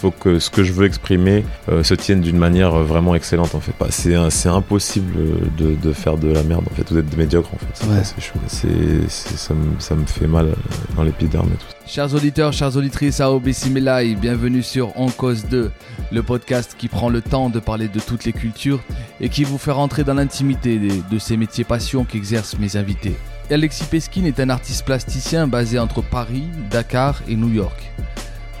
[0.00, 3.54] Faut que ce que je veux exprimer euh, se tienne d'une manière euh, vraiment excellente
[3.54, 3.72] en fait.
[3.78, 6.94] Bah, C'est un- c'est impossible euh, de, de faire de la merde en fait, ou
[6.94, 7.66] d'être médiocre en fait.
[7.74, 8.02] C'est Ouais.
[8.02, 8.38] c'est chaud.
[8.46, 10.48] C'est- c'est- ça, me, ça me fait mal
[10.96, 11.66] dans l'épiderme et tout.
[11.86, 15.70] Chers auditeurs, chères auditrices, Aobe Similai, bienvenue sur En Cause 2,
[16.12, 18.80] le podcast qui prend le temps de parler de toutes les cultures
[19.20, 23.16] et qui vous fait rentrer dans l'intimité des- de ces métiers passion qu'exercent mes invités.
[23.50, 27.90] Alexis Peskin est un artiste plasticien basé entre Paris, Dakar et New York.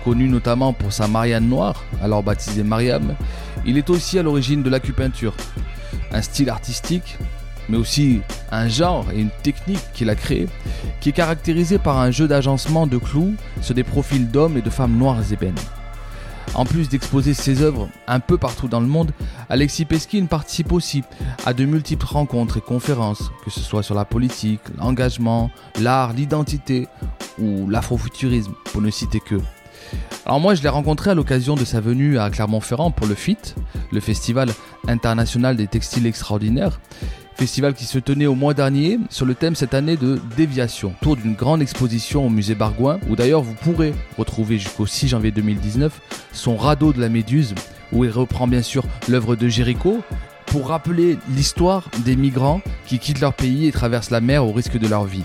[0.04, 3.14] Connu notamment pour sa Marianne noire, alors baptisée Mariam,
[3.66, 5.34] il est aussi à l'origine de l'acupuncture.
[6.12, 7.18] Un style artistique,
[7.68, 10.48] mais aussi un genre et une technique qu'il a créé
[11.00, 14.70] qui est caractérisé par un jeu d'agencement de clous sur des profils d'hommes et de
[14.70, 15.54] femmes noires ébènes.
[16.54, 19.12] En plus d'exposer ses œuvres un peu partout dans le monde,
[19.48, 21.04] Alexis Peskin participe aussi
[21.46, 26.88] à de multiples rencontres et conférences, que ce soit sur la politique, l'engagement, l'art, l'identité
[27.38, 29.36] ou l'afrofuturisme, pour ne citer que.
[30.26, 33.54] Alors moi je l'ai rencontré à l'occasion de sa venue à Clermont-Ferrand pour le FIT,
[33.90, 34.50] le Festival
[34.86, 36.80] international des textiles extraordinaires,
[37.40, 41.16] festival qui se tenait au mois dernier sur le thème cette année de déviation, autour
[41.16, 46.00] d'une grande exposition au musée Bargoin, où d'ailleurs vous pourrez retrouver jusqu'au 6 janvier 2019
[46.32, 47.54] son radeau de la Méduse,
[47.92, 50.02] où il reprend bien sûr l'œuvre de Géricault,
[50.46, 54.78] pour rappeler l'histoire des migrants qui quittent leur pays et traversent la mer au risque
[54.78, 55.24] de leur vie.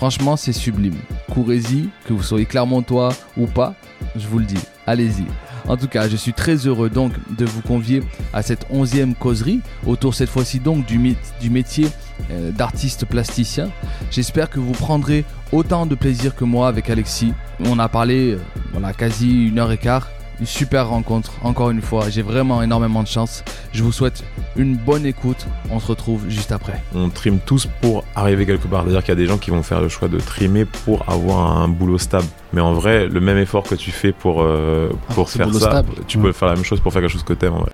[0.00, 0.96] Franchement, c'est sublime.
[1.30, 3.74] Courez-y, que vous soyez clermontois ou pas,
[4.16, 5.26] je vous le dis, allez-y.
[5.68, 9.60] En tout cas, je suis très heureux donc de vous convier à cette onzième causerie,
[9.86, 11.86] autour cette fois-ci donc du, du métier
[12.30, 13.68] euh, d'artiste plasticien.
[14.10, 17.34] J'espère que vous prendrez autant de plaisir que moi avec Alexis.
[17.66, 18.40] On a parlé, euh,
[18.72, 20.08] voilà, quasi une heure et quart.
[20.40, 22.08] Une super rencontre, encore une fois.
[22.08, 23.44] J'ai vraiment énormément de chance.
[23.74, 24.24] Je vous souhaite
[24.56, 25.46] une bonne écoute.
[25.70, 26.82] On se retrouve juste après.
[26.94, 28.84] On trime tous pour arriver quelque part.
[28.84, 31.58] C'est-à-dire qu'il y a des gens qui vont faire le choix de trimer pour avoir
[31.58, 32.24] un boulot stable.
[32.54, 35.60] Mais en vrai, le même effort que tu fais pour, euh, pour ce faire ça,
[35.60, 35.90] stable.
[36.06, 36.22] tu Ouais.
[36.24, 37.72] peux faire la même chose pour faire quelque chose que t'aimes en vrai.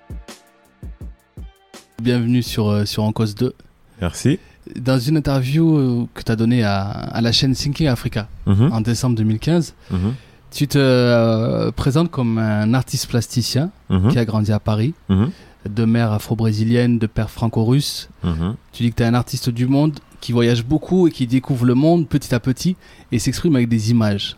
[2.01, 3.53] Bienvenue sur, euh, sur En Cause 2.
[4.01, 4.39] Merci.
[4.75, 8.71] Dans une interview euh, que tu as donnée à, à la chaîne Thinking Africa Mhm,
[8.73, 10.13] en décembre 2015, mhm,
[10.51, 15.31] tu te euh, présentes comme un artiste plasticien mhm, qui a grandi à Paris, mhm,
[15.69, 18.09] de mère afro-brésilienne, de père franco-russe.
[18.23, 18.55] mhm.
[18.71, 21.65] Tu dis que tu es un artiste du monde qui voyage beaucoup et qui découvre
[21.65, 22.75] le monde petit à petit
[23.11, 24.35] et s'exprime avec des images.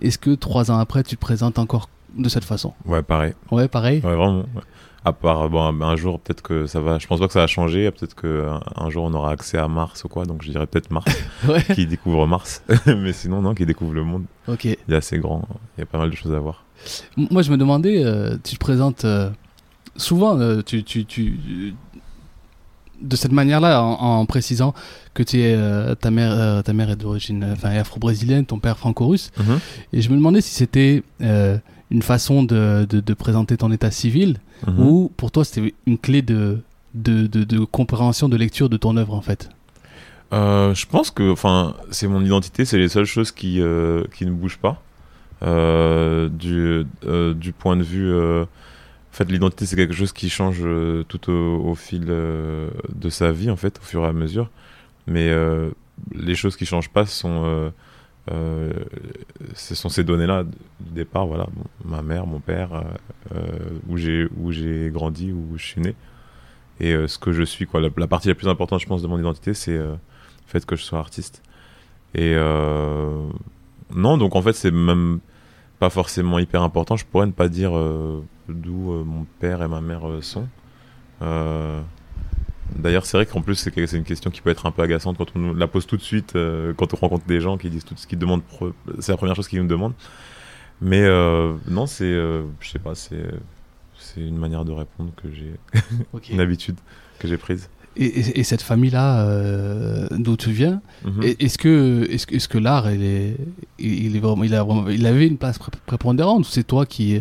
[0.00, 2.72] Est-ce que trois ans après, tu te présentes encore de cette façon?
[2.86, 3.34] Ouais, pareil.
[3.50, 4.00] Ouais, pareil?
[4.02, 4.38] Ouais, vraiment.
[4.38, 4.62] ouais.
[5.04, 6.98] À part, bon, un- jour, peut-être que ça va.
[6.98, 7.90] Je pense pas que ça va changer.
[7.90, 10.26] Peut-être qu'un un jour, on aura accès à Mars ou quoi.
[10.26, 11.10] Donc, je dirais peut-être Mars,
[11.48, 11.62] Ouais.
[11.74, 12.62] qui découvre Mars.
[12.86, 14.24] Mais sinon, non, qui découvre le monde.
[14.46, 14.64] Ok.
[14.66, 15.48] Il est assez grand.
[15.76, 16.64] Il y a pas mal de choses à voir.
[17.16, 19.30] Moi, je me demandais, euh, tu te présentes euh,
[19.96, 21.74] souvent, euh, tu, tu, tu-
[23.00, 24.74] de cette manière-là, en, en précisant
[25.14, 25.56] que tu es,
[25.96, 29.30] ta, mère, ta mère est d'origine afro-brésilienne, ton père franco-russe.
[29.38, 29.58] Mhm.
[29.94, 31.02] Et je me demandais si c'était
[31.90, 34.80] une façon de, de, de présenter ton état civil Mhm.
[34.80, 36.58] ou pour toi c'était une clé de,
[36.94, 39.48] de, de, compréhension, de lecture de ton œuvre en fait.
[40.32, 44.26] Euh, je pense que, enfin, c'est mon identité, c'est les seules choses qui, euh, qui
[44.26, 44.80] ne bougent pas.
[45.42, 46.84] Euh, du,
[47.34, 48.46] du point de vue, en
[49.10, 50.62] fait, l'identité, c'est quelque chose qui change
[51.08, 54.50] tout au, au fil de sa vie, en fait, au fur et à mesure.
[55.08, 55.34] Mais
[56.14, 57.72] les choses qui changent pas sont,
[58.30, 58.72] euh,
[59.54, 61.46] ce sont ces données-là du départ, voilà,
[61.84, 62.82] ma mère, mon père, euh,
[63.34, 65.94] euh, où j'ai où j'ai grandi, où je suis né,
[66.80, 67.80] et ce que je suis, quoi.
[67.80, 69.98] La, la partie la plus importante, je pense, de mon identité, c'est le
[70.46, 71.42] fait que je sois artiste.
[72.14, 72.34] Et
[73.94, 75.20] non, donc en fait, c'est même
[75.78, 76.96] pas forcément hyper important.
[76.96, 77.72] Je pourrais ne pas dire
[78.48, 80.48] d'où mon père et ma mère sont.
[82.76, 85.26] D'ailleurs, c'est vrai qu'en plus, c'est une question qui peut être un peu agaçante quand
[85.36, 87.94] on la pose tout de suite, euh, quand on rencontre des gens qui disent tout
[87.96, 88.42] ce qu'ils demandent.
[89.00, 89.94] C'est la première chose qu'ils nous demandent.
[90.80, 93.22] Mais euh, non, c'est, euh, je sais pas, c'est,
[93.98, 95.52] c'est une manière de répondre que j'ai,
[96.32, 96.76] une habitude
[97.18, 97.68] que j'ai prise.
[97.96, 101.22] Et, et- et cette famille-là, euh, d'où tu viens, Mhm.
[101.38, 103.36] est-ce que, est-ce que, est-ce que l'art, il, est,
[103.78, 106.64] il, il est vraiment, il, a vraiment- il avait une place pré- prépondérante ou c'est
[106.64, 107.20] toi qui.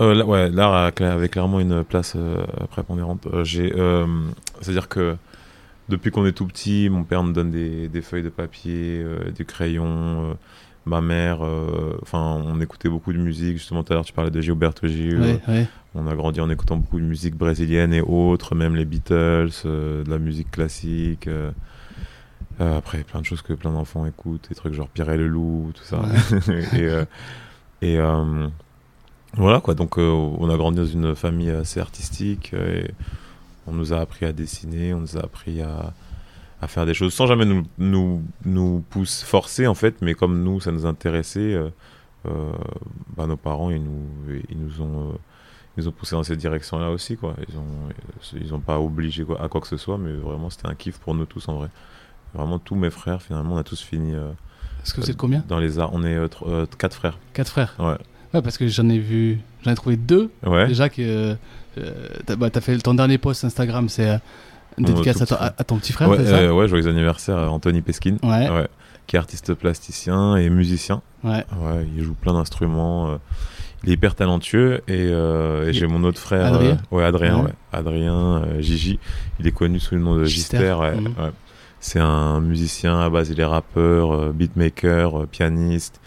[0.00, 3.26] Euh, là, ouais, l'art avait clairement une place euh, prépondérante.
[3.32, 4.06] Euh, j'ai, euh,
[4.60, 5.16] c'est-à-dire que
[5.88, 9.30] depuis qu'on est tout petit, mon père nous donne des, des feuilles de papier, euh,
[9.30, 10.30] des crayons.
[10.30, 10.34] euh,
[10.86, 13.58] ma mère, euh, enfin, on écoutait beaucoup de musique.
[13.58, 15.20] Justement, tout à l'heure, tu parlais de Gilberto Gil.
[15.20, 15.66] Ouais, ouais.
[15.94, 20.04] on a grandi en écoutant beaucoup de musique brésilienne et autres, même les Beatles, de
[20.08, 21.28] la musique classique.
[22.58, 25.72] après, plein de choses que plein d'enfants écoutent, des trucs genre Pierre et le loup,
[25.74, 26.00] tout ça.
[26.74, 26.88] et
[27.82, 28.00] et
[29.34, 32.90] voilà quoi, donc euh, on a grandi dans une famille assez artistique euh, et
[33.68, 35.92] on nous a appris à dessiner, on nous a appris à,
[36.60, 40.42] à faire des choses sans jamais nous, nous, nous pousser, forcer en fait, mais comme
[40.42, 41.68] nous ça nous intéressait, euh,
[42.26, 42.52] euh,
[43.16, 44.06] bah, nos parents ils nous,
[44.50, 45.10] ils nous ont.
[45.10, 45.12] euh,
[45.76, 47.36] ils nous ont poussé dans cette direction-là aussi, quoi.
[47.48, 50.66] Ils ont, ils ont pas obligé quoi, à quoi que ce soit, mais vraiment c'était
[50.66, 51.68] un kiff pour nous tous en vrai.
[52.34, 54.30] Vraiment tous mes frères, finalement, on a tous fini euh,
[54.82, 55.44] Est-ce que vous êtes combien?
[55.46, 55.90] dans les arts.
[55.94, 57.16] On est euh, euh, quatre frères.
[57.32, 57.76] Quatre frères?
[57.78, 57.96] Ouais.
[58.34, 60.66] Ouais, parce que j'en ai vu, j'en ai trouvé deux Ouais.
[60.66, 61.34] déjà que euh, euh,
[62.26, 64.16] t'as bah, fait ton dernier post Instagram, c'est euh,
[64.78, 66.52] une Mon dédicace tout à ton, petit à- à ton petit frère, ouais, ça euh,
[66.52, 68.16] ouais, joyeux anniversaire Anthony Peskin.
[68.22, 68.48] Ouais.
[68.50, 68.68] Ouais,
[69.06, 71.02] qui est artiste plasticien et musicien.
[71.24, 71.44] Ouais.
[71.96, 73.10] Il joue plein d'instruments.
[73.10, 73.16] euh,
[73.84, 76.46] il est hyper talentueux et, euh, j'ai mon autre frère.
[76.46, 77.46] Adrien euh, ouais, Adrien.
[77.72, 78.98] Adrien, euh, Gigi.
[79.38, 80.74] Il est connu sous le nom de Gister.
[80.96, 81.12] Mhm.
[81.80, 86.00] C'est un musicien à base, il est rappeur, euh, beatmaker, euh, pianiste.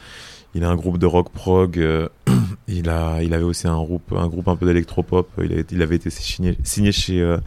[0.54, 1.78] Il a un groupe de rock prog.
[1.80, 2.10] euh,
[2.68, 5.30] il, a, il avait aussi un groupe, un groupe un peu d'électropop.
[5.44, 7.38] Il, a- il avait été signé, signé chez, euh,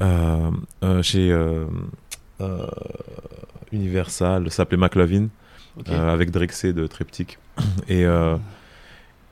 [0.00, 0.50] euh,
[0.84, 1.32] euh, chez
[3.72, 5.28] Universal, s'appelait McLovin,
[5.78, 5.88] Ok.
[5.90, 7.38] euh, avec Drexé de Triptych.
[7.88, 8.04] Et,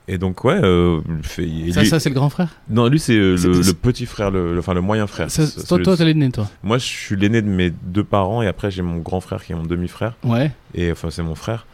[0.08, 2.50] et donc, ouais, euh, fait- ça, lui- ça c'est le grand frère?
[2.70, 5.32] Non, lui, c'est euh, le, petit frère, le, enfin le moyen frère.
[5.32, 6.48] Ça- Toi, toi, t'es l'aîné, toi?
[6.62, 9.50] Moi, je suis l'aîné de mes deux parents et après, j'ai mon grand frère qui
[9.50, 10.14] est mon demi-frère.
[10.22, 10.52] Ouais.
[10.74, 11.66] Et enfin, c'est mon frère.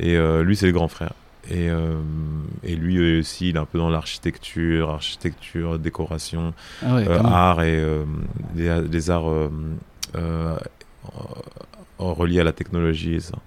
[0.00, 1.14] Et euh, lui, c'est le grand frère.
[1.50, 1.96] Et, euh,
[2.62, 6.52] et lui aussi, il est un peu dans l'architecture, architecture, décoration,
[6.84, 8.04] Ah ouais, euh, art et euh,
[8.54, 9.30] les arts
[10.14, 10.56] euh,
[11.98, 13.38] reliés à la technologie et ça.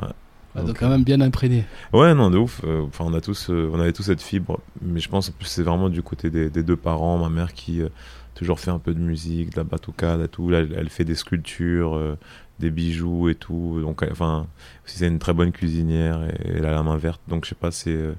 [0.00, 0.12] Ah,
[0.54, 1.64] donc donc, quand même bien imprégné.
[1.92, 2.62] Ouais, non, de ouf.
[2.64, 5.88] Enfin, on a tous, on avait tous cette fibre, mais je pense que c'est vraiment
[5.88, 7.18] du côté des, des deux parents.
[7.18, 7.82] Ma mère qui
[8.34, 10.52] toujours fait un peu de musique, de la batucade tout.
[10.52, 12.16] Elle, elle fait des sculptures,
[12.58, 13.78] des bijoux et tout.
[13.80, 14.46] Donc, enfin,
[14.86, 17.20] aussi c'est une très bonne cuisinière et elle a la main verte.
[17.28, 18.12] Donc, je sais pas, c'est, euh,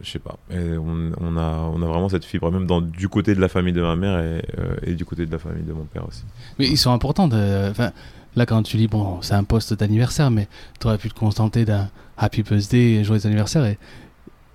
[0.00, 0.36] je sais pas.
[0.50, 3.48] Et on, on a, on a vraiment cette fibre, même dans du côté de la
[3.48, 6.06] famille de ma mère et, euh, et du côté de la famille de mon père
[6.08, 6.24] aussi.
[6.58, 7.28] Mais ils sont importants.
[7.28, 7.72] de-
[8.36, 10.48] là, quand tu dis, bon, c'est un poste d'anniversaire, mais
[10.80, 13.64] tu aurais pu te contenter d'un Happy Birthday et joyeux anniversaire.
[13.64, 13.78] Et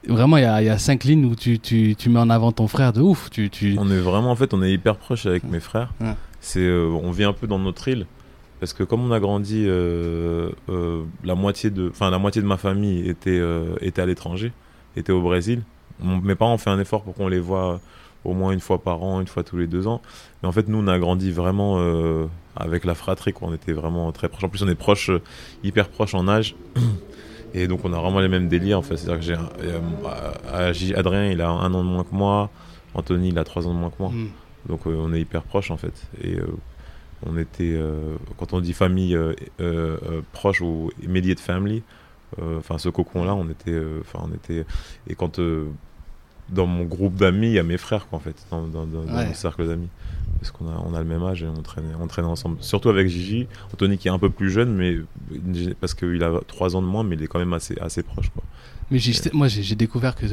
[0.07, 2.51] vraiment, il y a, y a cinq lignes où tu, tu, tu mets en avant
[2.51, 3.29] ton frère de ouf.
[3.29, 3.75] Tu, tu...
[3.79, 5.93] On est vraiment, en fait, on est hyper proche avec mes frères.
[6.01, 6.13] Ouais.
[6.41, 8.05] C'est, euh, on vit un peu dans notre île.
[8.59, 12.57] Parce que comme on a grandi, euh, euh, la moitié de, la moitié de ma
[12.57, 14.51] famille était euh, était à l'étranger,
[14.97, 15.63] était au Brésil.
[16.01, 17.81] Mes parents ont fait un effort pour qu'on les voit
[18.25, 20.01] au moins une fois par an, une fois tous les deux ans.
[20.41, 21.77] Mais en fait, nous, on a grandi vraiment
[22.55, 23.33] avec la fratrie.
[23.33, 23.49] Quoi.
[23.49, 24.45] On était vraiment très proches.
[24.45, 25.11] En plus, on est proches,
[25.61, 26.55] hyper proches en âge.
[27.53, 28.79] Et donc, on a vraiment les mêmes délires.
[28.79, 32.49] En fait, c'est-à-dire que j'ai euh, Adrien, il a un an de moins que moi.
[32.93, 34.09] Anthony, il a trois ans de moins que moi.
[34.09, 34.29] Hmm.
[34.67, 36.07] Donc euh, on est hyper proches en fait.
[36.21, 36.47] Et euh,
[37.25, 41.83] on était, euh, quand on dit famille euh, euh, proche ou immediate family,
[42.57, 44.65] enfin ce cocon-là, on était, enfin on était,
[45.07, 45.39] et quand
[46.49, 49.03] dans mon groupe d'amis, il y a mes frères quoi en fait, dans, dans, dans-
[49.03, 49.27] dans Ouais.
[49.27, 49.89] mon cercle d'amis.
[50.39, 52.57] Parce qu'on a, on a le même âge et on traînait, on traînait ensemble.
[52.61, 54.97] Surtout avec Gigi, Anthony qui est un peu plus jeune, mais
[55.81, 58.29] parce qu'il a trois ans de moins, mais il est quand même assez, assez proche
[58.29, 58.43] quoi.
[58.89, 60.25] Mais j'ai- moi, j'ai découvert que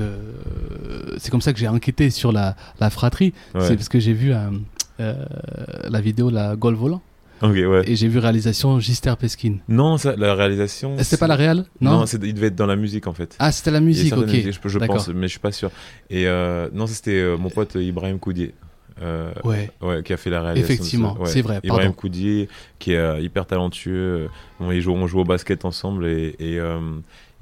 [1.19, 3.35] c'est comme ça que j'ai enquêté sur la, la fratrie.
[3.55, 3.61] Ouais.
[3.67, 4.51] C'est parce que j'ai vu euh,
[4.99, 7.03] la vidéo La Gol Volant
[7.43, 7.83] ouais.
[7.87, 9.57] et j'ai vu réalisation Gister Peskin.
[9.69, 10.97] Non, ça, la réalisation.
[10.99, 12.05] C'était pas la réal Non, Non.
[12.07, 13.37] il devait être dans la musique en fait.
[13.39, 14.29] ah, c'était la musique, ok.
[14.29, 15.71] je, je pense, mais je suis pas sûr.
[16.11, 18.55] Et euh, non, c'était euh, mon pote Ibrahim Koudier.
[19.03, 20.75] euh, Ouais, ouais, qui a fait la réalisation.
[20.75, 21.17] effectivement.
[21.21, 21.27] Ouais.
[21.29, 21.61] c'est vrai.
[21.63, 21.93] Ibrahim.
[21.93, 22.49] Koudier,
[22.79, 24.29] qui est euh, hyper talentueux.
[24.61, 26.81] Il joue, on joue au basket ensemble et, et, euh,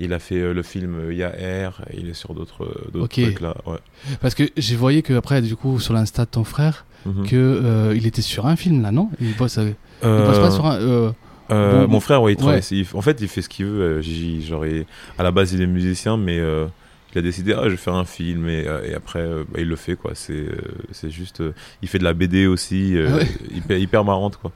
[0.00, 1.70] il a fait euh, le film euh, Yaher.
[1.92, 3.22] et Il est sur d'autres euh, d'autres Ok.
[3.22, 3.54] trucs là.
[3.66, 3.78] Ouais.
[4.20, 7.26] Parce que j'ai voyé que après, du coup, sur l'insta de ton frère, Mhm.
[7.26, 9.10] que euh, il était sur un film là, non?
[9.20, 9.70] Il bosse, euh,
[10.02, 10.76] il Euh, bosse pas sur un.
[10.76, 11.10] euh,
[11.50, 12.60] Bon, mon frère, ouais, il travaille.
[12.70, 12.86] ouais.
[12.94, 14.00] en fait, il fait ce qu'il veut.
[14.00, 14.86] genre, il-
[15.18, 18.06] à la base, il est musicien, mais il a décidé, ah, je vais faire un
[18.06, 20.12] film, et, et après, bah, il le fait, quoi.
[20.14, 20.46] C'est,
[20.92, 21.42] c'est juste,
[21.82, 23.26] il fait de la BD aussi, Ah ouais.
[23.54, 24.50] hyper, hyper marrante, quoi.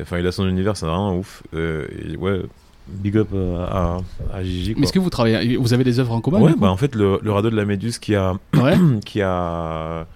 [0.00, 1.42] Enfin, il a son univers, c'est vraiment ouf.
[1.54, 2.42] Et ouais,
[2.88, 3.28] big up
[3.70, 3.98] à,
[4.34, 4.74] à Gigi.
[4.76, 6.94] Mais est-ce que vous travaillez Vous avez des œuvres en commun Ouais, bah en fait,
[6.96, 8.74] le, le radeau de la Méduse qui a, Ouais.
[9.06, 10.06] qui a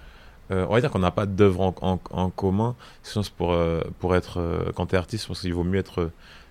[0.50, 2.74] euh, on va dire qu'on n'a pas d'œuvre en, en, en commun.
[3.36, 6.10] Pour, euh, pour être, euh, quand tu es artiste, je pense qu'il vaut mieux être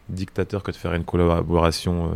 [0.10, 2.12] dictateur que de faire une collaboration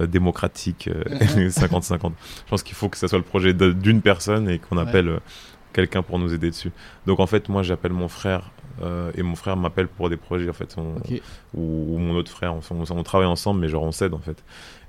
[0.00, 1.02] démocratique euh,
[1.48, 2.12] 50-50.
[2.44, 5.20] je pense qu'il faut que ça soit le projet d'une personne et qu'on appelle
[5.72, 6.70] quelqu'un pour nous aider dessus.
[7.06, 8.50] Donc en fait, moi j'appelle mon frère
[9.16, 10.74] et mon frère m'appelle pour des projets en fait.
[10.78, 10.96] On-
[11.54, 14.18] ou, ou mon autre frère, on, on- on travaille ensemble, mais genre on s'aide en
[14.18, 14.42] fait.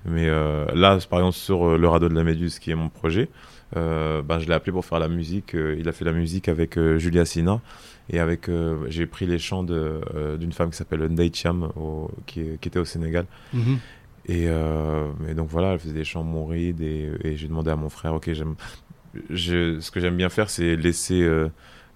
[0.06, 3.30] Mais là, par exemple, sur le radeau de la Méduse, qui est mon projet,
[3.76, 5.56] euh, ben, je l'ai appelé pour faire la musique.
[5.56, 7.62] Euh, il a fait la musique avec euh, Julia Sina.
[8.10, 8.52] Et avec,
[8.88, 13.26] j'ai pris les chants d'une femme qui s'appelle Ndai Cham, au- qui, était au Sénégal.
[13.52, 13.80] Mhm.
[14.28, 16.82] Et, euh, et donc voilà, elle faisait des chants mourides.
[16.82, 18.54] Et, et j'ai demandé à mon frère, ok, j'aime,
[19.32, 21.50] ce que j'aime bien faire, c'est laisser, euh,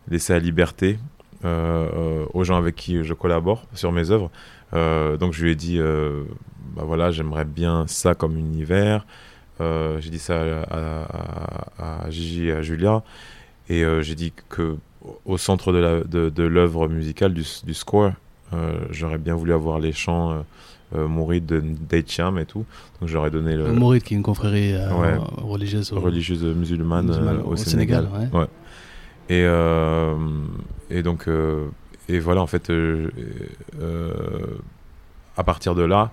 [0.09, 0.97] laisser la liberté
[1.45, 4.31] euh, aux gens avec qui je collabore sur mes œuvres.
[5.19, 5.79] Donc je lui ai dit,
[6.75, 9.05] bah voilà, j'aimerais bien ça comme univers.
[9.61, 13.03] Euh, j'ai dit ça à, à- à Gigi et à Julia.
[13.69, 14.77] Et euh, j'ai dit que
[15.25, 18.11] au centre de la- de, de l'œuvre musicale, du, du score,
[18.53, 20.43] euh, j'aurais bien voulu avoir les chants
[20.95, 22.65] mourides de Deicham et tout.
[22.99, 25.17] Donc j'aurais donné le, Mouride, qui est une confrérie Ouais.
[25.37, 25.93] religieuse.
[25.93, 28.07] au- religieuse musulmane, musulmane au, au Sénégal.
[28.11, 28.47] Sénégal, ouais.
[29.29, 29.43] Et,
[30.97, 31.27] et donc,
[32.07, 32.71] et voilà, en fait,
[35.37, 36.11] à partir de là,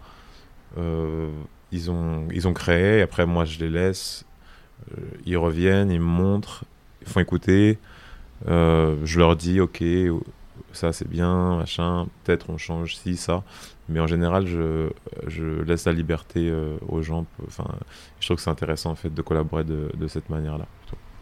[1.73, 4.25] ils, ont, ils ont créé, après, moi, je les laisse,
[4.93, 6.65] euh, ils reviennent, ils me montrent,
[7.03, 7.79] ils font écouter,
[8.49, 9.83] euh, je leur dis, ok,
[10.73, 13.43] ça c'est bien, machin, peut-être on change ci, ça.
[13.89, 14.91] Mais en général, je,
[15.29, 17.25] je laisse la liberté euh, aux gens.
[17.47, 17.67] Enfin,
[18.19, 20.67] je trouve que c'est intéressant en fait de collaborer de, de cette manière-là.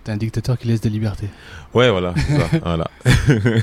[0.02, 1.28] T'es un dictateur qui laisse des libertés.
[1.74, 2.90] Ouais, voilà, ça, voilà.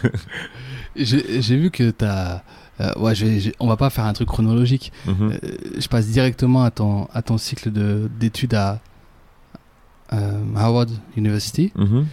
[0.96, 2.42] J'ai j'ai vu que t'as.
[2.82, 4.92] Euh, ouais, je vais- je- on va pas faire un truc chronologique.
[5.06, 5.32] Mhm.
[5.32, 5.38] Euh,
[5.78, 8.80] je passe directement à ton, à ton cycle de- d'études à
[10.14, 11.72] euh, Howard University.
[11.76, 12.06] Mhm.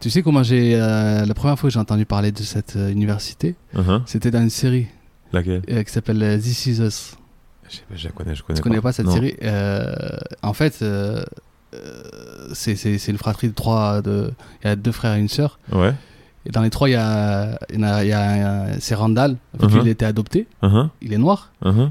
[0.00, 0.74] Tu sais comment j'ai.
[0.74, 4.02] euh, la première fois que j'ai entendu parler de cette euh, université, Mhm.
[4.06, 4.86] c'était dans une série
[5.32, 5.62] Laquelle?
[5.70, 7.16] euh, qui s'appelle euh, This Is Us.
[7.68, 9.12] je, sais pas, je la connais, je connais Tu connais pas cette Non.
[9.12, 9.34] série?
[9.42, 9.92] Euh,
[10.42, 11.22] En fait, euh,
[11.74, 12.02] euh,
[12.54, 14.00] c'est une fratrie de trois.
[14.02, 14.32] de-
[14.64, 15.58] Il y a deux frères et une sœur.
[15.72, 15.92] Ouais.
[16.48, 19.36] Et dans les trois, il y a, il y a, il y a c'est Randall.
[19.60, 19.80] Lui, Mhm.
[19.82, 20.46] il a été adopté.
[20.62, 20.88] Mhm.
[21.02, 21.50] Il est noir.
[21.64, 21.90] Mhm.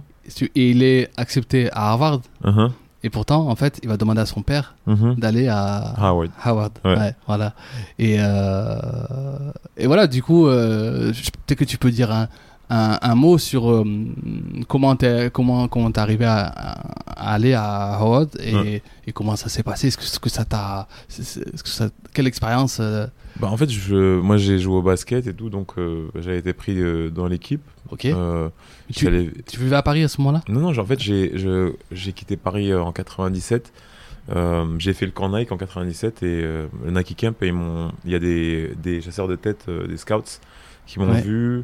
[0.56, 2.22] Et il est accepté à Harvard.
[2.44, 2.72] Mhm.
[3.04, 4.76] Et pourtant, en fait, il va demander à son père
[5.18, 6.32] d'aller à Howard.
[6.44, 6.72] Howard.
[6.84, 6.98] Ouais.
[6.98, 7.54] Ouais, voilà.
[8.00, 11.14] Et, euh, et voilà, du coup, euh,
[11.46, 12.28] peut-être que tu peux dire un,
[12.70, 13.84] un, un mot sur euh,
[14.68, 18.82] comment t'es comment comment t'es arrivé à, à aller à Howard et, Ouais.
[19.06, 19.88] et comment ça s'est passé?
[19.88, 20.88] Est-ce que, ce que ça t'a,
[22.14, 23.08] quelle expérience euh,
[23.40, 26.54] Bah, en fait, je, moi j'ai joué au basket et tout, donc euh, j'avais été
[26.54, 26.78] pris
[27.12, 27.62] dans l'équipe.
[27.90, 28.08] Ok.
[28.94, 29.10] Tu,
[29.60, 30.42] vivais à Paris à ce moment-là?
[30.50, 33.72] Non, non, en fait, j'ai quitté Paris en 97.
[34.36, 37.48] Euh, j'ai fait le camp Nike en 97 et le Nike Camp, et
[38.04, 40.40] il y a des, des chasseurs de tête, des scouts,
[40.86, 41.22] qui m'ont Ouais.
[41.22, 41.64] vu.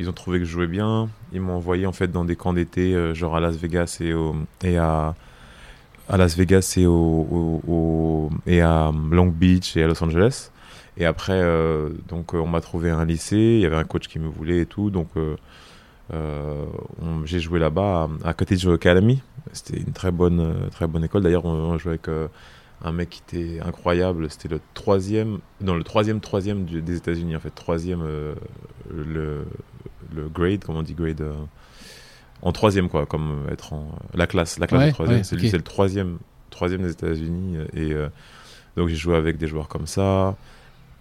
[0.00, 1.08] Ils ont trouvé que je jouais bien.
[1.32, 4.12] Ils m'ont envoyé en fait dans des camps d'été, euh, genre à Las Vegas et,
[4.76, 5.14] à,
[6.10, 10.50] Las Vegas et, à Long Beach et à Los Angeles.
[10.96, 13.36] Et après, euh, donc, euh, on m'a trouvé un lycée.
[13.36, 14.90] Il y avait un coach qui me voulait et tout.
[14.90, 15.08] Donc,
[16.12, 19.22] on- j'ai joué là-bas à, à Cottage Academy.
[19.52, 21.22] C'était une très bonne, très bonne école.
[21.22, 22.08] D'ailleurs, on, jouait avec
[22.82, 24.28] un mec qui était incroyable.
[24.30, 28.02] C'était le troisième, non, le troisième, troisième des États-Unis en fait, troisième
[28.90, 29.44] le,
[30.14, 31.34] le grade, comment on dit grade, euh,
[32.42, 35.18] en troisième quoi, comme être en la classe, la classe Ouais, de troisième.
[35.18, 36.18] ouais, c'est le troisième,
[36.50, 38.08] troisième des États-Unis euh, et euh,
[38.76, 40.36] donc j'ai joué avec des joueurs comme ça.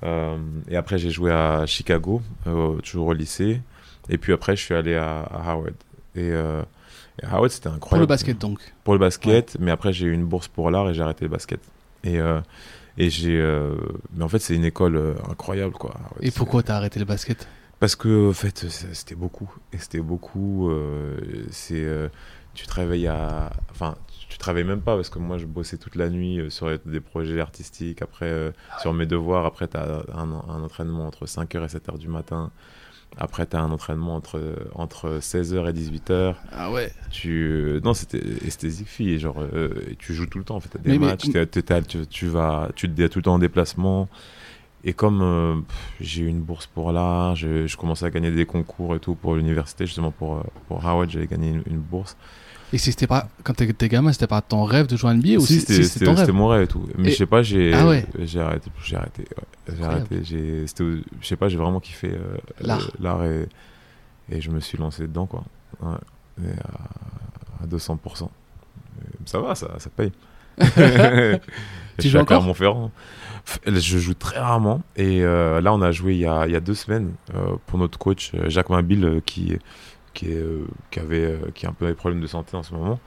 [0.04, 0.38] Euh,
[0.70, 3.62] et après j'ai joué à Chicago, euh, toujours au lycée.
[4.10, 5.74] Et puis après je suis allé à, à Howard.
[6.16, 6.62] Et, euh,
[7.22, 7.90] et Howard c'était incroyable.
[7.90, 8.60] Pour le basket, donc.
[8.84, 11.32] Pour le basket, mais après j'ai eu une bourse pour l'art et j'ai arrêté le
[11.32, 11.60] basket.
[12.04, 12.42] Et, euh,
[12.98, 13.40] et j'ai.
[13.40, 13.76] euh,
[14.16, 15.92] mais en fait, c'est une école euh, incroyable, quoi.
[15.96, 16.18] Howard.
[16.22, 17.48] Et pourquoi t'as arrêté le basket?
[17.84, 18.60] Parce que, en fait,
[18.94, 19.54] c'était beaucoup.
[19.74, 20.70] Et c'était beaucoup.
[20.70, 21.18] euh,
[21.52, 21.84] c'est.
[21.84, 22.08] euh,
[22.54, 23.52] tu te réveilles à.
[23.72, 23.96] Enfin,
[24.30, 26.70] tu te réveilles même pas parce que moi, je bossais toute la nuit euh, sur
[26.86, 28.02] des projets artistiques.
[28.02, 29.46] Après, euh, sur mes devoirs.
[29.46, 32.52] Après, tu as un, un entraînement entre 5h et 7h du matin.
[33.18, 34.40] Après, tu as un entraînement entre,
[34.76, 36.36] entre 16h et 18h.
[36.54, 36.90] Ah ouais.
[37.12, 37.82] Tu...
[37.84, 39.20] Non, c'était esthétique fille.
[39.20, 39.44] Genre,
[39.92, 40.56] et tu joues tout le temps.
[40.56, 43.10] En fait, t'as des Mais- mais- matchs, t'es- t'as- tu, tu vas, tu te dis
[43.10, 44.08] tout le temps en déplacement.
[44.86, 45.56] Et comme euh,
[46.02, 49.16] j'ai eu une bourse pour l'art, je, je commençais à gagner des concours et tout
[49.16, 52.18] pour l'université, justement pour, euh, pour Howard, j'avais gagné une, une bourse.
[52.74, 55.46] Et c'était pas quand t'étais gamin, c'était pas ton rêve de jouer à NBA ou
[55.46, 56.84] si, c'était si c'était- ton rêve c'était mon rêve et tout.
[56.98, 58.06] Mais Et- je sais pas, j'ai Ah ouais.
[58.24, 58.72] j'ai arrêté.
[58.84, 59.24] J'ai arrêté.
[59.24, 59.76] ouais.
[59.78, 60.24] J'ai arrêté.
[60.24, 60.66] Je
[61.22, 62.92] sais pas, j'ai vraiment kiffé euh, L'art.
[63.00, 63.48] l'art et,
[64.30, 65.44] et je me suis lancé dedans, quoi.
[65.82, 65.96] Ouais.
[66.44, 66.60] Et
[67.62, 68.24] à, à 200%.
[68.26, 68.30] Et
[69.28, 70.12] ça va, ça, ça paye.
[72.00, 72.92] Tu joues à encore Clermont-Ferrand.
[73.68, 74.82] Je joue très rarement.
[74.96, 77.56] Et euh, là, on a joué il y a, il y a deux semaines euh,
[77.68, 79.58] pour notre coach euh, Jacques Mabille qui,
[80.14, 80.44] qui, est,
[80.92, 83.00] qui, avait, qui a un peu des problèmes de santé en ce moment.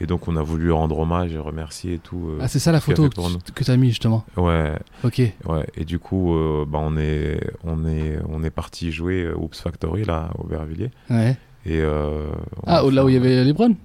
[0.00, 2.30] Et donc, on a voulu rendre hommage et remercier et tout.
[2.30, 4.24] euh, Ah, c'est ça la photo que, que t'as mis justement.
[4.36, 4.72] Ouais,
[5.04, 5.18] Ok.
[5.20, 5.66] ouais.
[5.76, 10.04] Et du coup, euh, bah, on est, on est, on est parti jouer Oops Factory
[10.04, 10.90] là, au Aubervilliers.
[11.10, 11.36] Ouais.
[11.64, 12.26] Et euh,
[12.66, 13.76] Ah, là où il y avait Lebron?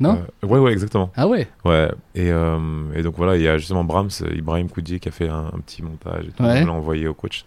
[0.00, 1.10] Non Euh, ouais, ouais, exactement.
[1.16, 2.58] Ah ouais Ouais, et, euh,
[2.94, 5.58] et donc voilà, il y a justement Brahms, Ibrahim Koudji qui a fait un, un
[5.60, 6.62] petit montage et tout, Ouais.
[6.62, 7.44] on l'a envoyé au coach.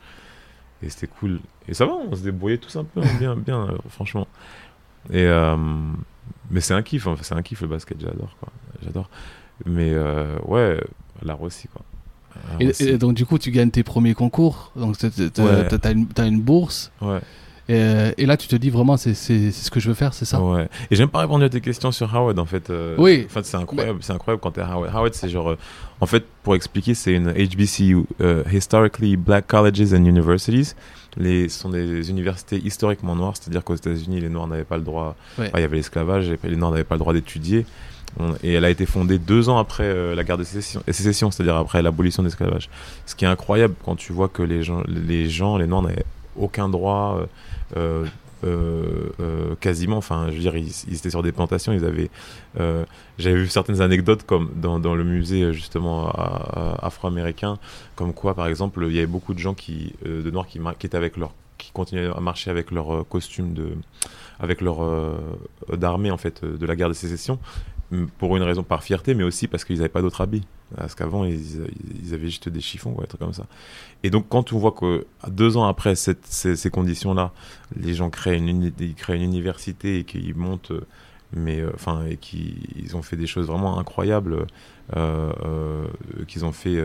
[0.84, 1.39] Et c'était cool.
[1.67, 4.27] Et ça va, on se débrouillait tous un peu, hein, bien, bien, euh, franchement.
[5.12, 5.55] Et, euh,
[6.50, 8.50] mais c'est un kiff, enfin, c'est un kiff le basket, j'adore, quoi.
[8.84, 9.10] J'adore.
[9.65, 9.96] Mais
[10.46, 10.81] ouais,
[11.24, 11.81] l'art aussi, quoi.
[12.60, 16.27] Et, donc du coup, tu gagnes tes premiers concours, donc t'as- t'as Ouais.
[16.27, 17.20] une bourse, Ouais.
[17.72, 19.94] Et, euh, et là tu te dis vraiment c'est c'est- c'est ce que je veux
[19.94, 20.42] faire, c'est ça?
[20.42, 20.68] Ouais.
[20.90, 22.70] Et j'aime pas répondre à tes questions sur Howard en fait.
[22.70, 23.25] euh, Oui.
[23.30, 24.92] En fait, c'est incroyable, c'est incroyable quand t'es à Howard.
[24.96, 25.58] Howard, c'est genre, euh,
[26.00, 30.74] en fait, pour expliquer, c'est une HBCU, euh, Historically Black Colleges and Universities.
[31.18, 34.84] Les, ce sont des universités historiquement noires, c'est-à-dire qu'aux États-Unis, les noirs n'avaient pas le
[34.84, 35.16] droit.
[35.38, 35.48] Ouais.
[35.48, 37.66] enfin, il y avait l'esclavage, et les noirs n'avaient pas le droit d'étudier.
[38.44, 41.56] Et elle a été fondée deux ans après euh, la guerre de sécession, sécession, c'est-à-dire
[41.56, 42.70] après l'abolition de l'esclavage.
[43.06, 46.04] Ce qui est incroyable quand tu vois que les gens, les gens, les noirs n'avaient
[46.36, 47.20] aucun droit.
[47.22, 47.25] euh,
[49.60, 52.10] quasiment, enfin, je veux dire, ils, étaient sur des plantations, ils avaient.
[52.60, 52.86] euh,
[53.18, 56.10] J'avais vu certaines anecdotes comme dans, le musée euh, justement
[56.82, 57.58] afro-américain,
[57.96, 60.60] comme quoi, par exemple, il y avait beaucoup de gens qui, euh, de noirs qui,
[60.60, 61.18] étaient avec
[61.62, 63.74] qui continuaient à marcher avec leur euh, costume de,
[64.40, 65.16] avec leur euh,
[65.74, 67.40] d'armée en fait euh, de la guerre de sécession,
[68.18, 70.44] pour une raison par fierté, mais aussi parce qu'ils n'avaient pas d'autres habits.
[70.76, 73.46] Parce qu'avant, ils, avaient juste des chiffons ou des trucs comme ça.
[74.04, 77.34] Et donc, quand on voit que deux ans après ces, conditions-là,
[77.76, 80.72] les gens créent une, ils créent une université et qu'ils montent,
[81.34, 84.48] mais euh, enfin, et qu'ils ils ont fait des choses vraiment incroyables,
[84.96, 85.86] euh, euh,
[86.28, 86.82] qu'ils ont fait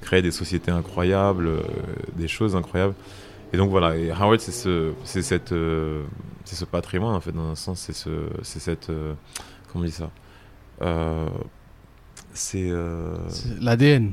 [0.00, 1.50] créer des sociétés incroyables,
[2.16, 2.94] des choses incroyables.
[3.52, 7.80] Et donc voilà, et Howard, c'est ce, c'est ce patrimoine en fait, dans un sens,
[7.80, 10.10] c'est ce, c'est cette, comment on dit ça,
[12.32, 14.12] c'est euh, C'est L'ADN.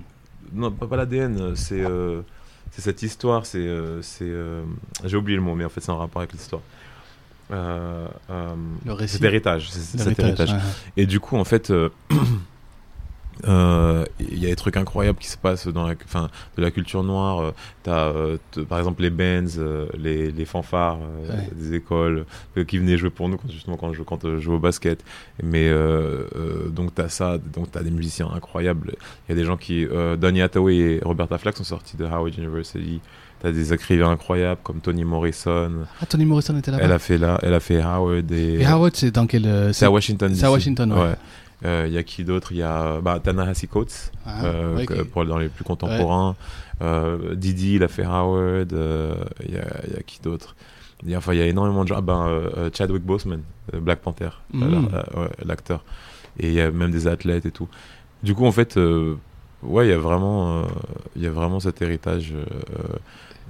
[0.54, 2.22] non, pas, pas l'ADN, c'est euh,
[2.72, 3.58] c'est cette histoire, c'est.
[3.60, 4.64] euh, c'est euh,
[5.06, 6.62] J'ai oublié le mot, mais en fait, c'est en rapport avec l'histoire.
[7.52, 8.56] Euh, euh,
[8.86, 9.14] Le récit.
[9.16, 10.52] cet héritage, c'est c'est cet L'héritage, héritage.
[10.66, 11.02] ouais.
[11.04, 11.72] Et du coup, en fait,
[13.46, 13.48] euh,
[14.02, 16.72] euh, il y a des trucs incroyables qui se passent dans la, enfin, de la
[16.72, 17.40] culture noire.
[17.42, 17.52] Euh,
[17.84, 19.48] T'as, euh, par exemple, les bands,
[19.98, 21.50] les, les fanfares Ouais.
[21.56, 22.26] des écoles
[22.68, 25.04] qui venaient jouer pour nous, quand, justement quand je, quand je jouais au basket.
[25.42, 25.72] Mais
[26.70, 28.94] donc t'as ça, donc t'as des musiciens incroyables.
[29.28, 29.88] Il y a des gens qui,
[30.20, 33.00] Donny Hathaway et Roberta Flack sont sortis de Howard University.
[33.40, 35.72] T'as des écrivains incroyables comme Toni Morrison.
[36.02, 36.96] Ah, Tony Morrison était Elle là-bas.
[36.96, 38.56] a fait là, elle a fait Howard et.
[38.62, 39.70] Et Howard, c'est dans quel.
[39.74, 40.34] C'est à Washington.
[40.34, 40.52] c'est à.
[40.52, 41.00] Washington, ouais.
[41.00, 41.14] Euh,
[41.64, 42.52] Il y a qui d'autre?
[42.52, 46.36] Il y a bah, Tanahasi Coates, Ah, euh, ouais, pour dans les plus contemporains.
[46.82, 48.72] Euh, Didi, il a fait Howard.
[48.74, 50.56] euh, Il y, a, il y a qui d'autre?
[51.04, 51.96] Il y, a, enfin, il y a énormément de gens.
[51.98, 53.42] Ah ben, euh, euh, Chadwick Boseman,
[53.74, 54.90] euh, Black Panther, euh, Mm.
[54.92, 55.84] la- ouais, l'acteur.
[56.40, 57.68] Et il y a même des athlètes et tout.
[58.24, 59.16] Du coup, en fait, euh,
[59.64, 60.66] ouais, il y a vraiment, euh,
[61.16, 62.34] il y a vraiment cet héritage.
[62.36, 62.44] euh,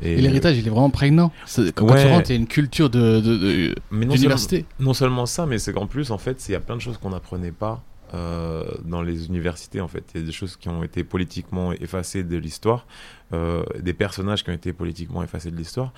[0.01, 1.31] Et l'héritage, il est vraiment prégnant.
[1.45, 2.03] C'est- Quand, quand Ouais.
[2.05, 4.65] tu rentres, il y a une culture de, de- de- Mais non d'université.
[4.79, 6.97] non seulement ça, mais c'est qu'en plus, en fait, il y a plein de choses
[6.97, 7.81] qu'on n'apprenait pas
[8.13, 9.81] euh, dans les universités.
[9.81, 12.85] En fait, il y a des choses qui ont été politiquement effacées de l'histoire,
[13.33, 15.91] euh, des personnages qui ont été politiquement effacés de l'histoire,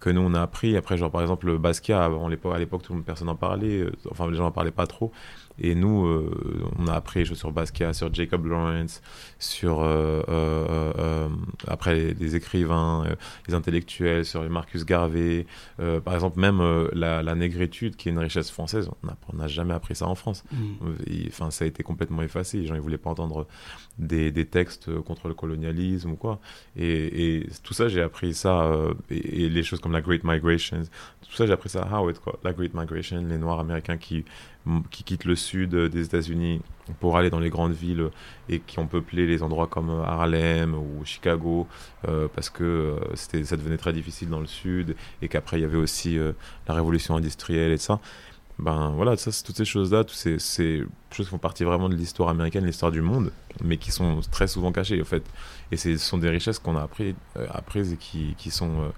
[0.00, 0.76] que nous on a appris.
[0.76, 3.80] Après, genre par exemple, Basquiat, à l'époque, tout le monde, personne n'en parlait.
[3.80, 5.12] euh, Enfin, les gens n'en parlaient pas trop.
[5.58, 6.30] Et nous, euh,
[6.78, 9.00] on a appris des choses sur Basquiat, sur Jacob Lawrence,
[9.38, 11.28] sur euh, euh, euh,
[11.66, 13.06] après les, les écrivains,
[13.48, 15.46] les intellectuels, sur les Marcus Garvey,
[16.04, 16.60] par exemple, même
[16.92, 18.90] la, la négritude, qui est une richesse française,
[19.32, 20.44] on n'a- jamais appris ça en France.
[20.52, 21.26] Mm.
[21.28, 22.58] Enfin, ça a été complètement effacé.
[22.58, 23.46] Les gens, ils voulaient pas entendre
[23.98, 26.40] des, des textes contre le colonialisme ou quoi.
[26.76, 28.70] Et, et tout ça, j'ai appris ça.
[29.10, 30.82] et, et les choses comme la Great Migration,
[31.28, 32.38] tout ça, j'ai appris ça à Howard, quoi.
[32.44, 34.24] La Great Migration, les Noirs américains qui,
[34.90, 36.60] qui quittent le sud euh, des États-Unis
[37.00, 38.10] pour aller dans les grandes villes
[38.48, 41.66] et qui ont peuplé les endroits comme euh, Harlem ou Chicago
[42.08, 45.62] euh, parce que euh, c'était, ça devenait très difficile dans le sud et qu'après il
[45.62, 46.32] y avait aussi euh,
[46.68, 48.00] la révolution industrielle et ça.
[48.58, 50.38] Ben voilà, ça, c'est toutes ces choses-là, toutes ces,
[51.10, 53.30] choses qui font partie vraiment de l'histoire américaine, l'histoire du monde,
[53.62, 55.22] mais qui sont très souvent cachées en fait.
[55.72, 58.92] Et ce sont des richesses qu'on a appris, euh, apprises et qui, qui sont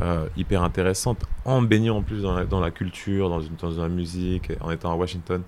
[0.00, 4.70] euh, hyper intéressantes en baignant en plus dans la, culture, dans, dans la musique, en
[4.70, 5.42] étant à Washington.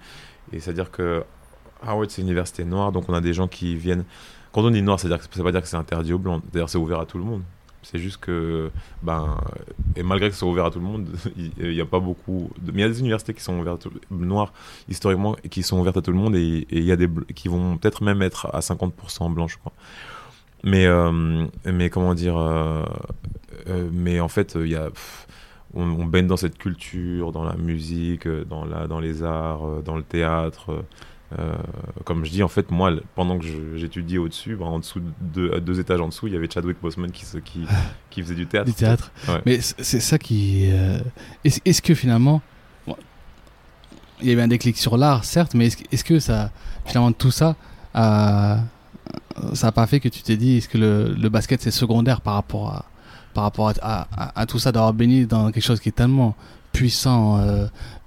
[0.52, 1.24] Et c'est-à-dire que
[1.86, 4.04] Howard, c'est une université noire, donc on a des gens qui viennent.
[4.52, 6.42] Quand on dit noir, que ça veut pas dire que c'est interdit aux blancs.
[6.52, 7.42] D'ailleurs, c'est ouvert à tout le monde.
[7.82, 8.70] C'est juste que,
[9.02, 9.36] ben,
[9.94, 12.50] et malgré que ce soit ouvert à tout le monde, il n'y a pas beaucoup.
[12.62, 14.52] Mais il y a des universités qui sont ouvertes, noires
[14.88, 17.76] historiquement, qui sont ouvertes à tout le monde, et il y a des qui vont
[17.76, 19.72] peut-être même être à 50% blancs, je crois.
[20.64, 22.82] Mais, euh, mais comment dire, euh,
[23.68, 24.90] euh, mais en fait, il y a.
[24.90, 25.26] pff,
[25.74, 29.96] on, on baigne dans cette culture, dans la musique, dans, la, dans les arts, dans
[29.96, 30.84] le théâtre.
[31.38, 31.54] euh,
[32.04, 33.44] comme je dis, en fait, moi, pendant que
[33.76, 37.10] j'étudiais au-dessus, ben, en dessous, de, deux étages en dessous, il y avait Chadwick Boseman
[37.10, 37.66] qui, se- qui,
[38.08, 38.66] qui faisait du théâtre.
[38.66, 39.10] Du théâtre.
[39.28, 39.42] Ouais.
[39.44, 40.68] Mais c'est ça qui.
[40.70, 41.00] euh,
[41.44, 42.40] Est-ce que finalement.
[42.86, 42.96] bon,
[44.22, 46.52] il y a eu un déclic sur l'art, certes, mais est-ce, que- est-ce que ça,
[46.86, 47.56] finalement, tout ça,
[47.94, 48.60] a-
[49.54, 52.20] ça n'a pas fait que tu t'es dit, est-ce que le, le basket c'est secondaire
[52.20, 52.84] par rapport à,
[53.34, 55.92] par rapport à, à- à- à tout ça, d'avoir baigné dans quelque chose qui est
[55.92, 56.34] tellement
[56.72, 57.66] puissant euh,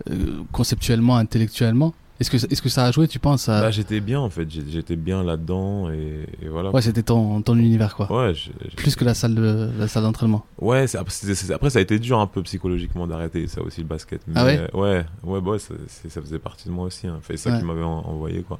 [0.10, 1.94] euh, conceptuellement, intellectuellement?
[2.20, 3.62] Est-ce que, est-ce que ça a joué, tu penses à...
[3.62, 6.72] Là, j'étais bien en fait, j'étais bien là-dedans et, et voilà.
[6.72, 8.12] Ouais, c'était ton, ton univers, quoi.
[8.12, 8.34] Ouais,
[8.76, 10.44] Plus que la salle, de, la salle d'entraînement.
[10.60, 14.22] Ouais, après, ça a été dur un peu psychologiquement d'arrêter ça aussi le basket.
[14.28, 14.58] Mais, Ah ouais?
[14.74, 15.76] Euh, Ouais, ouais, bah ouais, ça,
[16.22, 17.06] faisait partie de moi aussi.
[17.06, 17.20] Hein.
[17.28, 17.60] C'est ça Ouais.
[17.60, 18.58] qui m'avait en- envoyé quoi.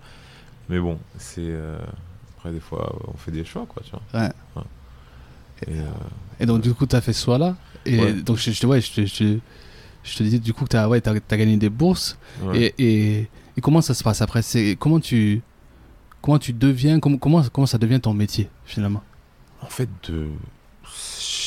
[0.69, 1.80] Mais bon, c'est euh,
[2.38, 4.21] après des fois on fait des choix quoi, tu vois.
[4.21, 4.30] Ouais.
[5.67, 5.84] Et, euh,
[6.39, 7.56] Et donc, du coup, tu as fait ce choix-là.
[7.84, 8.13] Et Ouais.
[8.13, 9.39] donc, je, je, ouais, je, te- je,
[10.04, 12.15] je te disais, du coup, que tu as, ouais, gagné des bourses.
[12.54, 13.28] Et, et,
[13.62, 14.43] comment ça se passe après?
[14.43, 15.41] C'est, comment, tu,
[16.21, 19.02] comment tu deviens, comment, comment, comment ça devient ton métier, finalement?
[19.62, 20.28] En fait, de...
[20.84, 20.89] je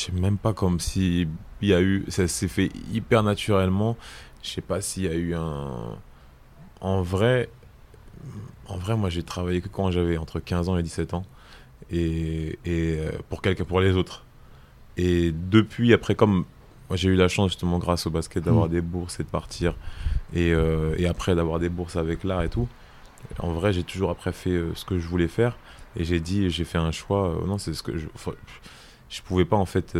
[0.07, 1.25] sais même pas comme si
[1.61, 3.95] il y a eu, ça s'est fait hyper naturellement.
[4.43, 5.95] Je sais pas s'il y a eu un.
[6.81, 7.47] En vrai,
[8.67, 11.25] en vrai, moi j'ai travaillé que quand j'avais entre 15 ans et 17 ans,
[11.91, 14.23] et, et euh, pour quelqu'un, pour les autres.
[14.97, 16.45] Et depuis, après, comme
[16.89, 18.71] moi j'ai eu la chance justement grâce au basket d'avoir Mm.
[18.71, 19.73] des bourses et de partir,
[20.33, 22.67] et, euh, et après d'avoir des bourses avec l'art et tout.
[23.39, 25.57] En vrai, j'ai toujours après fait euh, ce que je voulais faire.
[25.97, 27.29] Et j'ai dit, j'ai fait un choix.
[27.29, 28.07] euh, non, c'est ce que je.
[28.15, 28.35] faut-
[29.09, 29.97] Je pouvais pas en fait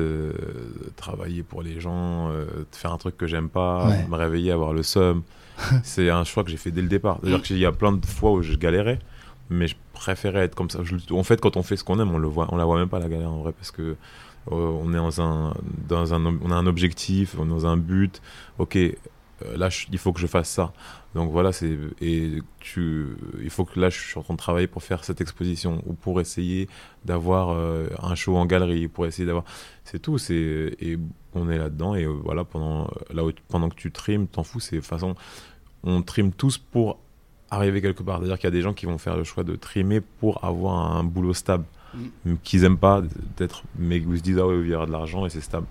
[0.96, 2.32] travailler pour les gens,
[2.72, 4.06] faire un truc que j'aime pas, Ouais.
[4.08, 5.24] me réveiller, avoir le seum.
[5.84, 7.20] c'est un choix que j'ai fait dès le départ.
[7.22, 9.00] C'est-à-dire qu'il y a plein de fois où je galérais,
[9.50, 10.80] mais je préférais être comme ça.
[10.84, 12.78] Je- en fait, quand on fait ce qu'on aime, on le voit, on la voit
[12.80, 13.96] même pas la galère en vrai, parce que euh,
[14.50, 15.54] on est dans un,
[15.88, 18.22] dans un, on a un objectif, on est dans un but.
[18.58, 18.96] Ok, euh,
[19.56, 20.74] là, je- il faut que je fasse ça.
[21.14, 23.08] Donc voilà, c'est et tu,
[23.44, 25.94] il faut que là, je suis en train de travailler pour faire cette exposition ou
[25.94, 26.70] pour essayer
[27.06, 29.44] d'avoir euh, un show en galerie, pour essayer d'avoir,
[29.84, 30.18] c'est tout.
[30.18, 30.98] C'est et
[31.34, 34.60] on est là-dedans et euh, voilà pendant là où- pendant que tu trimes, t'en fous.
[34.62, 35.16] C'est façon,
[35.84, 36.98] on trime tous pour
[37.50, 38.20] arriver quelque part.
[38.20, 40.96] C'est-à-dire qu'il y a des gens qui vont faire le choix de trimer pour avoir
[40.96, 41.66] un boulot stable,
[42.44, 43.02] qu'ils aiment pas
[43.38, 45.68] d'être, mais ils se disent ah ouais, il y aura de l'argent et c'est stable.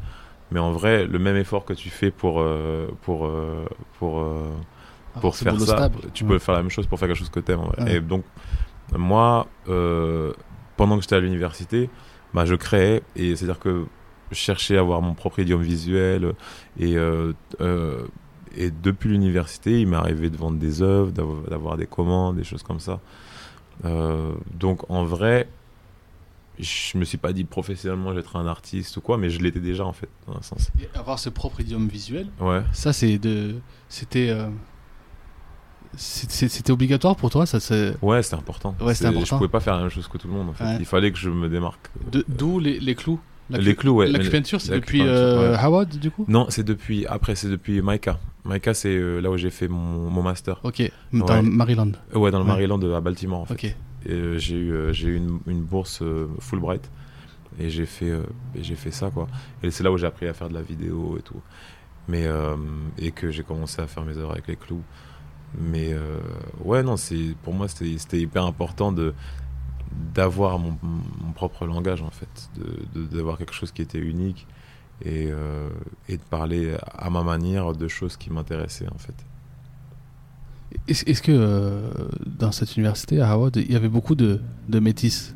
[0.53, 3.65] Mais en vrai, le même effort que tu fais pour euh, pour euh,
[3.99, 4.51] pour euh,
[5.21, 5.97] pour Ce faire ça, stable.
[6.13, 6.31] tu Ouais.
[6.31, 7.61] peux faire la même chose pour faire quelque chose que t'aimes.
[7.79, 7.97] Ouais.
[7.97, 8.25] Et donc,
[8.97, 9.47] moi,
[10.77, 11.89] pendant que j'étais à l'université,
[12.35, 13.87] bah, je créais, et c'est-à-dire que
[14.31, 16.35] je cherchais à avoir mon propre idiome visuel,
[16.79, 16.97] et,
[18.57, 22.63] et depuis l'université, il m'est arrivé de vendre des œuvres, d'avoir des commandes, des choses
[22.63, 23.01] comme ça.
[23.85, 25.49] Euh, donc, en vrai,
[26.59, 29.85] je me suis pas dit professionnellement j'être un artiste ou quoi, mais je l'étais déjà
[29.87, 30.71] en fait, dans un sens.
[30.81, 32.63] Et avoir ce propre idiome visuel, Ouais.
[32.73, 33.55] ça, c'est de.
[33.89, 34.29] C'était.
[34.31, 34.49] euh,
[35.97, 37.97] C'était obligatoire pour toi ça, c'est...
[38.01, 38.77] Ouais, c'était important.
[38.81, 39.27] Ouais, c'était important.
[39.27, 40.63] Je pouvais pas faire la même chose que tout le monde en fait.
[40.65, 40.77] Ouais.
[40.79, 41.91] Il fallait que je me démarque.
[42.29, 43.19] D'où les, les clous?
[43.51, 44.07] La les clous, ouais.
[44.09, 45.59] La mais- peinture, c'est depuis euh, ouais.
[45.59, 46.25] Howard, du coup?
[46.29, 47.05] Non, c'est depuis.
[47.07, 48.21] Après, c'est depuis Maika.
[48.45, 50.61] Maika, c'est euh, là où j'ai fait mon, mon master.
[50.65, 51.43] Ok, dans Ouais.
[51.43, 51.93] Maryland.
[52.15, 52.51] Euh, Ouais, dans le Ouais.
[52.51, 53.55] Maryland à Baltimore en fait.
[53.55, 53.65] Ok.
[53.65, 53.77] Et
[54.13, 56.91] euh, j'ai eu, euh, eu une, une bourse euh, Fulbright
[57.59, 58.23] et j'ai fait, euh,
[58.59, 59.27] j'ai fait ça quoi.
[59.63, 61.41] Et c'est là où j'ai appris à faire de la vidéo et tout.
[62.09, 62.57] Mais euh,
[62.99, 64.83] et que j'ai commencé à faire mes œuvres avec les clous.
[65.59, 66.19] Mais euh,
[66.65, 66.95] ouais, non,
[67.43, 69.13] pour moi c'était hyper important de
[70.15, 74.47] d'avoir mon, mon propre langage en fait, de- de- d'avoir quelque chose qui était unique
[75.05, 75.69] et, euh,
[76.09, 79.15] et de parler à ma manière de choses qui m'intéressaient en fait.
[80.87, 81.91] Est-ce que euh,
[82.27, 85.35] dans cette université à Howard, il y avait beaucoup de, de métis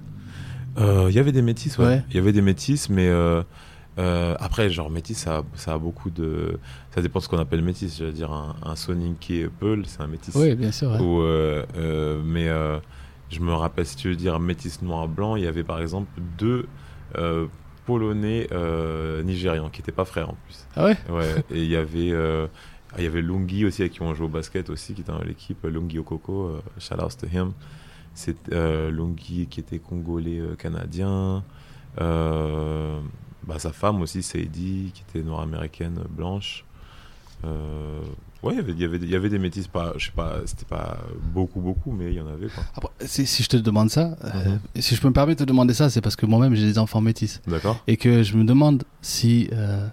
[0.79, 2.05] Euh, Il y avait des métis, ouais.
[2.11, 3.43] Il y avait des métis, mais euh,
[4.39, 6.59] après, genre métis, ça, a- ça a beaucoup de.
[6.95, 7.97] Ça dépend de ce qu'on appelle métis.
[7.99, 10.35] Je veux dire, un, un Sonic Pearl, c'est un métis.
[10.37, 10.91] Oui, bien sûr.
[10.93, 10.99] ouais.
[11.01, 12.49] Euh, euh, mais
[13.31, 16.67] je me rappelle, si tu veux dire métis noir-blanc, il y avait par exemple deux
[17.87, 20.67] Polonais euh, nigérians qui n'étaient pas frères en plus.
[20.77, 20.97] Ah ouais?
[21.11, 22.13] Ouais, et il y avait.
[22.13, 22.47] euh,
[22.97, 25.21] il y avait Lungi aussi, avec qui on joue au basket aussi, qui était dans
[25.21, 27.53] l'équipe, Lungi Okoko, euh, shout out to him.
[28.15, 31.43] C'est Lungi qui était congolais canadien.
[33.47, 36.65] Bah, sa femme aussi, Sadie, qui était nord-américaine euh, blanche.
[37.45, 38.01] Euh,
[38.45, 40.99] ouais, il y avait- il y avait, des- métis, pas, je sais pas, c'était pas
[41.35, 42.65] beaucoup, beaucoup, mais il y en avait quoi.
[42.77, 44.29] Après, si, si je te demande ça, euh,
[44.77, 44.81] Mhm.
[44.83, 46.79] si je peux me permettre de te demander ça, c'est parce que moi-même j'ai des
[46.79, 47.41] enfants métis.
[47.47, 49.87] D'accord Et que je me demande si, euh,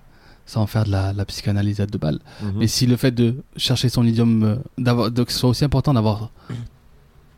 [0.46, 2.54] sans faire de la, la psychanalyse à deux balles, Mhm.
[2.58, 5.94] mais si le fait de chercher son idiome, euh, d'avoir, que ce soit aussi important
[5.94, 6.30] d'avoir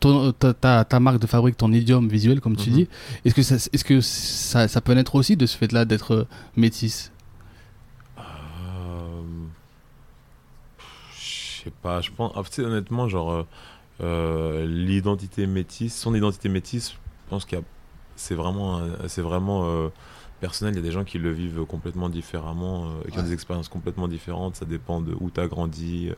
[0.00, 2.76] ta, ta, ta marque de fabrique, ton idiome visuel, comme tu Mhm.
[2.76, 2.88] dis,
[3.24, 6.24] est-ce que, ça, est-ce que ça, ça peut naître aussi de ce fait-là d'être euh,
[6.56, 7.10] métis
[8.18, 8.22] Euh,
[11.16, 12.32] Je sais pas, je pense.
[12.34, 13.46] ah, honnêtement, genre, euh,
[14.00, 16.96] euh, l'identité métisse, son identité métisse, je
[17.30, 17.64] pense qu'il y a.
[18.16, 19.88] C'est vraiment, c'est vraiment euh,
[20.40, 20.74] personnel.
[20.74, 23.68] Il y a des gens qui le vivent complètement différemment, euh, qui ont des expériences
[23.68, 24.54] complètement différentes.
[24.54, 26.10] Ça dépend de où tu as grandi,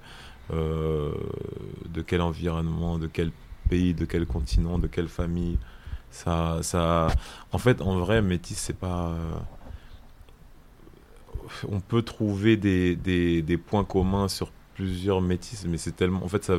[0.53, 3.33] de quel environnement, de quel
[3.71, 5.59] pays, de quel continent, de quelle famille.
[6.11, 7.09] Ça, ça,
[7.53, 9.15] en fait, en vrai, métis, c'est pas.
[11.69, 16.23] On peut trouver des, des, des points communs sur plusieurs métis, mais c'est tellement.
[16.25, 16.55] En fait, ça,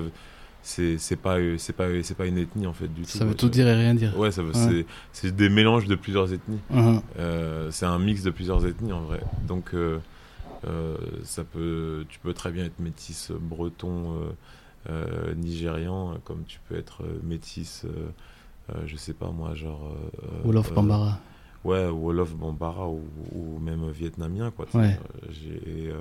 [0.63, 3.10] c'est c'est pas, c'est pas, c'est pas une ethnie en fait du tout.
[3.17, 4.17] Ça veut tout dire et rien dire.
[4.17, 4.86] Ouais, ça veut- Ouais.
[5.13, 6.60] c'est- des mélanges de plusieurs ethnies.
[6.69, 7.01] Mhm.
[7.19, 9.21] Euh, c'est un mix de plusieurs ethnies en vrai.
[9.47, 9.99] Donc euh,
[10.67, 14.15] euh, ça peut, tu peux très bien être métis breton,
[15.36, 17.86] nigérian, comme tu peux être métis,
[18.86, 19.91] je sais pas moi, genre.
[20.43, 21.19] Wolof Bambara.
[21.63, 23.01] Ouais, Wolof Bambara ou,
[23.34, 24.65] ou même vietnamien quoi.
[24.73, 24.97] Ouais.
[25.30, 25.91] J'ai,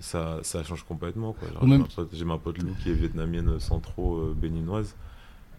[0.00, 1.48] ça, ça change complètement quoi.
[1.52, 4.94] Genre, Ou même- j'ai ma pote- Lou qui est vietnamienne centro euh, béninoise.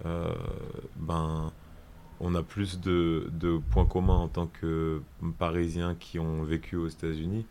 [0.06, 0.34] Euh,
[0.98, 1.52] ben
[2.20, 5.02] on a plus de, de points communs en tant que
[5.38, 7.46] Parisiens qui ont vécu aux États-Unis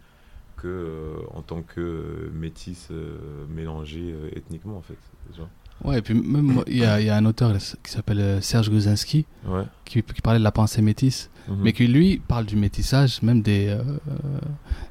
[0.56, 4.96] que euh, en tant que euh, métis euh, mélangés euh, ethniquement en fait.
[5.82, 8.70] Ouais, et puis même, il y a, y a un auteur qui s'appelle euh, Serge
[8.70, 9.64] Gozinski Ouais.
[9.84, 11.56] qui, qui parlait de la pensée métisse, Mhm.
[11.62, 13.82] mais qui lui parle du métissage, même des, euh,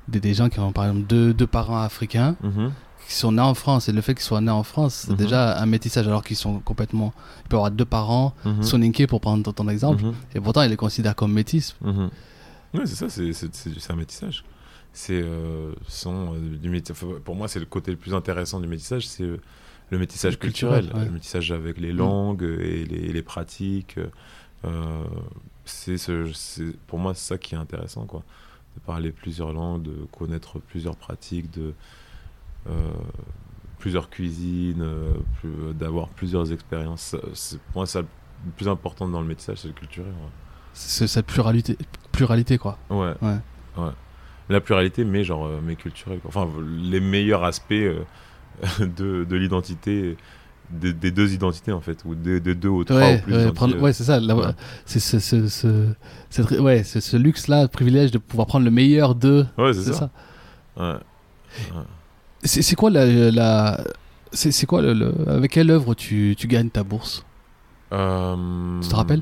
[0.07, 2.71] des, des gens qui ont par exemple deux, deux parents africains Mhm.
[3.07, 3.89] qui sont nés en France.
[3.89, 5.17] Et le fait qu'ils soient nés en France, c'est Mhm.
[5.17, 7.11] déjà un métissage alors qu'ils sont complètement.
[7.45, 10.03] Il peut avoir deux parents, soninké pour prendre ton exemple,
[10.35, 11.75] et pourtant il les considère comme métis.
[12.73, 14.43] Ouais, c'est ça, c'est, un métissage.
[14.95, 15.71] C'est euh,
[16.05, 19.23] euh, du métis- enfin, pour moi, c'est le côté le plus intéressant du métissage, c'est
[19.23, 19.39] euh,
[19.93, 21.07] le métissage culturel, culturel, ouais.
[21.07, 21.97] le métissage avec les Mm.
[21.97, 23.97] langues et les, les pratiques.
[24.65, 25.03] euh,
[25.65, 28.23] c'est, ce, c'est pour moi c'est ça qui est intéressant, quoi,
[28.75, 31.73] de parler plusieurs langues, de connaître plusieurs pratiques, de
[32.69, 32.91] euh,
[33.79, 37.15] plusieurs cuisines, euh, plus- d'avoir plusieurs expériences.
[37.33, 40.11] C'est, pour moi, ça le plus important dans le métissage, c'est le culturel.
[40.11, 40.29] ouais.
[40.73, 41.77] C'est cette pluralité,
[42.11, 42.77] pluralité quoi.
[42.89, 43.13] Ouais.
[43.21, 43.37] Ouais.
[43.77, 43.91] ouais.
[44.49, 46.19] La pluralité, mais genre, mais culturelle.
[46.19, 46.29] quoi.
[46.29, 46.49] Enfin,
[46.91, 48.03] les meilleurs aspects euh,
[48.79, 50.17] de, de l'identité,
[50.69, 53.33] des, des deux identités en fait, ou des, des deux ou trois Ouais, ou plus.
[53.33, 53.55] ouais, identités.
[53.55, 54.19] prendre- ouais, c'est ça.
[54.19, 54.45] la- Ouais.
[54.85, 55.87] C'est ce, ce, ce,
[56.29, 59.45] cette- ouais, c'est ce luxe-là, privilège de pouvoir prendre le meilleur d'eux.
[59.57, 60.09] Ouais, c'est ça.
[60.77, 60.99] ça.
[62.43, 63.83] C'est c'est quoi la, la
[64.31, 67.23] c'est c'est quoi le, le- avec quelle œuvre tu, tu gagnes ta bourse?
[67.93, 69.21] Euh, Tu te rappelles?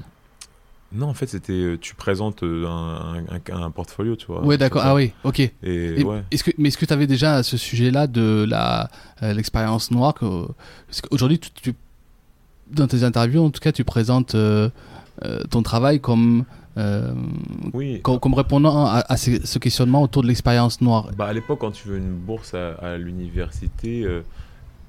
[0.93, 4.43] Non, en fait, c'était euh, tu présentes euh, un, un- un portfolio, tu vois.
[4.43, 4.81] Ouais, d'accord.
[4.83, 5.39] Ah oui, ok.
[5.39, 6.21] Et, Et ouais.
[6.31, 8.89] Est-ce que, mais est-ce que tu avais déjà à ce sujet-là de la
[9.23, 10.25] euh, l'expérience noire que,
[10.87, 11.75] parce qu'aujourd'hui, tu, tu-
[12.71, 14.69] dans tes interviews, en tout cas, tu présentes euh,
[15.23, 16.43] euh, ton travail comme,
[16.77, 17.13] euh,
[17.73, 18.01] Oui.
[18.01, 21.09] comme, comme répondant à, à ce questionnement autour de l'expérience noire.
[21.17, 24.21] Bah, à l'époque, quand tu veux une bourse à, à l'université, euh,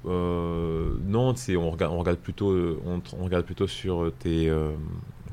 [0.05, 2.53] euh, non, on regarde, on regarde plutôt,
[2.85, 4.49] on, regarde plutôt sur tes,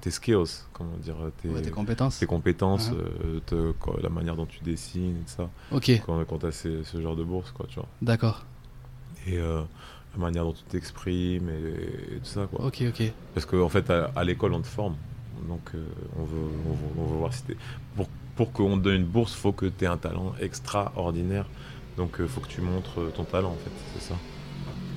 [0.01, 2.19] tes skills, comment dire, tes, Ouais, tes compétences.
[2.19, 2.99] tes compétences, Mhm.
[3.25, 6.47] euh, te- quoi, la manière dont tu dessines et tout ça, Ok, quand, quand tu
[6.47, 7.89] as ce genre de bourse, quoi, tu vois.
[8.03, 8.45] d'accord.
[9.27, 9.63] Et euh,
[10.15, 12.65] la manière dont tu t'exprimes et, et tout ça, quoi.
[12.67, 13.13] Ok, ok.
[13.35, 14.97] Parce qu'en fait, à, à l'école, on te forme.
[15.49, 15.85] Donc, euh,
[16.19, 16.37] on, veut,
[16.67, 17.57] on, veut, on veut voir si t'es.
[17.97, 21.47] Pour, pour qu'on te donne une bourse, faut que tu aies un talent extraordinaire.
[21.97, 23.71] Donc, il faut que tu montres euh, ton talent, en fait.
[23.95, 24.15] C'est ça.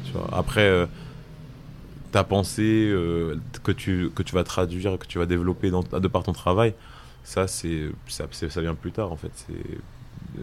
[0.06, 0.28] Tu vois.
[0.34, 0.86] Après, euh,
[2.14, 6.08] ta pensée euh, que, tu, que tu vas traduire, que tu vas développer dans, de
[6.08, 6.74] par ton travail,
[7.26, 8.26] ça, c'est, ça,
[8.62, 9.32] vient plus tard, en fait.
[9.36, 9.78] C'est.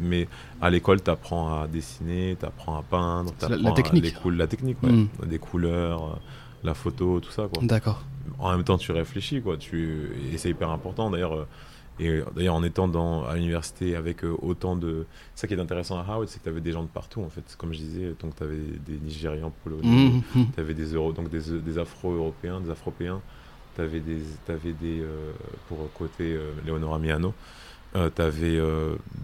[0.01, 0.29] Mais
[0.61, 3.77] à l'école, tu apprends à dessiner, tu apprends à peindre, C'est la- t'apprends la à-
[3.77, 4.05] technique.
[4.05, 5.07] les coul- la technique, ouais.
[5.27, 6.17] Des couleurs, euh,
[6.65, 7.49] la photo, tout ça.
[7.53, 8.03] Quoi D'accord.
[8.39, 11.47] en même temps tu réfléchis quoi tu et c'est hyper important d'ailleurs euh,
[12.01, 15.61] et euh, d'ailleurs en étant dans à l'université avec euh, autant de ça qui est
[15.61, 17.79] intéressant à Howard c'est que tu avais des gens de partout en fait comme je
[17.79, 20.47] disais donc tu avais des Nigérians polonais Mhm, mhm.
[20.55, 23.21] tu avais des euro donc des, des afro-européens des afropéens
[23.77, 25.33] tu avais des t'avais des euh,
[25.69, 27.35] pour côté euh, Leonora Miano
[27.93, 28.57] tu avais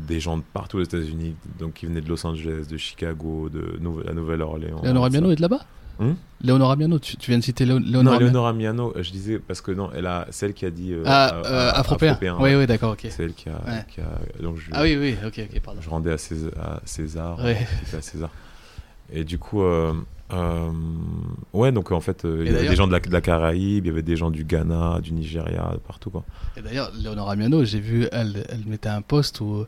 [0.09, 3.79] des gens de partout aux États-Unis donc qui venaient de Los Angeles de Chicago de
[4.05, 4.93] la Nouvelle-Orléans ça.
[4.93, 5.61] Miano est de là-bas?
[5.99, 8.27] Hum Léonora Miano, tu, tu viens de citer Léo- non, Léonora Miano.
[8.27, 11.03] Léonora Miano, euh, je disais parce que non, elle a celle qui a dit euh,
[11.07, 12.19] Ah, euh, a- afropéen.
[12.39, 13.07] Oui, oui, d'accord, ok.
[13.09, 13.85] C'est elle qui a, Ouais.
[13.89, 15.81] qui a- donc je, Ah oui, oui, ok, ok, pardon.
[15.81, 17.67] je rendais à César, à César, Ouais.
[17.97, 18.29] à César.
[19.11, 19.95] Et du coup, euh,
[20.35, 20.71] euh,
[21.55, 23.87] ouais, donc en fait, euh, il y avait des gens de la, de la Caraïbe,
[23.87, 26.25] il y avait des gens du Ghana, du Nigeria, partout quoi.
[26.57, 29.65] Et d'ailleurs, Léonora Miano, j'ai vu, elle, elle mettait un post où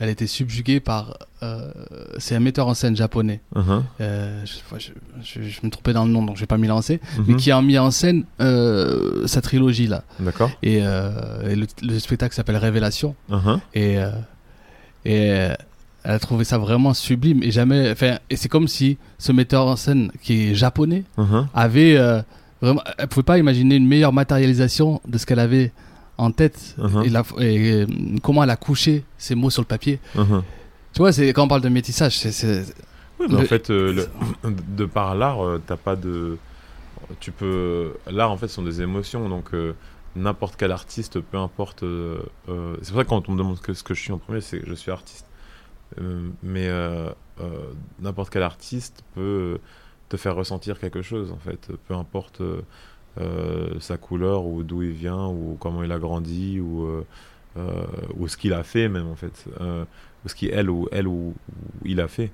[0.00, 1.16] elle était subjuguée par.
[1.42, 1.70] euh,
[2.18, 3.40] c'est un metteur en scène japonais.
[3.54, 3.84] Mhm.
[4.00, 4.90] Euh, je, je,
[5.22, 7.00] je- je me trompais dans le nom, donc je vais pas m'y lancer.
[7.26, 7.36] Mais Mhm.
[7.38, 10.02] qui a mis en scène euh, sa trilogie là.
[10.18, 10.50] D'accord.
[10.62, 13.14] Et, et le, le spectacle s'appelle Révélation.
[13.28, 13.60] Mhm.
[13.74, 13.96] Et,
[15.04, 15.56] et elle
[16.04, 17.42] a trouvé ça vraiment sublime.
[17.42, 17.90] Et jamais.
[17.90, 21.04] Enfin, et c'est comme si ce metteur en scène qui est japonais
[21.54, 21.98] avait
[22.62, 22.82] vraiment.
[22.98, 25.72] Elle pouvait pas imaginer une meilleure matérialisation de ce qu'elle avait
[26.20, 27.02] en tête Mhm.
[27.04, 27.86] et, la- et, euh,
[28.22, 29.98] comment elle a couché ces mots sur le papier.
[30.14, 30.42] Mhm.
[30.92, 32.64] Tu vois, c'est quand on parle de métissage, c'est- c'est
[33.18, 33.92] Oui, mais en fait, euh,
[34.44, 36.36] le- de par l'art, euh, t'as pas de.
[37.20, 37.92] Tu peux.
[38.10, 39.28] L'art, en fait, ce sont des émotions.
[39.28, 39.74] Donc, euh,
[40.16, 41.80] n'importe quel artiste, peu importe.
[41.80, 44.40] C'est pour ça que quand on me demande que ce que je suis en premier,
[44.40, 45.26] c'est que je suis artiste.
[46.42, 46.68] Mais
[48.00, 49.58] n'importe quel artiste peut
[50.08, 51.68] te faire ressentir quelque chose, en fait.
[51.88, 52.42] Peu importe
[53.80, 57.06] sa couleur ou d'où il vient ou comment il a grandi ou, euh,
[57.58, 57.84] euh,
[58.16, 59.44] ou ce qu'il a fait, même, en fait.
[59.60, 59.84] Euh,
[60.24, 61.34] ou ce qu'il, elle ou elle ou,
[61.84, 62.30] il a fait.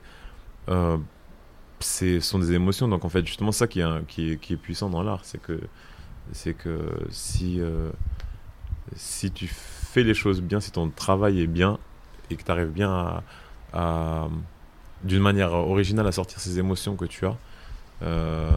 [0.69, 0.97] Euh,
[1.81, 4.57] ce sont des émotions donc en fait justement ça qui est, qui est, qui est
[4.57, 5.61] puissant dans l'art c'est que
[6.33, 6.79] c'est que
[7.11, 7.91] si euh,
[8.95, 11.79] si tu fais les choses bien si ton travail est bien
[12.31, 13.23] et que tu arrives bien à,
[13.73, 14.29] à-
[15.05, 17.37] d'une manière originale à sortir ces émotions que tu as
[18.03, 18.51] euh,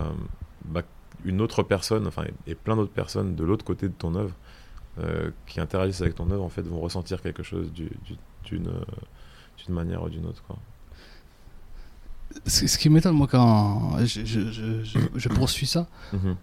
[0.65, 0.83] bah,
[1.25, 4.33] une autre personne enfin et plein d'autres personnes de l'autre côté de ton œuvre
[4.99, 8.67] euh, qui interagissent avec ton œuvre en fait vont ressentir quelque chose du- du- d'une
[8.67, 8.81] euh,
[9.65, 10.57] d'une manière ou d'une autre quoi.
[12.45, 16.35] Ce, qui m'étonne, moi, quand je, je- je- je- je poursuis ça, Mhm.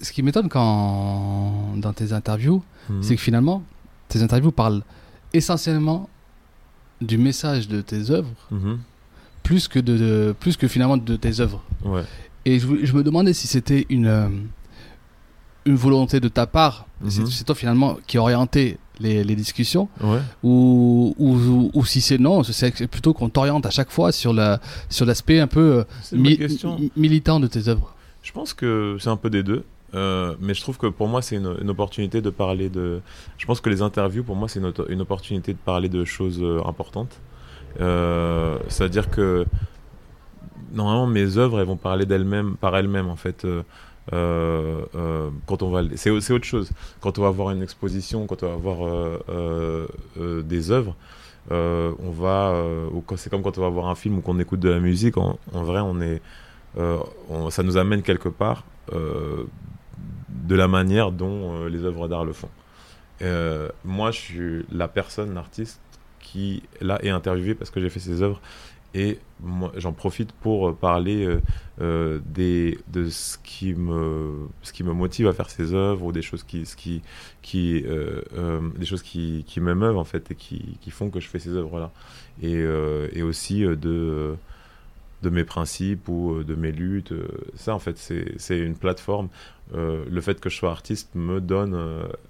[0.00, 3.02] ce qui m'étonne quand dans tes interviews, Mhm.
[3.02, 3.62] c'est que finalement,
[4.08, 4.82] tes interviews parlent
[5.32, 6.08] essentiellement
[7.00, 8.78] du message de tes œuvres, Mhm.
[9.42, 11.62] plus que, de, de- plus que finalement de tes œuvres.
[11.82, 12.04] Ouais.
[12.46, 14.28] Et je, je me demandais si c'était une, euh,
[15.66, 17.26] une volonté de ta part, c'est- Mhm.
[17.26, 20.20] c'est toi finalement qui orientais les, les discussions, Ouais.
[20.42, 24.60] ou, ou, ou si c'est non, c'est plutôt qu'on t'oriente à chaque fois sur la-
[24.88, 26.38] sur l'aspect un peu mi-
[26.96, 27.94] militant de tes œuvres.
[28.22, 29.64] Je pense que c'est un peu des deux.
[29.94, 33.00] Euh, mais je trouve que pour moi, c'est une, une opportunité de parler de.
[33.38, 36.60] Je pense que les interviews, pour moi, c'est une, opportunité de parler de choses euh,
[36.66, 37.20] importantes.
[37.80, 39.46] Euh, C'est-à-dire que
[40.72, 43.44] normalement, mes œuvres, elles vont parler d'elles-mêmes, par elles-mêmes, en fait.
[43.44, 43.62] Euh,
[44.12, 46.70] euh, euh, quand on va, c'est autre chose.
[47.00, 49.18] Quand on va voir une exposition, quand on va voir
[50.16, 50.94] des œuvres,
[51.50, 52.64] on va,
[53.16, 55.16] c'est comme quand on va voir un film ou qu'on écoute de la musique.
[55.16, 56.20] En, vrai, on est,
[56.76, 62.50] on- ça nous amène quelque part de la manière dont les œuvres d'art le font.
[63.84, 65.80] Moi, je suis la personne, l'artiste,
[66.20, 68.40] qui là est interviewé parce que j'ai fait ces œuvres
[68.94, 69.18] et
[69.76, 71.40] j'en profite pour euh, parler euh,
[71.80, 76.12] euh, des, de ce qui, me, ce qui me motive à faire ces œuvres ou
[76.12, 77.02] des choses qui, ce qui,
[77.42, 81.50] qui, des qui, qui m'émeuvent en fait et qui, qui font que je fais ces
[81.50, 81.90] œuvres là
[82.42, 82.64] et,
[83.12, 84.36] et aussi de
[85.22, 87.14] de mes principes ou de mes luttes.
[87.54, 89.28] Ça, en fait, c'est une plateforme.
[89.72, 91.78] Le fait que je sois artiste me donne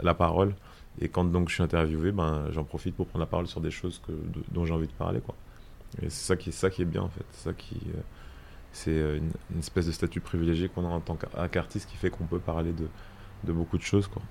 [0.01, 0.55] la parole.
[1.01, 3.73] Et quand donc je suis interviewé, ben, j'en profite pour prendre la parole sur des
[3.73, 4.13] choses que,
[4.53, 5.21] dont j'ai envie de parler.
[5.21, 5.35] Quoi.
[6.03, 7.25] Et c'est ça qui, ça qui est bien, en fait.
[7.33, 8.01] Ça qui, euh,
[8.73, 12.11] c'est euh, une, espèce de statut privilégié qu'on a en tant qu'a- qu'artiste qui fait
[12.11, 12.89] qu'on peut parler de,
[13.45, 14.09] de beaucoup de choses.
[14.09, 14.23] Quoi.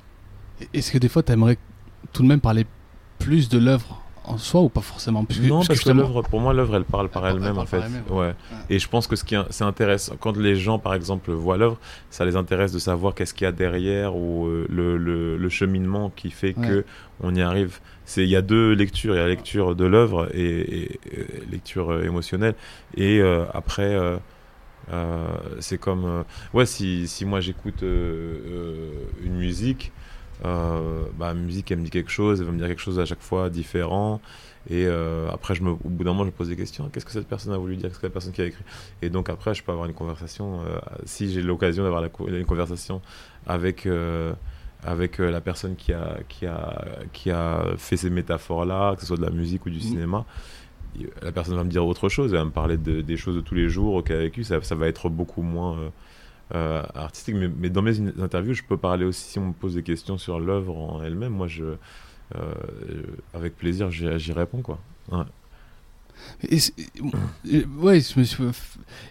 [0.74, 1.58] Est-ce que des fois, tu aimerais
[2.12, 2.66] tout de même parler
[3.20, 6.40] plus de l'œuvre en soi ou pas forcément Puisque- non, puisque parce que l'œuvre, pour
[6.40, 7.84] moi, l'œuvre, elle parle par Elle elle-même, en fait.
[8.10, 8.34] ouais.
[8.70, 11.58] Et je pense que ce qui est- c'est intéressant, quand les gens, par exemple, voient
[11.58, 11.78] l'œuvre,
[12.10, 15.50] ça les intéresse de savoir qu'est-ce qu'il y a derrière ou euh, le, le, le
[15.50, 16.68] cheminement qui fait Ouais.
[16.68, 16.86] que
[17.22, 17.80] on y arrive.
[18.06, 21.00] C'est il y a deux lectures, il y a la lecture de l'œuvre et, et-
[21.12, 22.56] et lecture euh, émotionnelle.
[22.96, 23.98] Et euh, après.
[25.60, 29.92] c'est comme ouais si, si moi j'écoute une musique
[30.46, 33.00] euh, bah la musique elle me dit quelque chose elle va me dire quelque chose
[33.00, 34.20] à chaque fois différent
[34.70, 36.88] et euh, après, je me, au bout d'un moment, je me pose des questions.
[36.88, 37.90] Qu'est-ce que cette personne a voulu dire?
[37.90, 38.64] Qu'est-ce que la personne qui a écrit?
[39.02, 40.62] Et donc après, je peux avoir une conversation.
[40.62, 43.02] euh, si j'ai l'occasion d'avoir une conversation
[43.46, 44.32] avec euh,
[44.86, 49.18] avec la personne qui a qui a qui a fait ces métaphores-là, que ce soit
[49.18, 49.84] de la musique ou du Mhm.
[49.84, 50.26] cinéma,
[51.22, 52.32] la personne va me dire autre chose.
[52.32, 54.46] Elle va me parler de- des choses de tous les jours qu'elle a vécu.
[54.46, 55.78] Ça, ça va être beaucoup moins
[56.54, 57.36] euh, artistique.
[57.36, 59.84] Mais, mais dans mes in- interviews, je peux parler aussi si on me pose des
[59.84, 61.34] questions sur l'œuvre en elle-même.
[61.34, 61.64] Moi, je
[62.36, 62.54] euh,
[63.34, 64.80] avec plaisir, j'y réponds quoi.
[65.12, 65.24] Ouais.
[66.50, 66.58] Et
[67.54, 68.44] euh, ouais, je me suis-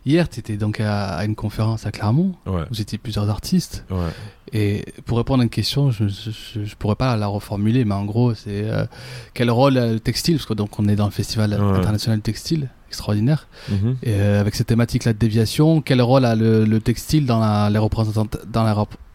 [0.06, 2.34] hier, tu étais donc à, une conférence à Clermont.
[2.46, 2.62] Ouais.
[2.70, 3.84] Vous étiez plusieurs artistes.
[3.90, 4.08] Ouais.
[4.52, 8.34] Et pour répondre à une question, je ne pourrais pas la reformuler, mais en gros,
[8.34, 8.86] c'est euh,
[9.34, 12.22] quel rôle a le textile Parce que donc on est dans le Festival international du
[12.22, 13.46] textile, extraordinaire.
[13.70, 13.96] Mhm.
[14.02, 17.68] Et euh, avec cette thématique-là de déviation, quel rôle a le, le textile dans, la,
[17.70, 18.74] les dans, la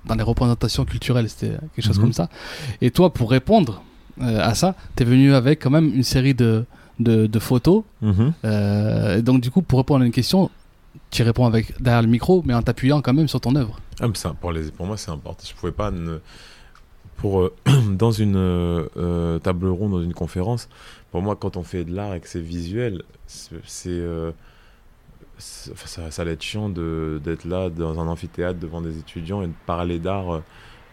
[0.10, 1.30] dans les représentations culturelles?
[1.30, 2.04] C'était quelque chose Mhm.
[2.06, 2.28] comme ça.
[2.82, 3.82] Et toi, pour répondre
[4.22, 6.66] euh, à ça, tu es venu avec quand même une série de,
[7.00, 7.84] de, de photos.
[8.46, 10.50] Euh, et donc, du coup, pour répondre à une question,
[11.12, 13.80] tu réponds avec, derrière le micro, mais en t'appuyant quand même sur ton œuvre.
[14.00, 15.44] Ah, mais ça, pour, les, pour moi, c'est important.
[15.50, 15.92] Je pouvais pas.
[15.92, 16.20] ne-
[17.18, 17.54] pour, euh,
[18.04, 20.70] dans une euh, table ronde, dans une conférence,
[21.12, 23.52] pour moi, quand on fait de l'art et que c'est visuel, c'est.
[23.88, 24.32] euh,
[25.38, 29.54] ça, ça allait être chiant d'être là dans un amphithéâtre devant des étudiants et de
[29.68, 30.42] parler d'art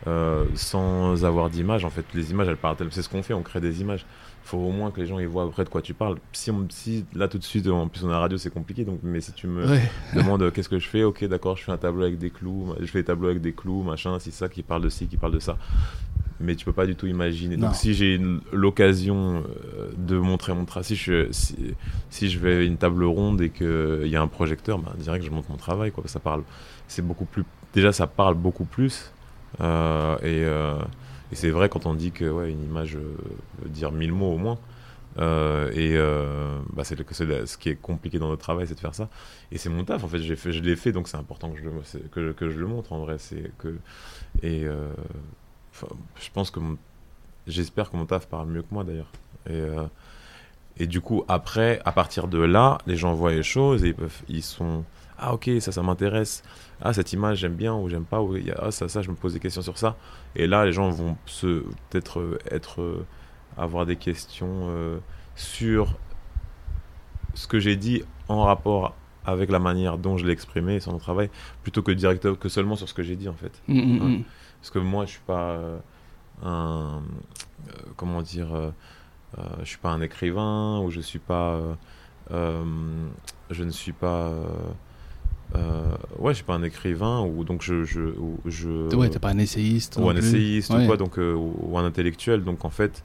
[0.07, 1.85] euh, sans avoir d'image.
[1.85, 2.77] En fait, les images, elles parlent.
[2.91, 4.05] C'est ce qu'on fait, on crée des images.
[4.43, 6.19] faut au moins que les gens ils voient après de quoi tu parles.
[6.33, 8.85] Si, on, si là tout de suite, en plus on a la radio, c'est compliqué.
[8.85, 9.91] Donc, mais si tu me Ouais.
[10.15, 12.87] demandes qu'est-ce que je fais, ok, d'accord, je fais un tableau avec des clous, je
[12.87, 15.33] fais des tableaux avec des clous, machin, c'est ça qui parle de ci, qui parle
[15.33, 15.57] de ça.
[16.41, 17.57] Mais tu peux pas du tout imaginer.
[17.57, 17.69] Non.
[17.69, 18.21] Donc, si j'ai
[18.53, 19.45] l'occasion
[19.79, 21.57] euh, de montrer mon travail, si je, si,
[22.11, 25.25] si je vais à une table ronde et qu'il y a un projecteur, bah, direct,
[25.25, 25.93] je montre mon travail.
[25.93, 26.05] Quoi.
[26.07, 26.43] Ça parle,
[26.89, 27.45] c'est beaucoup plus.
[27.73, 29.13] Déjà, ça parle beaucoup plus.
[29.61, 30.79] Euh, et euh,
[31.33, 34.39] et c'est vrai quand on dit que ouais, une image veut dire mille mots au
[34.39, 34.59] moins.
[35.19, 38.95] Euh, et euh, bah, c'est ce qui est compliqué dans notre travail, c'est de faire
[38.95, 39.09] ça.
[39.53, 41.59] Et c'est mon taf, en fait, j'ai fait, je l'ai fait, donc c'est important que
[41.59, 43.17] je, le, que, que je le montre en vrai.
[43.19, 43.77] C'est que,
[44.43, 44.93] et euh,
[46.21, 46.79] je pense que mon-
[47.47, 49.11] j'espère que mon taf parle mieux que moi d'ailleurs.
[49.47, 49.85] Et, euh,
[50.79, 53.95] et du coup, après, à partir de là, les gens voient les choses et ils,
[53.95, 54.85] peuvent, ils sont
[55.19, 56.43] Ah, ok, ça, ça m'intéresse.
[56.83, 58.21] Ah, cette image, j'aime bien ou j'aime pas.
[58.21, 59.97] Ou ah, ça, ça, je me pose des questions sur ça.
[60.35, 61.61] Et là, les gens vont se
[61.91, 63.07] peut-être euh, être, euh,
[63.57, 64.99] avoir des questions euh,
[65.37, 65.95] sur
[67.35, 68.95] ce que j'ai dit en rapport
[69.27, 71.31] avec la manière dont je l'ai exprimé sur mon travail,
[71.63, 73.53] plutôt que direct que seulement sur ce que j'ai dit en fait.
[73.69, 74.25] Mm, mm, Ouais.
[74.65, 75.79] Parce que moi, je suis pas euh,
[76.43, 77.03] un
[77.69, 78.71] euh, comment dire, euh,
[79.61, 81.61] je suis pas un écrivain ou je suis pas,
[82.31, 84.33] je ne suis pas,
[85.55, 89.19] euh, ouais, je suis pas un écrivain ou donc je, je, ou je Ouais, t'es
[89.19, 89.99] pas un essayiste.
[90.01, 90.25] ou un plus.
[90.25, 90.85] essayiste Ouais.
[90.85, 92.43] ou quoi, donc euh, ou, ou un intellectuel.
[92.43, 93.05] Donc en fait,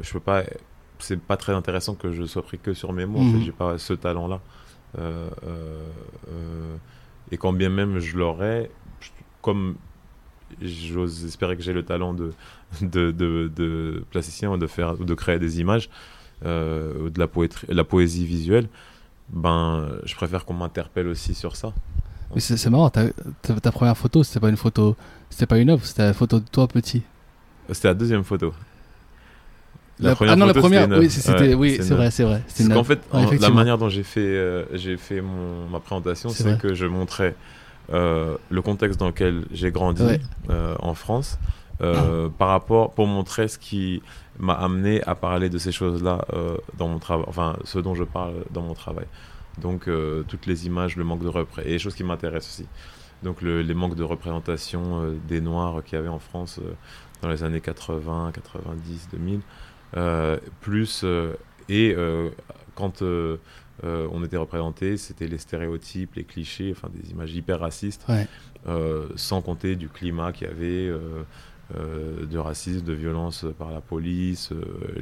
[0.00, 0.44] je peux pas.
[0.98, 3.18] C'est pas très intéressant que je sois pris que sur mes mots.
[3.18, 3.32] En Mhm.
[3.32, 4.40] fait, j'ai pas ce talent-là.
[4.98, 6.76] Euh, euh,
[7.30, 8.70] et quand bien même je l'aurais,
[9.42, 9.76] comme
[10.62, 12.32] j'ose espérer que j'ai le talent de,
[12.80, 15.88] de, de, de plasticien ou de faire de créer des images
[16.44, 18.68] euh, ou de la poétrie, la poésie visuelle,
[19.30, 21.72] ben je préfère qu'on m'interpelle aussi sur ça.
[22.34, 23.04] Mais c'est marrant, ta,
[23.42, 24.96] ta- ta première photo, c'était pas une photo,
[25.30, 27.02] c'était pas une œuvre, c'était la photo de toi petit.
[27.70, 28.52] C'était la deuxième photo.
[29.98, 32.42] La- ah non, la première, une- oui, c'est- ouais, oui, une- vrai, c'est vrai.
[32.60, 35.80] Une qu'en fait, Ouais, en- la manière dont j'ai fait, euh, j'ai fait mon, ma
[35.80, 37.34] présentation, C'est que je montrais
[37.92, 40.20] euh, le contexte dans lequel j'ai grandi Ouais.
[40.50, 41.38] euh, en France,
[41.82, 44.02] euh, par rapport, pour montrer ce qui
[44.38, 46.24] m'a amené à parler de ces choses-là
[46.78, 49.06] dans mon travail, enfin, ce dont je parle dans mon travail.
[49.58, 49.88] Donc,
[50.28, 52.68] toutes les images, le manque de repré et les choses qui m'intéressent aussi.
[53.22, 56.60] Donc, le- les manques de représentation des Noirs qu'il y avait en France
[57.22, 59.40] dans les années 80, 90, 2000,
[59.96, 61.04] euh, plus
[61.70, 61.96] et
[62.74, 63.02] quand
[63.84, 68.26] euh, on était représenté, c'était les stéréotypes, les clichés, enfin des images hyper racistes, Ouais.
[68.68, 71.24] euh, sans compter du climat qu'il y avait, euh,
[72.24, 74.52] de racisme, de violence par la police,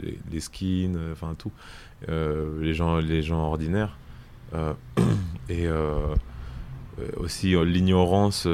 [0.03, 1.53] les, les skins, enfin tout,
[2.09, 3.97] les gens, les gens ordinaires,
[5.49, 5.67] et
[7.19, 8.47] aussi l'ignorance.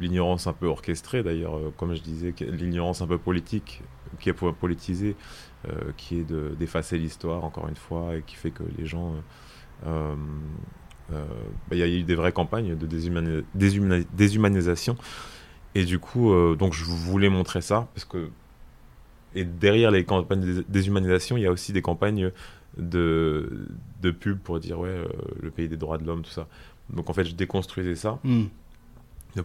[0.00, 3.82] l'ignorance un peu orchestrée d'ailleurs, comme je disais, l'ignorance un peu politique,
[4.18, 5.16] qui est po- politisée,
[5.96, 9.86] qui est de- d'effacer l'histoire encore une fois et qui fait que les gens euh,
[9.86, 10.14] euh,
[11.12, 11.24] euh,
[11.68, 14.96] bah, il y a eu des vraies campagnes de déshumani- déshumani- déshumanisation.
[15.74, 18.28] Et du coup euh, donc je voulais montrer ça parce que
[19.34, 22.32] et derrière les campagnes de dés- déshumanisation il y a aussi des campagnes
[22.76, 23.66] de,
[24.02, 25.06] de pub pour dire ouais euh,
[25.42, 26.46] le pays des droits de l'homme tout ça.
[26.88, 28.46] Donc en fait je déconstruisais ça Mm.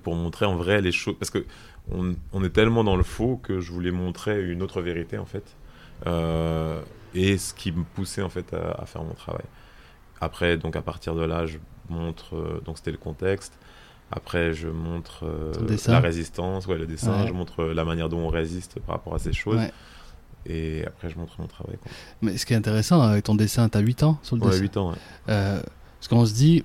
[0.01, 1.45] pour montrer en vrai les choses parce que
[1.91, 5.26] on, on est tellement dans le faux que je voulais montrer une autre vérité en
[5.26, 5.43] fait.
[5.43, 5.51] Euh,
[6.04, 9.46] et ce qui me poussait en fait à, à faire mon travail
[10.22, 11.58] après donc à partir de là je
[11.89, 13.54] montre euh, donc c'était le contexte
[14.12, 15.52] après je montre euh,
[15.88, 17.28] la résistance ouais le dessin Ouais.
[17.28, 19.72] je montre euh, la manière dont on résiste par rapport à ces choses Ouais.
[20.46, 21.91] et après je montre mon travail quoi.
[22.22, 24.62] Mais ce qui est intéressant avec ton dessin, t'as 8 ans sur le ouais dessin.
[24.62, 24.98] 8 ans ouais.
[25.30, 25.62] Euh,
[26.00, 26.64] parce qu'on se dit,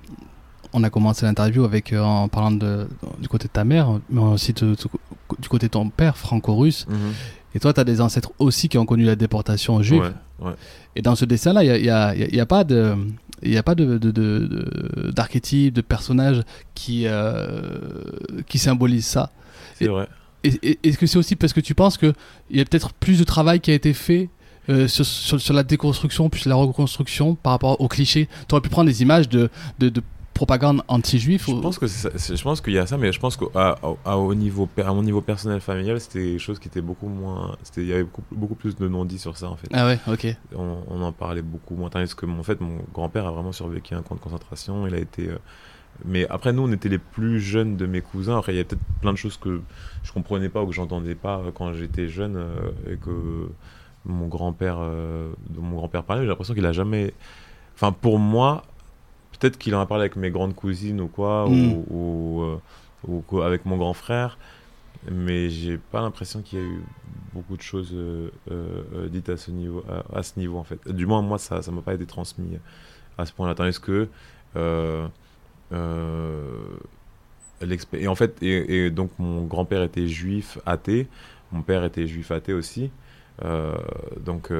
[0.73, 2.87] on a commencé l'interview avec euh, en parlant de,
[3.19, 4.75] du côté de ta mère, mais aussi de- de-
[5.39, 6.85] du côté de ton père, franco-russe.
[7.55, 10.01] Et toi, tu as des ancêtres aussi qui ont connu la déportation juive.
[10.39, 10.53] ouais, ouais.
[10.95, 12.95] Et dans ce dessin-là, il n'y a, y a- il y a pas de.
[13.43, 16.43] Il a pas de, de, de- de- d'archétype, de personnage
[16.75, 17.59] qui, euh,
[18.47, 19.31] qui symbolise ça.
[19.75, 20.07] c'est vrai
[20.43, 22.13] Est-ce que c'est aussi parce que tu penses qu'il
[22.51, 24.29] y a peut-être plus de travail qui a été fait
[24.69, 28.29] euh, sur, sur, sur la déconstruction, puis la reconstruction par rapport aux clichés?
[28.47, 29.49] Tu aurais pu prendre des images de,
[29.79, 30.01] de, de
[30.41, 33.37] propagande anti-juif Je ou- pense que je pense qu'il y a ça, mais je pense
[33.37, 36.81] qu'à à- à- au niveau per- à mon niveau personnel familial, c'était chose qui était
[36.81, 37.55] beaucoup moins.
[37.61, 39.67] c'était- Il y avait beaucoup, beaucoup plus de non-dits sur ça en fait.
[39.71, 40.35] Ah ouais, ok.
[40.55, 41.89] On, on en parlait beaucoup moins.
[41.91, 44.87] Tandis que en fait, mon grand-père a vraiment survécu à un camp de concentration.
[44.87, 45.27] Il a été.
[45.29, 45.37] euh,
[46.05, 48.35] Mais après, nous, on était les plus jeunes de mes cousins.
[48.39, 49.61] Après, il y a peut-être plein de choses que
[50.01, 53.49] je comprenais pas ou que j'entendais pas euh, quand j'étais jeune euh, et que
[54.05, 56.23] mon grand-père, euh, dont mon grand-père parlait.
[56.23, 57.13] J'ai l'impression qu'il a jamais.
[57.75, 58.63] Enfin, pour moi,
[59.41, 61.73] peut-être qu'il en a parlé avec mes grandes cousines ou quoi, Mm.
[61.73, 62.57] ou, ou, euh,
[63.31, 64.37] ou avec mon grand frère.
[65.11, 66.83] mais j'ai pas l'impression qu'il y a eu
[67.33, 70.79] beaucoup de choses euh, euh, dites à ce niveau, à, à ce niveau en fait.
[70.87, 72.59] Du moins moi ça, ça m'a pas été transmis
[73.17, 73.55] à ce point-là.
[73.55, 74.07] Tandis que
[74.55, 75.07] euh,
[77.93, 81.07] et en fait et, et donc mon grand-père était juif athée,
[81.51, 82.91] mon père était juif athée aussi.
[84.23, 84.51] Donc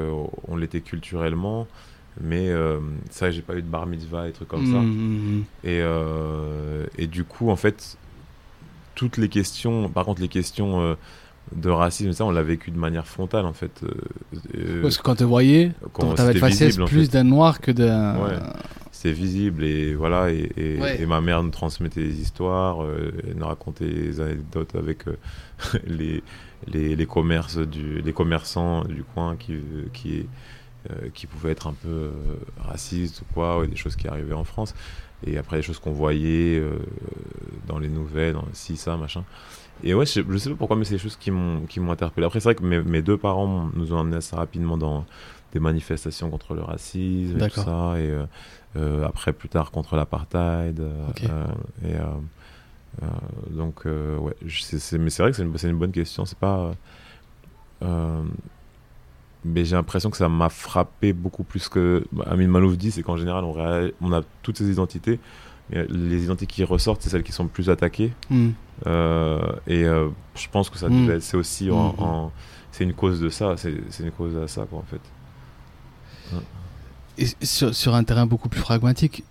[0.48, 1.68] on l'était culturellement,
[2.20, 4.80] mais euh, ça j'ai pas eu de bar mitzvah et trucs comme ça.
[4.80, 5.44] Mhm.
[5.64, 7.98] Et, euh, et du coup, en fait,
[8.96, 10.96] toutes les questions, par contre, les questions euh,
[11.56, 13.82] de racisme, ça, on l'a vécu de manière frontale, en fait.
[13.84, 16.42] euh, Parce que quand tu voyais, quand t'avais
[16.82, 18.18] en plus d'un noir que d'un.
[18.22, 18.38] Ouais.
[18.92, 20.32] C'était visible, et voilà.
[20.32, 21.02] Et, et, Ouais.
[21.02, 22.86] et ma mère nous transmettait des histoires,
[23.26, 25.06] elle nous racontait des anecdotes avec
[25.88, 26.22] les,
[26.68, 29.56] les, les commerces, du, les commerçants du coin qui,
[29.94, 30.26] qui,
[30.90, 32.12] euh, qui pouvaient être un peu euh,
[32.60, 34.74] racistes ou quoi, ou des choses qui arrivaient en France.
[35.24, 36.80] Et après, des choses qu'on voyait euh,
[37.68, 39.24] dans les nouvelles, dans ci, ça, machin.
[39.84, 42.26] Et ouais, je, je sais pas pourquoi, mais c'est des choses qui m'ont interpellé.
[42.26, 45.06] Après, c'est vrai que mes, mes deux parents nous ont emmenés assez rapidement dans
[45.54, 47.96] des manifestations contre le racisme et tout ça.
[48.00, 48.18] Et
[48.78, 50.80] euh, après, plus tard, contre l'apartheid.
[53.02, 53.06] euh,
[53.50, 56.26] donc, ouais, mais c'est vrai que c'est une, c'est une bonne question.
[56.26, 56.74] C'est pas.
[59.46, 63.04] Mais j'ai l'impression que ça m'a frappé beaucoup plus que bah, Amin Malouf dit, c'est
[63.04, 65.20] qu'en général on, réa- on a toutes ces identités,
[65.70, 68.14] mais les identités qui ressortent, c'est celles qui sont le plus attaquées.
[68.30, 68.54] Mhm.
[68.88, 71.20] Euh, et euh, je pense que ça Mm.
[71.22, 71.74] c'est aussi Mm.
[71.74, 72.32] en-
[72.72, 75.02] c'est une cause de ça, c'est une cause à ça quoi en fait.
[77.18, 79.24] Et sur, sur un terrain beaucoup plus pragmatique,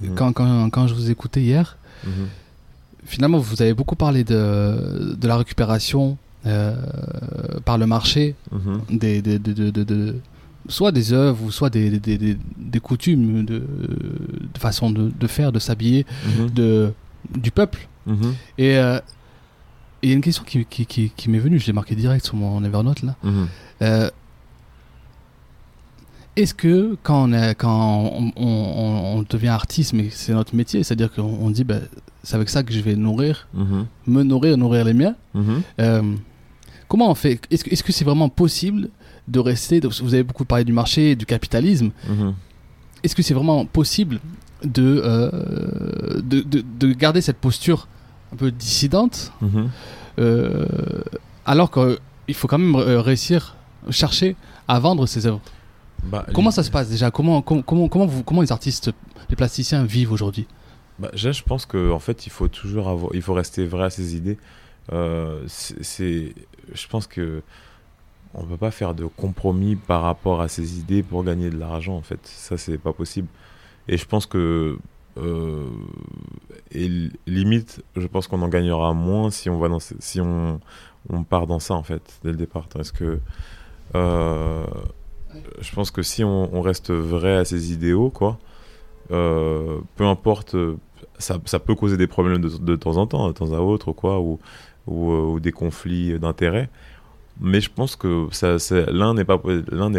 [0.00, 0.14] Mhm.
[0.14, 2.28] quand, quand, quand je vous écoutais hier, Mhm.
[3.04, 6.74] finalement, vous avez beaucoup parlé de, de la récupération euh,
[7.64, 8.98] par le marché Mhm.
[8.98, 10.16] des, des- de, de- de- de-
[10.68, 11.90] soit des œuvres ou soit des,
[12.80, 16.04] coutumes de, de façon de, de faire, de s'habiller
[16.38, 16.50] Mhm.
[16.50, 16.92] de,
[17.36, 17.88] du peuple.
[18.06, 18.34] Mhm.
[18.58, 18.98] Et euh,
[20.00, 21.96] et il y a une question qui, qui, qui, qui m'est venue, je l'ai marqué
[21.96, 23.16] direct sur mon Evernote là.
[23.82, 24.08] Euh,
[26.40, 30.82] Est-ce que quand on, est, quand on, on- on devient artiste, mais c'est notre métier,
[30.84, 31.82] c'est-à-dire qu'on on dit ben,
[32.22, 33.86] c'est avec ça que je vais nourrir, Mhm.
[34.06, 35.62] me nourrir, nourrir les miens, Mhm.
[35.80, 36.02] euh,
[36.88, 37.40] comment on fait?
[37.50, 38.88] Est-ce que c'est vraiment possible
[39.26, 39.80] de rester?
[39.80, 41.90] Vous avez beaucoup parlé du marché, du capitalisme.
[42.08, 42.34] Mhm.
[43.02, 44.20] Est-ce que c'est vraiment possible
[44.64, 47.88] de, euh, de, de, de garder cette posture
[48.32, 49.32] un peu dissidente?
[50.18, 50.66] Euh,
[51.46, 53.56] alors qu'il faut quand même réussir,
[53.90, 54.36] chercher
[54.68, 55.40] à vendre ses œuvres
[56.04, 58.90] Bah, Comment les- ça se passe déjà comment, com- comment, comment, vous, comment les artistes,
[59.30, 60.46] les plasticiens vivent aujourd'hui
[60.98, 63.84] Bah, déjà, je pense que en fait, il faut toujours avoir, il faut rester vrai
[63.84, 64.38] à ses idées.
[64.92, 66.34] Euh, c'est,
[66.72, 67.42] je pense que
[68.34, 71.96] on peut pas faire de compromis par rapport à ses idées pour gagner de l'argent.
[71.96, 73.28] En fait, ça, c'est pas possible.
[73.88, 74.78] Et je pense que
[75.18, 75.66] euh,
[76.72, 76.88] et
[77.26, 80.60] limite, je pense qu'on en gagnera moins si on va dans, si on,
[81.10, 82.68] on part dans ça en fait dès le départ.
[82.68, 83.18] Parce que
[83.94, 84.64] euh,
[85.60, 88.38] je pense que si on, reste vrai à ses idéaux, quoi,
[89.10, 90.76] euh, peu importe, euh,
[91.18, 94.38] ça, peut causer des problèmes de, temps en temps, de temps à autre, quoi, ou,
[94.86, 96.68] ou, euh, ou des conflits d'intérêts.
[97.40, 98.28] Mais je pense que
[98.90, 99.24] l'un n'est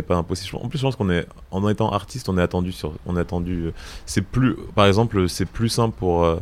[0.02, 0.58] pas impossible.
[0.62, 3.22] En plus, je pense qu'on est en étant artiste, on est attendu sur, on est
[3.22, 3.68] attendu.
[3.68, 3.72] euh,
[4.06, 6.38] C'est plus, par exemple, c'est plus simple pour euh,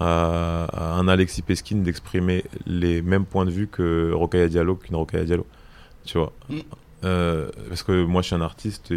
[0.00, 5.24] euh, un Alexis Peskin d'exprimer les mêmes points de vue que Rokhaya Diallo qu'une Rokhaya
[5.24, 5.46] Diallo.
[6.04, 6.32] Tu vois?
[6.48, 6.60] Mm.
[7.06, 8.92] Euh, parce que moi, je suis un artiste,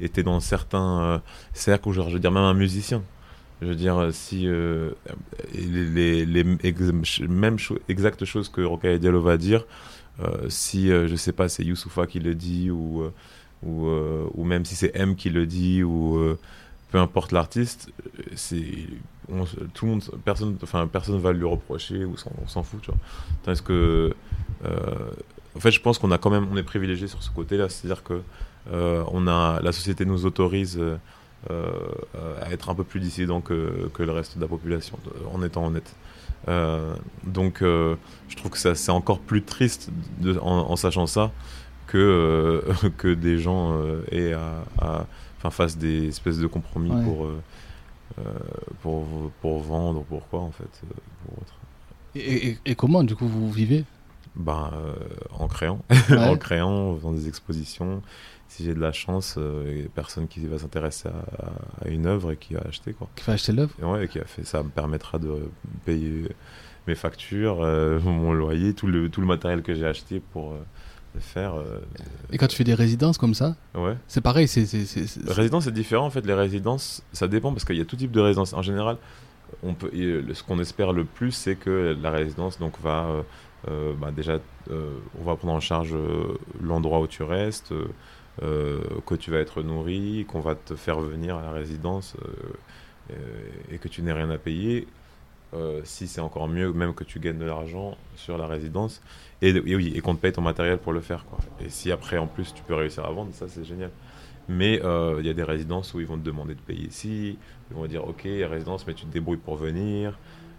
[0.00, 1.18] était dans certains euh,
[1.54, 3.02] cercles où, je veux dire, même un musicien.
[3.62, 4.90] Je veux dire, si euh,
[5.54, 9.64] les, mêmes cho- exactes choses que Rokhaya Diallo va dire,
[10.48, 13.04] si, je sais pas, c'est Youssoufa qui le dit, ou,
[13.62, 16.18] ou, même si c'est M qui le dit, ou
[16.90, 17.90] peu importe l'artiste,
[18.34, 18.62] c'est
[19.72, 23.00] tout le monde, personne, enfin personne va lui reprocher ou s'en- fout, tu vois.
[23.42, 24.14] Tandis que,
[25.56, 28.02] en fait, je pense qu'on a quand même, on est privilégié sur ce côté-là, c'est-à-dire
[28.04, 28.20] que
[28.72, 30.96] euh, on a, la société nous autorise euh,
[31.50, 31.70] euh,
[32.42, 34.98] à être un peu plus dissident que, que le reste de la population,
[35.32, 35.94] en étant honnête.
[36.48, 36.94] Euh,
[37.24, 39.90] donc, je trouve que ça, c'est encore plus triste
[40.20, 41.30] de- en, en sachant ça
[41.86, 42.62] que,
[42.98, 43.80] que des gens
[44.10, 45.06] aient à, à-
[45.38, 47.04] enfin, fassent des espèces de compromis Ouais.
[47.04, 47.28] pour,
[48.82, 49.06] pour,
[49.40, 50.68] pour vendre, pourquoi en fait,
[51.24, 51.54] pour autre.
[52.14, 53.84] et, et- et comment du coup vous vivez?
[54.36, 54.92] Ben, euh,
[55.38, 55.80] en créant,
[56.10, 56.18] Ouais.
[56.18, 58.02] en créant, en faisant des expositions.
[58.48, 61.88] Si j'ai de la chance, euh, il y a personne qui va s'intéresser à, à
[61.88, 63.08] une œuvre et qui va acheter quoi.
[63.16, 65.48] Qui fait acheter l'œuvre ouais, qui a fait ça me permettra de
[65.84, 66.28] payer
[66.86, 70.52] mes factures, euh, mon loyer, tout le tout le matériel que j'ai acheté pour
[71.14, 71.54] le faire.
[71.54, 71.80] euh,
[72.30, 73.96] Et quand tu fais des résidences comme ça, ouais.
[74.06, 74.60] c'est pareil, c'est.
[75.26, 76.06] Résidence, c'est différent.
[76.06, 78.52] En fait, les résidences, ça dépend parce qu'il y a tout type de résidence.
[78.52, 78.96] En général,
[79.64, 83.24] on peut, ce qu'on espère le plus, c'est que la résidence donc va
[83.98, 84.38] bah, déjà,
[84.70, 87.88] euh, on va prendre en charge euh, l'endroit où tu restes, euh,
[88.42, 93.12] euh, que tu vas être nourri, qu'on va te faire venir à la résidence euh,
[93.12, 93.14] euh,
[93.72, 94.86] et que tu n'aies rien à payer.
[95.54, 99.00] Euh, si c'est encore mieux, même que tu gagnes de l'argent sur la résidence
[99.42, 101.24] et, oui, et qu'on te paye ton matériel pour le faire.
[101.64, 103.90] Et si après, en plus, tu peux réussir à vendre, ça c'est génial.
[104.48, 107.38] Mais euh, il y a des résidences où ils vont te demander de payer ici,
[107.70, 110.18] ils vont dire ok, résidence, mais tu te débrouilles pour venir.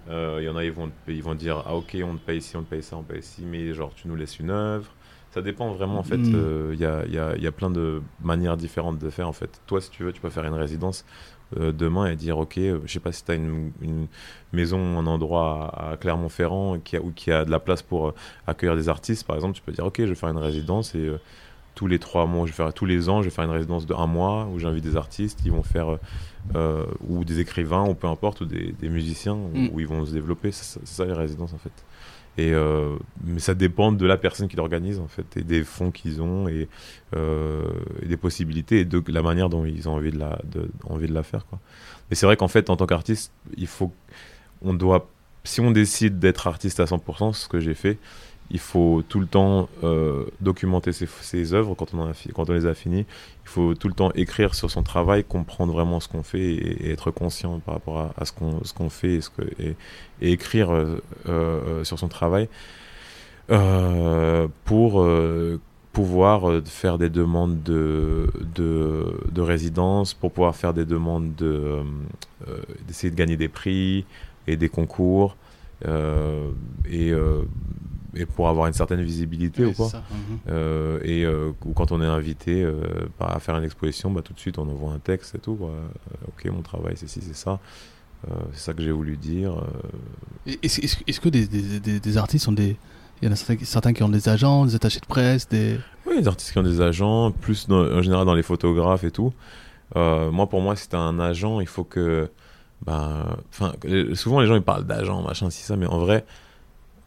[0.10, 2.38] Euh, Il y en a, ils vont, ils vont dire ah ok, on te paye
[2.38, 4.50] ici, on te paye ça, on te paye ici, mais genre tu nous laisses une
[4.52, 4.88] œuvre.
[5.32, 6.18] Ça dépend vraiment en fait.
[6.18, 6.32] Mm.
[6.36, 9.10] Euh, Il y, a, il y a- il y a plein de manières différentes de
[9.10, 9.62] faire en fait.
[9.68, 11.06] Toi, si tu veux, tu peux faire une résidence
[11.60, 14.08] euh, demain et dire ok, euh, je sais pas si tu as une, une
[14.54, 18.08] maison, un endroit à, à Clermont-Ferrand qui a, ou qui a de la place pour
[18.08, 18.14] euh,
[18.48, 21.00] accueillir des artistes, par exemple, tu peux dire ok, je vais faire une résidence et
[21.00, 21.20] euh,
[21.78, 23.86] tous les trois mois, je vais faire tous les ans, je vais faire une résidence
[23.86, 26.00] de un mois où j'invite des artistes, ils vont faire euh,
[26.56, 29.70] euh, ou des écrivains ou peu importe ou des, des musiciens où, Mm.
[29.72, 30.52] où ils vont se développer.
[30.52, 31.72] C'est ça, c'est ça les résidences en fait.
[32.40, 35.92] Et euh, mais ça dépend de la personne qui l'organise en fait et des fonds
[35.92, 36.68] qu'ils ont et,
[37.16, 37.68] euh,
[38.02, 41.08] et des possibilités et de la manière dont ils ont envie de la, de, envie
[41.08, 41.60] de la faire quoi.
[42.10, 43.92] Mais c'est vrai qu'en fait en tant qu'artiste, il faut
[44.64, 45.08] on doit
[45.44, 47.98] si on décide d'être artiste à 100%, ce que j'ai fait,
[48.50, 53.06] il faut tout le temps euh, documenter ses, œuvres quand on, les a finies.
[53.44, 56.92] Il faut tout le temps écrire sur son travail, comprendre vraiment ce qu'on fait et,
[56.92, 59.30] être conscient par rapport à, ce qu'on fait et, ce
[59.60, 59.76] et,
[60.22, 62.48] écrire euh, euh, sur son travail
[64.66, 65.08] pour
[65.94, 71.80] pouvoir faire des demandes de, de, de résidence, pour pouvoir faire des demandes de,
[72.86, 74.06] d'essayer de gagner des prix
[74.48, 75.38] et des concours
[78.22, 79.88] et pour avoir une certaine visibilité Ouais, ou quoi.
[79.88, 80.38] Mhm.
[80.50, 82.82] Euh, et euh, quand on est invité euh,
[83.18, 85.56] par- à faire une exposition, bah, tout de suite on envoie un texte et tout.
[85.56, 85.70] quoi.
[85.70, 87.60] Euh, ok, mon travail c'est ci, c'est ça.
[88.30, 89.54] Euh, c'est ça que j'ai voulu dire.
[90.46, 92.78] Est-ce que des, des, des- des artistes ont des.
[93.22, 95.48] Il y en a certains, qui- certains qui ont des agents, des attachés de presse,
[95.50, 95.80] des.
[96.06, 99.12] Oui, les artistes qui ont des agents, plus dans- en général dans les photographes et
[99.12, 99.34] tout.
[99.96, 102.30] Moi, pour moi, si t'as un agent, il faut que.
[102.86, 103.26] Ben,
[104.14, 106.26] souvent les gens ils parlent d'agent, machin, si ça, mais en vrai,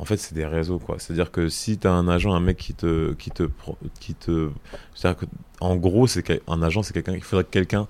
[0.00, 0.96] en fait, c'est des réseaux, quoi.
[0.98, 4.48] C'est-à-dire que si t'as un agent, un mec qui te, qui te, pro- qui te,
[4.94, 5.26] c'est-à-dire que,
[5.60, 7.86] en gros, c'est qu'un agent, c'est quelqu'un, il faudrait que quelqu'un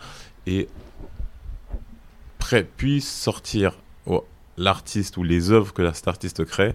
[2.38, 4.24] prêt puisse sortir oh,
[4.56, 6.74] l'artiste ou les œuvres que cet artiste crée,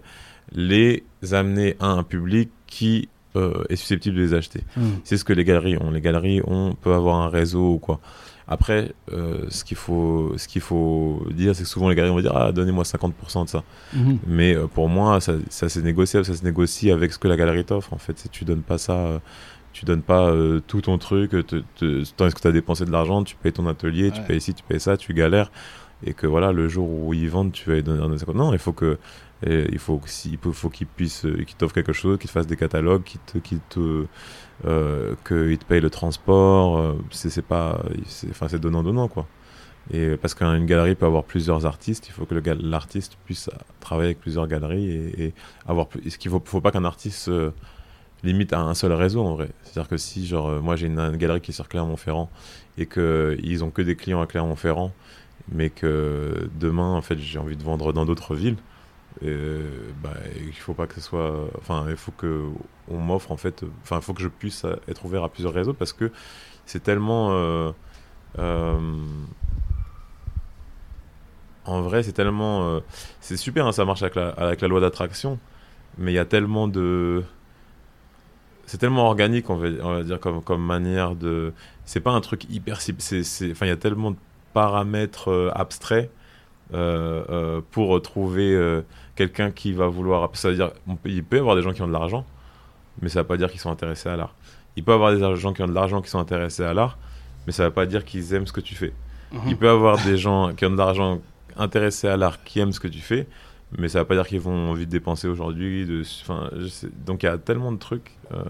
[0.51, 4.61] les amener à un public qui euh, est susceptible de les acheter.
[4.77, 4.99] Mhm.
[5.03, 5.91] C'est ce que les galeries ont.
[5.91, 7.99] Les galeries ont, peuvent avoir un réseau ou quoi.
[8.47, 12.21] Après, euh, ce qu'il faut, ce qu'il faut dire, c'est que souvent les galeries vont
[12.21, 13.63] dire ah donnez-moi 50% de ça.
[13.93, 14.19] Mhm.
[14.27, 17.37] Mais euh, pour moi, ça, ça c'est négociable, ça se négocie avec ce que la
[17.37, 17.91] galerie t'offre.
[17.93, 19.19] En fait, si tu donnes pas ça, euh,
[19.73, 22.91] tu donnes pas euh, tout ton truc, te, te, tant que tu as dépensé de
[22.91, 25.51] l'argent, tu payes ton atelier, tu payes ci, tu payes ça, tu galères,
[26.05, 28.35] et que voilà, le jour où ils vendent, tu vas lui donner un 50.
[28.35, 28.97] Non, il faut que
[29.45, 32.55] et il faut il faut, qu'ils puissent, qu'ils t'offrent quelque chose, qu'ils te fassent des
[32.55, 34.05] catalogues, qu'ils te, qu'ils te,
[34.65, 36.77] euh, qu'ils te payent le transport.
[36.77, 37.81] euh, c'est pas,
[38.29, 39.27] enfin c'est donnant donnant quoi.
[39.91, 43.49] Et parce qu'une galerie peut avoir plusieurs artistes, il faut que l'artiste puisse
[43.79, 45.33] travailler avec plusieurs galeries et,
[45.67, 46.09] avoir plus.
[46.09, 47.51] Ce qu'il faut, faut pas qu'un artiste se
[48.23, 49.49] limite à un seul réseau en vrai?
[49.63, 52.29] C'est-à-dire que si genre euh, moi j'ai une, une galerie qui est sur Clermont-Ferrand
[52.77, 54.91] et que ils ont que des clients à Clermont-Ferrand,
[55.51, 58.57] mais que demain en fait j'ai envie de vendre dans d'autres villes,
[59.23, 60.13] euh, bah,
[60.45, 61.47] il faut pas que ce soit.
[61.57, 62.49] Enfin, il faut que
[62.89, 63.63] on m'offre en fait.
[63.83, 66.11] Enfin, il faut que je puisse être ouvert à plusieurs réseaux parce que
[66.65, 67.29] c'est tellement.
[67.31, 67.71] euh,
[68.39, 68.79] euh,
[71.65, 72.75] en vrai, c'est tellement.
[72.75, 72.79] euh,
[73.21, 75.39] c'est super, hein, ça marche avec la, loi d'attraction,
[75.97, 77.23] mais il y a tellement de.
[78.67, 81.53] C'est tellement organique, on va, on va dire, comme, comme manière de.
[81.85, 82.77] C'est pas un truc hyper.
[82.77, 84.17] Enfin, il y a tellement de
[84.53, 86.11] paramètres abstraits
[87.71, 88.83] pour trouver
[89.15, 90.29] quelqu'un qui va vouloir.
[90.33, 92.25] Ça veut dire, on peut- il peut y avoir des gens qui ont de l'argent,
[93.01, 94.33] mais ça veut pas dire qu'ils sont intéressés à l'art.
[94.75, 96.97] Il peut y avoir des gens qui ont de l'argent qui sont intéressés à l'art,
[97.47, 98.93] mais ça veut pas dire qu'ils aiment ce que tu fais.
[99.31, 99.39] Mhm.
[99.47, 101.21] Il peut y avoir des gens qui ont de l'argent
[101.57, 103.27] intéressés à l'art qui aiment ce que tu fais,
[103.77, 105.85] mais ça veut pas dire qu'ils vont envie de dépenser aujourd'hui.
[105.85, 106.49] De, enfin,
[107.05, 108.11] donc il y a tellement de trucs.
[108.33, 108.43] euh,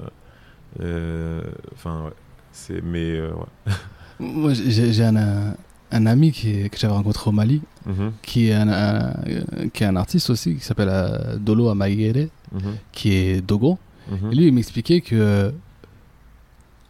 [0.82, 1.42] euh,
[1.74, 2.12] Enfin, ouais.
[2.52, 3.74] C'est, mais euh, ouais.
[4.20, 5.54] Moi, j'ai un,
[5.96, 9.14] un, ami qui que j'avais rencontré au Mali, Mhm, qui est un, un-
[9.74, 13.78] qui est un artiste aussi, qui s'appelle euh, Dolo Amaguere, mhm, qui est Dogo.
[14.12, 14.32] mhm.
[14.32, 15.54] Et lui, il m'expliquait que,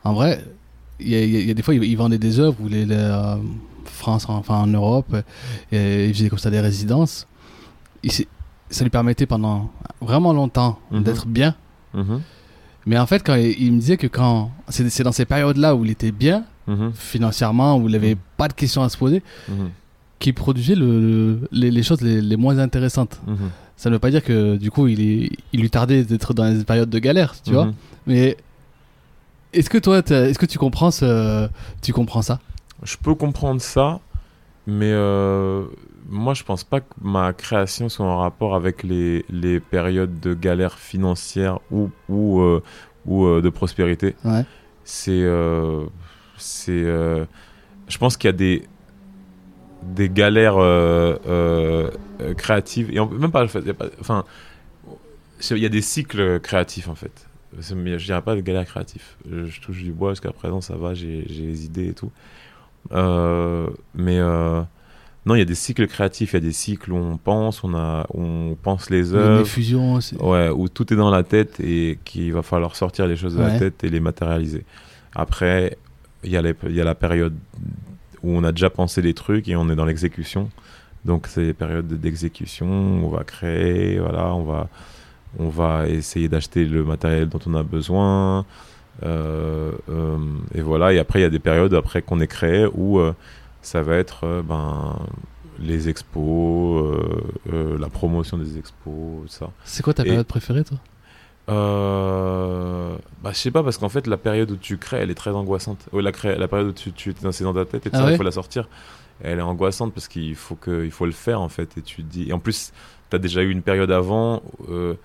[0.04, 0.44] en vrai,
[1.00, 2.96] il y, a- y y des fois, il, il vendait des œuvres où les, les,
[2.96, 3.36] euh,
[3.86, 5.16] France, enfin en Europe,
[5.72, 7.28] et il faisait comme ça des résidences.
[8.04, 8.12] Il
[8.70, 9.70] ça lui permettait pendant
[10.02, 11.04] vraiment longtemps Mhm.
[11.04, 11.56] d'être bien.
[12.88, 15.86] Mais en fait, quand il, il me disait que quand c'est dans ces périodes-là où
[15.86, 18.22] il était bien mhm, financièrement, où il n'avait Mhm.
[18.38, 19.70] pas de questions à se poser, mhm.
[20.20, 23.20] qui produisait le, le- les, les choses les, les moins intéressantes.
[23.28, 23.50] Mhm.
[23.78, 26.50] Ça ne veut pas dire que du coup il, est, il lui tardait d'être dans
[26.58, 27.70] des périodes de galère, tu vois.
[28.08, 28.38] Mais
[29.54, 31.50] est-ce que toi, est-ce que tu comprends ce,
[31.82, 32.40] tu comprends ça?
[32.84, 34.00] Je peux comprendre ça,
[34.68, 35.64] mais euh,
[36.10, 40.34] moi je pense pas que ma création soit en rapport avec les, les périodes de
[40.34, 42.62] galère financière ou, ou, euh,
[43.06, 44.16] ou euh, de prospérité.
[44.24, 44.46] Ouais.
[44.86, 45.24] C'est.
[46.38, 47.26] C'est euh,
[47.88, 48.64] je pense qu'il y a des,
[49.84, 51.90] des galères euh, euh,
[52.36, 54.24] créatives, et on peut même pas y a pas- Enfin,
[55.52, 57.28] il y a des cycles créatifs en fait.
[57.76, 59.04] Mais je dirais pas de galères créatives.
[59.30, 62.12] Je, je touche du bois jusqu'à présent, ça va, j'ai les idées et tout.
[62.92, 64.20] Mais
[65.28, 67.64] non, il y a des cycles créatifs, il y a des cycles où on pense,
[67.64, 69.42] on, a, on pense les œuvres.
[69.42, 70.16] effusion aussi.
[70.18, 73.42] Ouais, où tout est dans la tête et qu'il va falloir sortir les choses de
[73.42, 73.54] Ouais.
[73.54, 74.66] la tête et les matérialiser.
[75.16, 75.78] Après,
[76.26, 77.36] il y, a les- il y a la période
[78.24, 80.50] où on a déjà pensé les trucs et on est dans l'exécution.
[81.06, 84.68] Donc, c'est les périodes d'exécution, on va créer, voilà, on va,
[85.38, 88.46] on va essayer d'acheter le matériel dont on a besoin.
[89.04, 90.18] euh, euh,
[90.56, 93.14] et voilà, et après, il y a des périodes après qu'on est créé où euh,
[93.62, 94.98] ça va être ben,
[95.60, 96.98] les expos,
[97.80, 99.50] la promotion des expos, ça.
[99.64, 100.78] C'est quoi ta Et- période préférée, toi?
[101.50, 105.16] Euh, bah, je sais pas, parce qu'en fait, la période où tu crées, elle est
[105.16, 105.88] très angoissante.
[105.92, 108.06] Ouais, la, cré- la période où tu, tu c'est dans ta tête et tout Ah
[108.06, 108.68] ça, il faut la sortir.
[109.24, 111.78] Elle est angoissante parce qu'il faut, que, il faut le faire, en fait.
[111.78, 112.30] Et tu te dis.
[112.30, 112.72] Et en plus,
[113.10, 114.96] tu as déjà eu une période avant euh,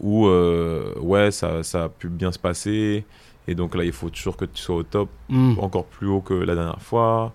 [0.00, 3.04] où, euh, ouais, ça, ça a pu bien se passer.
[3.46, 5.54] Et donc là, il faut toujours que tu sois au top, Hmm.
[5.58, 7.32] encore plus haut que la dernière fois.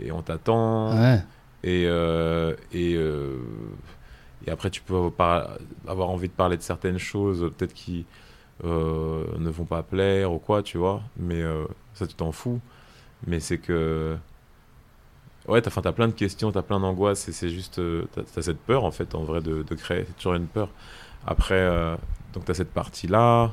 [0.00, 0.98] Et on t'attend.
[0.98, 1.20] Ouais.
[1.62, 3.36] Et, euh, et, euh,
[4.46, 5.10] et après, tu peux
[5.86, 8.06] avoir envie de parler de certaines choses, peut-être qui
[8.64, 11.02] euh, ne vont pas plaire ou quoi, tu vois.
[11.16, 12.60] Mais euh, ça, tu t'en fous.
[13.26, 14.16] Mais c'est que.
[15.48, 17.78] Ouais, t'as, plein de questions, t'as plein d'angoisses, et c'est juste.
[17.78, 20.04] euh, t'as, cette peur, en fait, en vrai, de, de créer.
[20.06, 20.68] C'est toujours une peur.
[21.26, 21.68] Après,
[22.32, 23.52] donc t'as cette partie-là.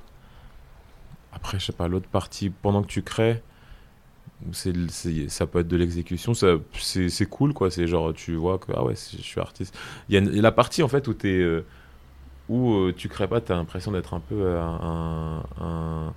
[1.34, 3.44] Après, je sais pas, l'autre partie, pendant que tu crées,
[5.30, 7.72] ça peut être de l'exécution, ça, c'est, cool, quoi.
[7.72, 9.76] C'est genre, tu vois que, ah ouais, je suis artiste.
[10.10, 11.30] Il y a, y la partie, en fait, où t'es.
[11.40, 11.66] euh,
[12.50, 16.16] où euh, tu crées pas, t'as l'impression d'être un peu euh, un, un-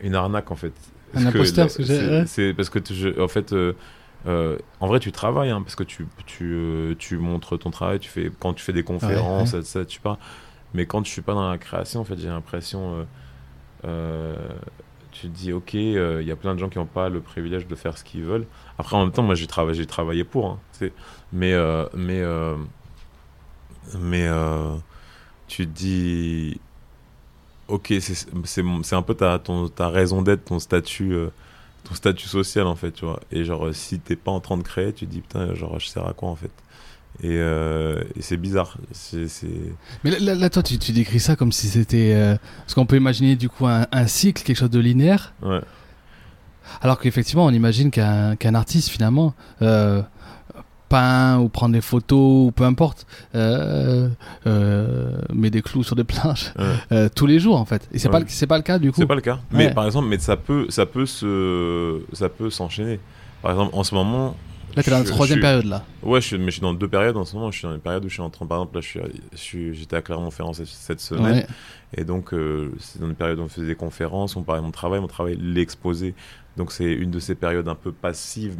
[0.00, 0.74] une arnaque, en fait.
[1.14, 3.52] Un Parce imposteur, la- ce que j'ai- c'est, parce que, tu- en fait.
[3.52, 3.74] euh,
[4.26, 7.98] euh, en vrai, tu travailles, hein, parce que tu, tu, euh, tu montres ton travail,
[7.98, 10.18] tu fais, quand tu fais des conférences, ça, ça, tu parles.
[10.74, 13.06] Mais quand je suis pas dans la création, en fait, j'ai l'impression.
[13.84, 14.36] euh,
[15.22, 17.20] tu te dis, ok, euh, il y a plein de gens qui n'ont pas le
[17.20, 18.46] privilège de faire ce qu'ils veulent.
[18.78, 20.46] Après, en même temps, moi, j'ai j'ai travaillé pour.
[20.48, 20.60] hein,
[21.32, 22.56] mais, euh, mais, euh,
[23.98, 24.76] mais euh,
[25.48, 26.60] tu te dis,
[27.68, 29.40] ok, c'est un peu ta,
[29.74, 31.28] ta raison d'être, ton statut, euh,
[31.84, 33.20] ton statut social, en fait, tu vois.
[33.30, 35.78] Et genre, euh, si t'es pas en train de créer, tu te dis, putain, genre,
[35.78, 36.52] je sers à quoi, en fait?
[37.22, 38.78] Et, euh, et c'est bizarre.
[40.02, 42.12] Mais là, toi, tu, tu décris ça comme si c'était.
[42.14, 45.60] euh, Parce qu'on peut imaginer du coup un, un cycle, quelque chose de linéaire, Ouais.
[46.80, 50.02] alors qu'effectivement, on imagine qu'un qu'un artiste, finalement, euh,
[50.88, 54.08] peint ou prend des photos ou peu importe, euh,
[54.46, 56.52] euh, met des clous sur des planches
[56.90, 57.08] ouais.
[57.14, 57.88] tous les jours en fait.
[57.92, 58.20] Et c'est Ouais.
[58.24, 59.00] pas pas le cas du coup.
[59.00, 59.38] C'est pas le cas.
[59.52, 62.98] Mais par exemple, mais ça peut, ça peut se, ça peut s'enchaîner.
[63.42, 64.34] Par exemple, en ce moment.
[64.74, 65.84] Là, t'es dans la troisième période là.
[66.02, 67.50] Ouais, je suis, mais je suis dans deux périodes en ce moment.
[67.50, 69.74] Je suis dans une période où je suis en train, par exemple, là, je suis,
[69.74, 71.38] j'étais à Clermont-Ferrand cette, cette semaine.
[71.38, 71.46] Ouais.
[71.96, 74.66] Et donc, euh, c'est dans une période où on faisait des conférences, on parlait de
[74.66, 76.14] mon travail, mon travail, l'exposer.
[76.56, 78.56] Donc, c'est une de ces périodes un peu passives.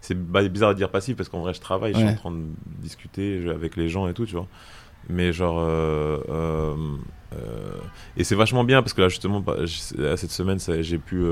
[0.00, 2.44] C'est bizarre de dire passive parce qu'en vrai, je travaille, je suis en train de
[2.80, 4.46] discuter avec les gens et tout, tu vois.
[5.08, 5.58] Mais genre.
[5.58, 7.76] euh, euh,
[8.16, 9.56] et c'est vachement bien parce que là, justement, bah,
[9.96, 11.24] là, cette semaine, j'ai pu.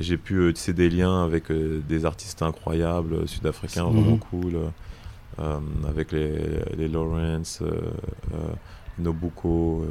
[0.00, 3.92] J'ai pu euh, tisser des liens avec euh, des artistes incroyables, euh, sud-africains, Mhm.
[4.00, 4.58] vraiment cool,
[5.88, 6.30] avec les,
[6.76, 7.62] les Lawrence,
[8.98, 9.86] Nobuko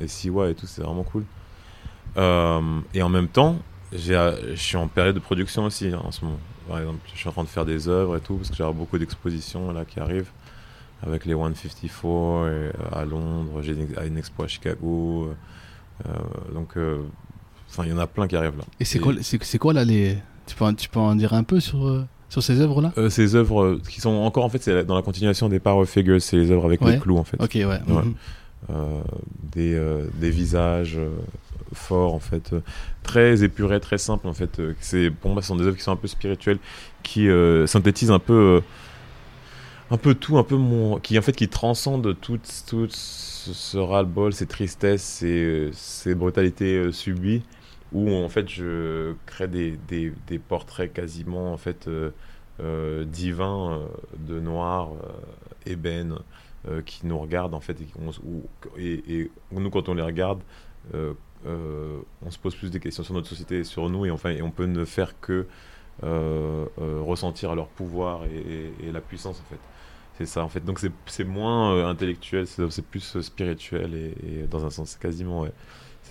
[0.00, 1.24] et Siwa et tout, c'est vraiment cool.
[2.94, 3.56] Et en même temps,
[3.92, 6.38] je suis en période de production aussi hein, en ce moment.
[6.68, 8.72] Par exemple, je suis en train de faire des œuvres et tout, parce que j'ai
[8.72, 10.30] beaucoup d'expositions là qui arrivent
[11.02, 15.34] avec les 154 et, à Londres, j'ai une, une expo à Chicago.
[16.06, 16.08] euh,
[16.54, 17.02] donc, euh,
[17.70, 18.64] enfin, il y en a plein qui arrivent là.
[18.80, 20.16] Et c'est quoi, c'est quoi là les.
[20.46, 22.92] Tu peux, en- tu peux en dire un peu sur, euh, sur ces œuvres là
[22.98, 25.86] Euh, ces œuvres euh, qui sont encore en fait c'est dans la continuation des Power
[25.86, 26.92] Figures, c'est les œuvres avec Ouais.
[26.94, 27.40] les clous en fait.
[27.42, 27.80] Ok, ouais.
[27.86, 28.14] mhm.
[29.54, 29.80] Des,
[30.14, 30.98] des visages
[31.72, 32.50] forts en fait,
[33.02, 34.60] très épurés, très simples en fait.
[34.80, 36.58] c'est pour moi ce sont des œuvres qui sont un peu spirituelles,
[37.02, 37.28] qui
[37.66, 38.60] synthétisent un peu
[39.92, 43.76] un peu tout, un peu mon, qui en fait qui transcendent tout, tout ce, ce
[43.78, 47.42] ras-le-bol, ces tristesses, ces, ces brutalités euh, subies,
[47.92, 52.10] où en fait je crée des, des, portraits quasiment en fait euh,
[52.62, 53.86] euh, divins euh,
[54.18, 56.18] de noir, euh, ébène,
[56.84, 57.78] qui nous regardent en fait
[58.76, 60.42] et, nous quand on les regarde,
[60.92, 64.50] on se pose plus des questions sur notre société et sur nous et enfin on
[64.50, 65.46] peut ne faire que
[66.02, 69.60] ressentir leur pouvoir et, la puissance en fait.
[70.18, 70.62] C'est ça en fait.
[70.62, 75.52] Donc c'est moins intellectuel, c'est plus spirituel et, et dans un sens quasiment ouais,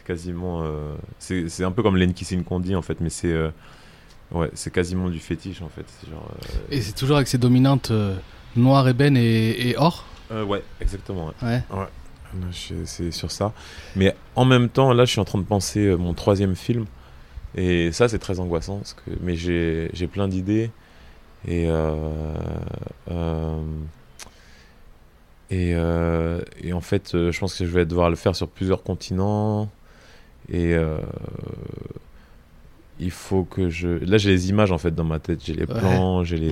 [0.09, 3.51] quasiment euh, c'est un peu comme Len Kissing qu'on dit en fait, mais c'est euh,
[4.31, 5.85] ouais c'est quasiment du fétiche en fait.
[6.09, 7.91] Genre euh, Et c'est toujours avec ces dominantes
[8.55, 10.05] noir, ébène et, et or.
[10.31, 11.31] ouais exactement.
[11.43, 11.61] ouais.
[12.51, 13.53] C'est sur ça.
[13.95, 16.85] Mais en même temps, là, je suis en train de penser mon troisième film.
[17.55, 18.77] Et ça, c'est très angoissant.
[18.77, 19.09] Parce que...
[19.21, 20.69] Mais j'ai j'ai plein d'idées.
[21.47, 21.67] Et,
[25.49, 28.47] et, euh, et en fait, euh, je pense que je vais devoir le faire sur
[28.47, 29.69] plusieurs continents.
[30.51, 30.97] Et euh,
[32.99, 33.87] il faut que je.
[34.05, 35.39] Là, j'ai les images en fait dans ma tête.
[35.45, 35.79] J'ai les Ouais.
[35.79, 36.51] plans, j'ai les.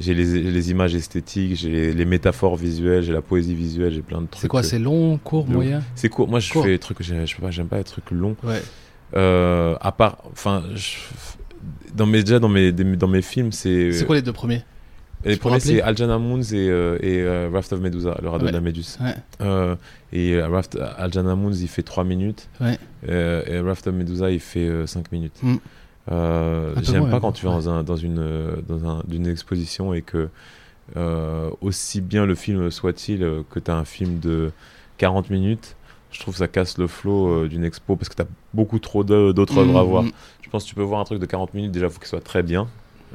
[0.00, 4.00] J'ai les, les images esthétiques, j'ai les, les métaphores visuelles, j'ai la poésie visuelle, j'ai
[4.00, 4.40] plein de trucs.
[4.40, 5.50] C'est quoi euh, C'est long, court, ouf.
[5.50, 6.26] moyen C'est court.
[6.26, 6.62] Moi, je Court.
[6.64, 7.02] fais des trucs.
[7.02, 7.50] Je pas.
[7.50, 8.34] J'aime pas les trucs longs.
[8.42, 8.62] Ouais.
[9.14, 10.96] Euh, à part, enfin, je-
[11.94, 13.92] dans mes déjà dans mes dans mes films, c'est.
[13.92, 14.62] C'est quoi les deux premiers
[15.24, 18.50] Les premiers, c'est Aljana Moons et, euh, et euh, Raft of Medusa, le radeau Ouais.
[18.50, 18.98] de la Méduse.
[19.00, 19.14] Ouais.
[19.40, 19.74] Euh,
[20.12, 22.48] et euh, Raft, Aljana Moons, il fait 3 minutes.
[22.60, 22.78] Ouais.
[23.08, 25.40] Euh, et Raft of Medusa, il fait 5 minutes.
[25.42, 25.56] Mm.
[26.82, 28.22] J'aime pas quand tu vas dans, un, dans, une,
[28.68, 30.28] dans un, d'une exposition et que,
[31.60, 33.20] aussi bien le film soit-il,
[33.50, 34.52] que tu as un film de
[34.98, 35.76] 40 minutes,
[36.10, 39.02] je trouve que ça casse le flow d'une expo parce que tu as beaucoup trop
[39.02, 39.88] d'autres œuvres à Mhm.
[39.88, 40.04] voir.
[40.42, 42.06] Je pense que tu peux voir un truc de 40 minutes, déjà, il faut qu'il
[42.08, 42.68] soit très bien,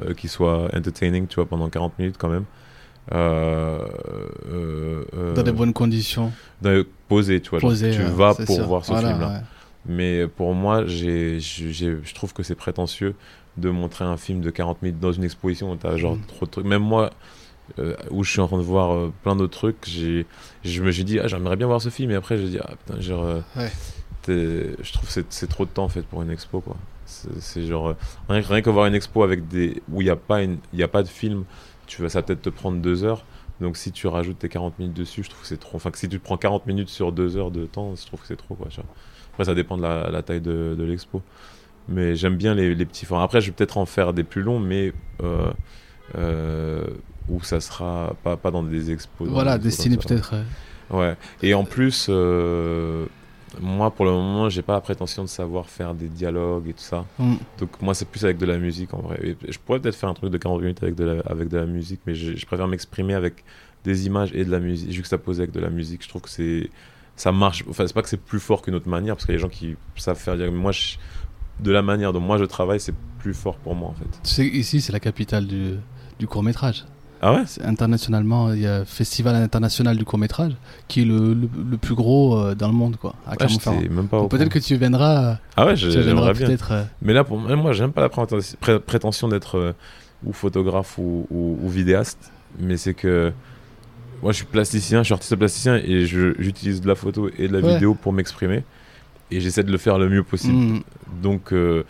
[0.06, 2.46] euh, qu'il soit entertaining, tu vois, pendant 40 minutes quand même.
[3.12, 3.86] Euh,
[4.52, 6.32] euh, Dans des bonnes conditions.
[6.62, 7.60] dans- posé, tu vois.
[7.60, 8.66] genre, Posé, tu ouais, vas pour sûr.
[8.68, 9.28] voir ce Voilà, film-là.
[9.30, 9.42] ouais.
[9.88, 13.16] Mais pour moi, je trouve que c'est prétentieux
[13.58, 16.26] de montrer un film de 40 minutes dans une exposition où t'as genre Mm.
[16.28, 16.66] trop de trucs.
[16.66, 17.10] Même moi,
[17.80, 20.26] euh, où je suis en train de voir euh, plein d'autres trucs, j'ai,
[20.64, 22.72] je me suis dit, ah, j'aimerais bien voir ce film, et après, j'ai dit, ah
[22.86, 23.72] putain, genre, Ouais.
[24.28, 26.76] je trouve que c'est, c'est trop de temps en fait pour une expo, quoi.
[27.40, 27.94] C'est, genre, euh,
[28.30, 30.80] rien, rien que voir une expo avec des, où il n'y a, pas une- il
[30.80, 31.44] y a pas de film,
[31.88, 33.26] tu vas, ça va peut-être te prendre deux heures.
[33.62, 35.76] Donc si tu rajoutes tes 40 minutes dessus, je trouve que c'est trop.
[35.78, 38.28] Enfin, que si tu prends 40 minutes sur deux heures de temps, je trouve que
[38.28, 38.68] c'est trop, quoi.
[39.34, 41.22] Après, ça dépend de la, la taille de, de l'expo.
[41.90, 43.24] Mais j'aime bien les, les petits formats.
[43.24, 44.94] Après, je vais peut-être en faire des plus longs, mais
[45.24, 45.52] euh,
[46.18, 46.86] euh,
[47.28, 49.28] où ça sera pas, pas dans des expos.
[49.28, 50.34] Voilà, destiné peut-être.
[50.92, 51.16] Ouais.
[51.44, 53.06] Et en plus, euh,
[53.62, 56.84] moi, pour le moment, j'ai pas la prétention de savoir faire des dialogues et tout
[56.84, 57.06] ça.
[57.18, 57.36] mm.
[57.60, 59.20] Donc, moi, c'est plus avec de la musique en vrai.
[59.24, 61.58] Et je pourrais peut-être faire un truc de 40 minutes avec de la, avec de
[61.58, 63.44] la musique, mais je, je préfère m'exprimer avec
[63.84, 66.04] des images et de la musique, juxtaposer avec de la musique.
[66.04, 66.70] Je trouve que c'est.
[67.16, 67.64] Ça marche.
[67.70, 69.42] Enfin, c'est pas que c'est plus fort qu'une autre manière, parce qu'il y a des
[69.42, 70.38] gens qui savent faire.
[70.38, 70.98] dire- Moi, je-
[71.60, 74.06] de la manière dont moi je travaille, c'est plus fort pour moi en fait.
[74.24, 75.72] Tu sais, ici, c'est la capitale du,
[76.18, 76.86] du court-métrage.
[77.22, 80.54] Ah ouais Internationalement, il y a Festival international du court-métrage
[80.88, 83.80] qui est le, le, le plus gros euh, dans le monde, quoi, à Clermont-Ferrand.
[83.82, 86.50] j'étais même pas Peut-être que tu viendras, Ah ouais, j'aimerais bien.
[86.72, 89.74] euh, Mais là, pour moi, j'aime pas la prétention, pré- prétention d'être euh,
[90.24, 93.34] ou photographe ou, ou- ou vidéaste, mais c'est que
[94.22, 97.48] moi, je suis plasticien, je suis artiste plasticien et je- j'utilise de la photo et
[97.48, 97.74] de la Ouais.
[97.74, 98.64] vidéo pour m'exprimer
[99.32, 100.56] et j'essaie de le faire le mieux possible.
[100.58, 100.82] mm,
[101.22, 101.84] Donc, euh,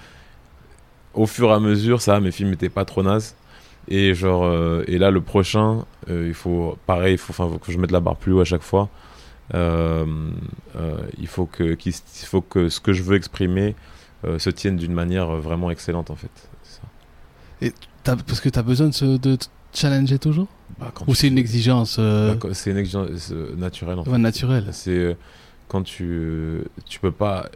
[1.13, 3.35] au fur et à mesure, ça, mes films étaient pas trop nazes.
[3.89, 7.57] Et genre, euh, et là, le prochain, euh, il faut, pareil, il faut, enfin, faut
[7.59, 8.87] que je mette la barre plus haut à chaque fois.
[9.55, 10.05] Euh,
[11.17, 11.93] il faut que, il
[12.25, 13.75] faut que ce que je veux exprimer
[14.37, 16.29] se tienne d'une manière vraiment excellente, en fait.
[18.03, 20.47] T'as- parce que tu as besoin de, se, de te challenger toujours?
[20.79, 24.11] Bah, Ou tu- c'est une exigence bah, c'est une exigence naturelle, en fait.
[24.11, 25.17] ouais, naturelle C'est
[25.67, 27.47] quand tu tu peux pas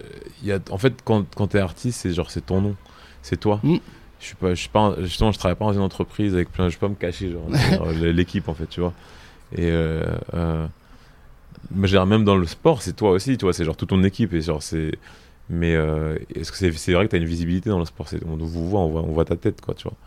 [0.42, 2.76] il y a en fait quand quand t'es artiste c'est genre c'est ton nom
[3.24, 3.78] c'est toi Mm.
[4.24, 6.70] Je suis pas je suis pas justement je travaille pas dans une entreprise avec plein
[6.70, 7.48] je peux pas me cacher genre,
[8.02, 8.94] l'équipe en fait tu vois
[9.56, 10.04] et euh,
[10.34, 10.66] euh,
[11.72, 14.04] mais genre, même dans le sport c'est toi aussi tu vois c'est genre toute ton
[14.04, 14.94] équipe et genre c'est
[15.50, 18.08] mais euh, est-ce que c'est c'est vrai que t'as une visibilité dans le sport?
[18.08, 19.98] C'est on vous voit on voit on voit ta tête quoi tu vois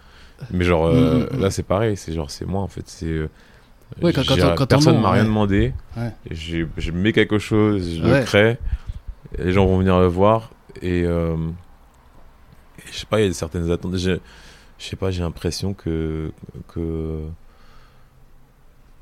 [0.50, 1.42] mais genre euh, Mm, mm, mm.
[1.42, 3.28] là c'est pareil c'est genre c'est moi en fait c'est euh,
[4.02, 5.28] Ouais, quand- quand- quand personne m'a rien ouais.
[5.28, 6.10] demandé Ouais.
[6.30, 8.58] je mets quelque chose, je le crée,
[9.38, 10.50] les gens vont venir le voir,
[10.82, 11.65] et, euh, et
[12.90, 13.96] je sais pas, il y a certaines attentes.
[13.96, 14.18] Je
[14.78, 16.32] sais pas, j'ai l'impression que,
[16.68, 17.22] que.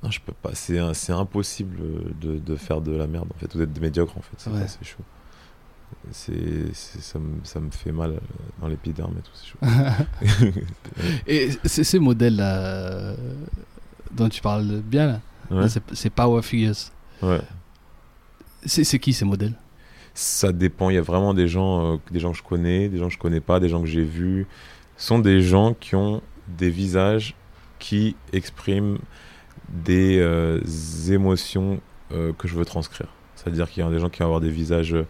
[0.03, 1.79] Non, je peux pas, c'est impossible
[2.21, 4.67] de, de faire de la merde en fait, ou d'être médiocre en fait, c'est Ouais.
[4.83, 5.03] chaud.
[6.11, 8.21] C'est, ça, me, ça me fait mal
[8.61, 10.55] dans l'épiderme et tout, c'est chaud.
[11.27, 13.17] Et c'est ces modèles-là euh,
[14.13, 15.21] dont tu parles bien, là,
[15.51, 15.61] Ouais.
[15.63, 16.75] là, c'est- Power Figures.
[17.23, 17.41] ouais.
[18.67, 19.55] C'est c'est qui ces modèles?
[20.15, 20.91] Ça dépend.
[20.91, 23.15] Il y a vraiment des gens, euh, des gens que je connais, des gens que
[23.15, 24.47] je connais pas, des gens que j'ai vus.
[24.97, 27.35] Ce sont des gens qui ont des visages
[27.79, 28.99] qui expriment
[29.69, 30.61] des euh,
[31.09, 31.81] émotions
[32.13, 33.09] euh, que je veux transcrire.
[33.35, 35.07] C'est-à-dire qu'il y a des gens qui vont avoir des visages euh,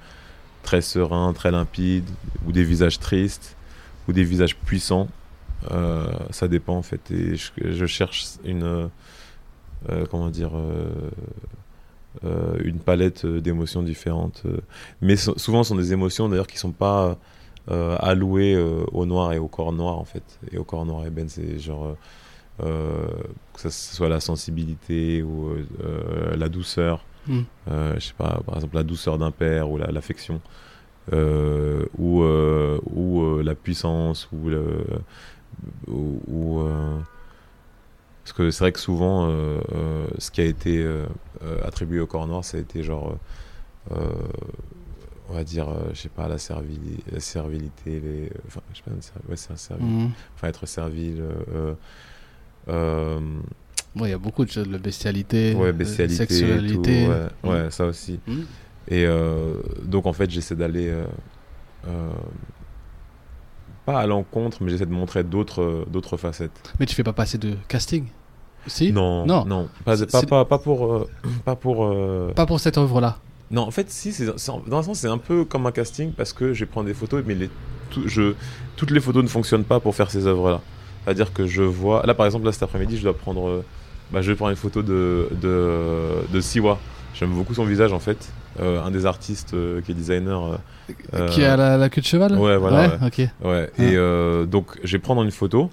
[0.62, 2.09] très sereins, très limpides,
[2.46, 3.57] ou des visages tristes,
[4.09, 5.09] ou des visages puissants.
[5.70, 7.11] Euh, ça dépend en fait.
[7.11, 8.90] Et je, je cherche une,
[9.90, 10.90] euh, comment dire, euh,
[12.22, 14.42] une palette euh, d'émotions différentes.
[14.46, 14.58] euh.
[15.02, 17.16] mais so- souvent, ce sont des émotions d'ailleurs qui sont pas
[17.70, 20.38] euh, allouées euh, au noir et au corps noir en fait.
[20.52, 21.94] Et au corps noir et ben, c'est genre euh,
[22.64, 23.06] euh,
[23.54, 27.04] que ce soit la sensibilité ou euh, euh, la douceur.
[27.26, 27.40] Mm.
[27.70, 30.40] Euh, je sais pas, par exemple la douceur d'un père ou la- l'affection.
[31.12, 34.86] Euh, ou euh, ou euh, la puissance ou le
[35.88, 36.98] ou, ou, euh,
[38.25, 41.05] parce que c'est vrai que souvent euh, euh, ce qui a été euh,
[41.62, 43.16] attribué au corps noir ça a été genre
[45.29, 48.91] on va dire je sais pas la, servili la servilité les enfin je sais pas
[49.29, 50.11] ouais, c'est un servile Mhm.
[50.37, 51.22] enfin être servile
[53.97, 55.72] Ouais, il y a beaucoup de choses, la bestialité, ouais la
[56.09, 57.09] tout, sexualité.
[57.09, 57.51] ouais, Mhm.
[57.51, 58.45] ouais, ça aussi Mhm.
[58.89, 59.07] et
[59.85, 60.93] donc en fait j'essaie d'aller
[63.87, 66.72] pas à l'encontre mais j'essaie de montrer d'autres euh, d'autres facettes.
[66.80, 68.07] Mais tu fais pas passer de casting?
[68.66, 68.93] Si?
[68.93, 69.45] Non Non.
[69.45, 69.68] non.
[69.85, 71.09] Pas, pas, pas, pas pour euh,
[71.45, 73.18] pas pour euh, Pas pour cette œuvre-là.
[73.51, 76.32] non en fait si c'est dans un sens c'est un peu comme un casting parce
[76.32, 77.51] que je vais prendre des photos mais les
[77.91, 78.35] tout- je
[78.76, 80.61] toutes les photos ne fonctionnent pas pour faire ces œuvres là
[81.05, 83.62] c'est à dire que je vois là par exemple là cet après-midi je dois prendre
[84.11, 86.78] bah, je vais prendre une photo de de, de Siwa.
[87.14, 88.30] J'aime beaucoup son visage en fait
[88.61, 90.59] Euh, un des artistes euh, qui est designer
[91.14, 93.18] euh, Qui a la, la queue de cheval Ouais, voilà, ok.
[93.42, 93.82] Ouais, Ah.
[93.82, 95.70] et donc je vais prendre une photo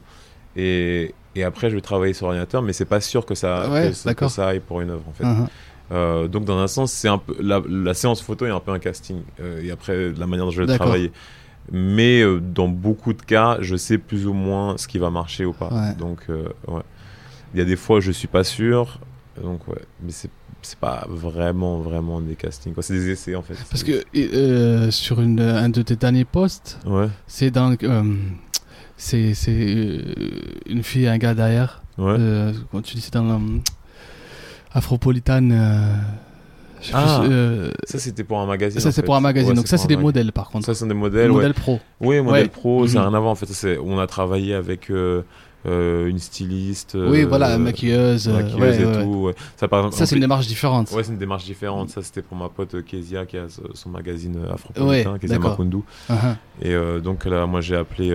[0.55, 3.89] et, et après je vais travailler sur l'ordinateur, mais c'est pas sûr que ça, Ouais,
[3.89, 4.31] que, ça- que d'accord.
[4.31, 5.23] ça aille pour une œuvre en fait.
[5.91, 8.71] Euh, donc dans un sens, c'est un peu la, la séance photo est un peu
[8.71, 11.11] un casting euh, et après la manière dont je vais travailler.
[11.71, 15.45] Mais euh, dans beaucoup de cas, je sais plus ou moins ce qui va marcher
[15.45, 15.67] ou pas.
[15.69, 15.93] Ouais.
[15.99, 16.81] Donc ouais,
[17.53, 18.99] il y a des fois je suis pas sûr.
[19.41, 20.29] Donc ouais, mais c'est
[20.61, 22.73] c'est pas vraiment vraiment des castings.
[22.73, 22.83] quoi.
[22.83, 23.55] C'est des essais en fait.
[23.69, 27.75] Parce que euh, sur une, un de tes derniers posts, ouais, c'est dans.
[27.83, 28.03] euh,
[28.97, 30.01] c'est c'est, euh,
[30.67, 31.81] une fille et un gars derrière.
[31.97, 32.15] ouais.
[32.19, 33.23] Euh, quand tu dis c'est dans
[35.51, 35.95] euh,
[36.81, 38.79] sais Ah, euh, Ça c'était pour un magazine.
[38.79, 39.49] ça c'est pour un magazine.
[39.51, 40.65] Ouais, Donc ça c'est un des mag- modèles par contre.
[40.65, 41.35] Ça, c'est des Des modèles, ouais.
[41.35, 41.79] modèles pro.
[41.99, 42.47] Oui, modèle Ouais.
[42.49, 43.05] pro, c'est Mhm.
[43.05, 43.31] rien à voir.
[43.31, 45.23] En fait, on a travaillé avec euh,
[45.65, 46.97] euh, une styliste.
[46.99, 48.27] oui, euh, voilà, maquilleuse.
[48.27, 49.09] euh, maquilleuse ouais, et ouais, tout.
[49.09, 49.35] ouais.
[49.57, 50.91] Ça, par exemple, Ça c'est une démarche différente.
[50.91, 51.89] Ouais, c'est une démarche différente.
[51.89, 55.39] Ça, c'était pour ma pote Kezia qui a son magazine afropolitain, Kezia.
[55.39, 55.77] Makundu.
[56.09, 56.35] Uh-huh.
[56.61, 58.09] Et donc là, moi, j'ai appelé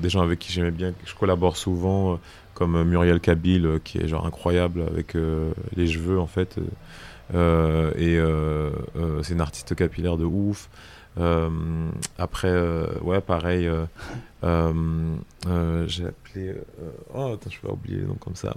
[0.00, 2.18] des gens avec qui j'aimais bien, je collabore souvent,
[2.54, 5.14] comme Muriel Kabil, qui est genre incroyable avec
[5.76, 6.56] les cheveux, en fait.
[7.34, 8.18] Et
[9.22, 10.68] c'est une artiste capillaire de ouf.
[11.20, 13.70] Euh, après, euh, ouais, pareil.
[14.42, 16.54] euh, j'ai appelé.
[17.14, 18.54] oh, attends, je vais oublier nom comme ça.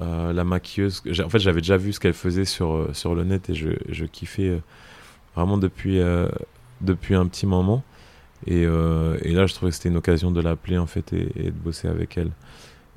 [0.00, 1.02] La maquilleuse.
[1.24, 4.04] En fait, j'avais déjà vu ce qu'elle faisait sur, sur le net et je, je
[4.04, 4.60] kiffais
[5.34, 6.00] vraiment depuis,
[6.80, 7.82] depuis un petit moment.
[8.46, 11.50] Et, et là, je trouvais que c'était une occasion de l'appeler en fait et, de
[11.50, 12.30] bosser avec elle.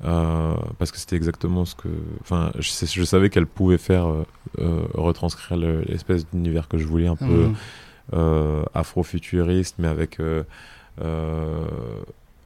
[0.00, 1.88] Parce que c'était exactement ce que.
[2.20, 4.06] Enfin, je, savais qu'elle pouvait faire
[4.58, 7.54] retranscrire le- l'espèce d'univers que je voulais, un peu Mhm.
[8.74, 10.44] Afro-futuriste, mais avec euh,
[11.00, 11.66] euh,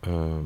[0.06, 0.40] euh,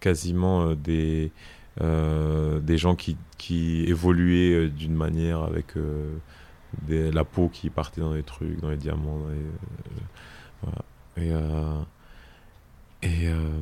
[0.00, 1.32] quasiment euh, des,
[1.80, 6.18] euh, des gens qui, qui évoluaient euh, d'une manière avec euh,
[6.88, 9.20] la peau qui partait dans les trucs, dans les diamants.
[9.28, 10.72] euh.
[11.16, 11.82] Et, euh,
[13.04, 13.60] euh,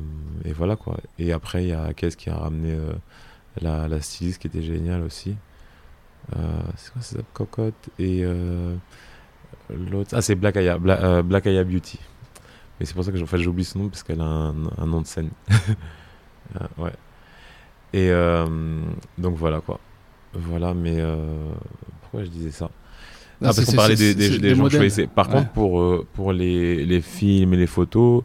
[0.55, 0.97] voilà quoi.
[1.19, 2.93] Et après, il y a Kess qui a ramené euh,
[3.61, 5.37] la, la styliste qui était géniale aussi.
[6.35, 8.75] Euh, c'est quoi ça Cocotte et euh,
[9.69, 11.99] l'autre ah c'est Black Aya Bla- euh, Black Aya Beauty
[12.79, 14.85] mais c'est pour ça que en fait, j'oublie son nom parce qu'elle a un, un
[14.85, 15.29] nom de scène
[16.61, 16.91] Euh, ouais
[17.91, 18.45] et euh,
[19.17, 19.79] donc voilà quoi
[20.33, 21.01] voilà mais
[22.01, 22.65] pourquoi je disais ça?
[23.41, 25.07] Non, ah, parce qu'on parlait des, des, des gens choisissais.
[25.07, 25.33] Par Ouais.
[25.35, 28.23] contre, pour, euh, pour les, les films et les photos,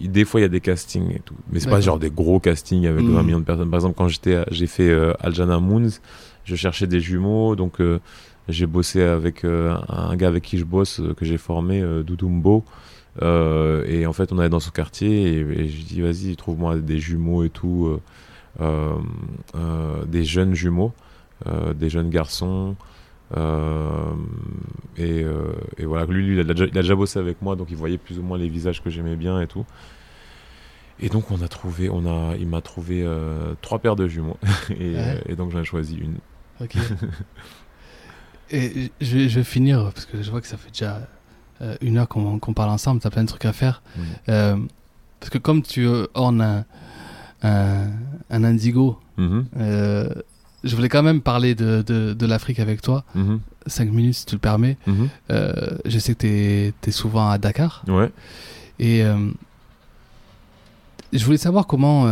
[0.00, 1.34] des fois il y a des castings et tout.
[1.50, 3.14] Mais c'est pas genre des gros castings avec Mhm.
[3.14, 3.70] 20 millions de personnes.
[3.70, 5.88] Par exemple, quand j'étais, j'ai fait euh, Aljana Moons,
[6.44, 8.00] je cherchais des jumeaux, donc euh,
[8.48, 12.02] j'ai bossé avec euh, un gars avec qui je bosse, euh, que j'ai formé, euh,
[12.02, 12.64] Dudumbo.
[13.22, 16.98] Et en fait, on allait dans son quartier et, et je dis vas-y, trouve-moi des
[16.98, 17.98] jumeaux et tout,
[18.60, 20.92] des jeunes jumeaux,
[21.74, 22.76] des jeunes garçons.
[23.36, 24.12] Euh,
[24.96, 27.56] et, euh, et voilà, lui, lui, il, a déjà, il a déjà bossé avec moi,
[27.56, 29.64] donc il voyait plus ou moins les visages que j'aimais bien et tout.
[31.00, 34.36] Et donc on a trouvé, on a, il m'a trouvé euh, trois paires de jumeaux,
[34.70, 35.22] et, Ouais.
[35.26, 36.16] et donc j'en ai choisi une.
[36.60, 36.76] Ok.
[38.50, 41.00] Et je vais, je vais finir, parce que je vois que ça fait déjà
[41.62, 43.82] euh, une heure qu'on parle ensemble, t'as plein de trucs à faire.
[44.28, 44.56] Euh,
[45.20, 46.64] parce que comme tu ornes un,
[47.42, 47.86] un,
[48.30, 48.98] un indigo.
[49.16, 50.08] Mhm, Euh,
[50.64, 53.04] je voulais quand même parler de, de, de l'Afrique avec toi.
[53.14, 54.76] mhm, 5 minutes, si tu le permets.
[54.86, 55.08] mhm.
[55.30, 56.28] Euh, je sais que tu
[56.88, 57.82] es, souvent à Dakar.
[57.88, 58.10] Ouais.
[58.78, 59.02] Et
[61.12, 62.06] je voulais savoir comment,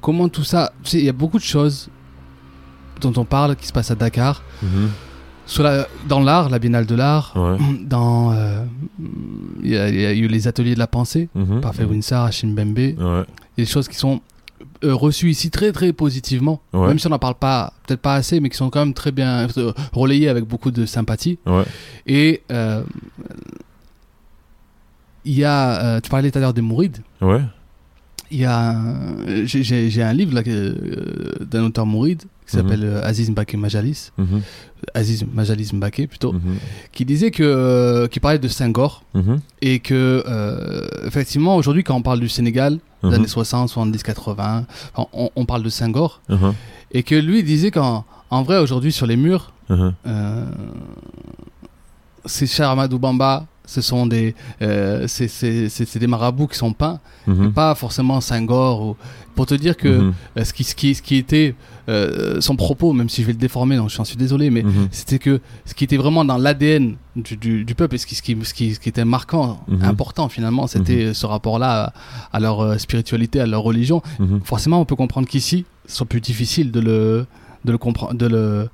[0.00, 0.72] comment tout ça.
[0.82, 1.88] Tu sais, il y a beaucoup de choses
[3.00, 4.42] dont on parle qui se passent à Dakar.
[5.48, 7.56] Sur la- dans l'art, la Biennale de l'art, Ouais.
[7.84, 8.32] dans.
[8.32, 8.64] euh,
[9.62, 12.24] Il y, a- il y a eu les ateliers de la pensée mhm, par Winsar,
[12.24, 12.78] Hachim Bembe.
[12.78, 13.24] Il y a
[13.56, 14.20] des choses qui sont
[14.84, 16.60] euh, reçues ici très très positivement.
[16.72, 16.88] Ouais.
[16.88, 19.12] Même si on n'en parle pas, peut-être pas assez, mais qui sont quand même très
[19.12, 21.38] bien euh, relayées avec beaucoup de sympathie.
[21.46, 21.64] Ouais.
[22.06, 22.42] Et
[25.24, 26.98] il y a, tu parlais tout à l'heure des Mourides.
[27.20, 27.42] Ouais.
[28.30, 28.76] Il y a,
[29.44, 30.40] j'ai- un livre
[31.44, 32.62] d'un auteur mouride qui Mhm.
[32.62, 34.40] s'appelle euh, Aziz Mbake Majalis, mhm,
[34.94, 36.58] Aziz Majalis Mbake plutôt, mhm,
[36.92, 39.02] qui disait que, euh, qui parlait de Senghor.
[39.62, 44.64] Et que euh, effectivement aujourd'hui quand on parle du Sénégal, des années 60, 70, 80,
[44.94, 46.20] enfin, on, on parle de Senghor.
[46.92, 50.44] Et que lui disait qu'en en vrai aujourd'hui sur les murs, euh,
[52.24, 56.72] c'est Ahmadou Bamba, ce sont des, euh, c'est- c'est c'est- c'est des marabouts qui sont
[56.72, 58.80] peints, mhm, pas forcément Senghor.
[58.82, 58.96] Ou...
[59.34, 61.54] Pour te dire que mhm, euh, ce, qui, ce, qui, ce qui était
[61.90, 64.88] euh, son propos, même si je vais le déformer, donc j'en suis désolé, mais mhm,
[64.90, 68.14] c'était que ce qui était vraiment dans l'ADN du, du, du peuple et ce qui,
[68.14, 69.82] ce qui, ce qui, ce qui était marquant, Mhm.
[69.84, 71.92] important finalement, c'était ce rapport-là
[72.32, 74.00] à, à leur spiritualité, à leur religion.
[74.44, 77.26] Forcément, on peut comprendre qu'ici, ce soit plus difficile de le,
[77.64, 78.68] de le comprendre, de le,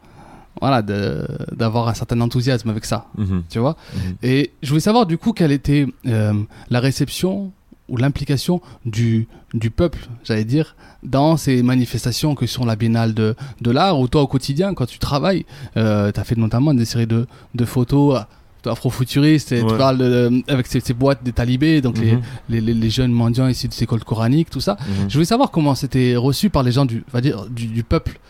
[0.61, 1.27] voilà, de-
[1.57, 3.77] d'avoir un certain enthousiasme avec ça, Mhm, tu vois.
[3.95, 4.15] mhm.
[4.23, 6.33] Et je voulais savoir du coup quelle était euh,
[6.71, 7.53] la réception
[7.89, 13.35] ou l'implication du, du peuple, j'allais dire, dans ces manifestations que sont la Biennale de,
[13.61, 15.45] de l'art, ou toi au quotidien, quand tu travailles,
[15.77, 18.21] euh, tu as fait notamment des séries de, de photos
[18.65, 22.23] euh, afro-futuristes, et tu parles de- avec ces, ces boîtes des talibés, donc les, Mhm,
[22.49, 24.77] les, les- les jeunes mendiants ici des écoles coraniques, tout ça.
[25.09, 28.21] Je voulais savoir comment c'était reçu par les gens du, va dire, du, du peuple.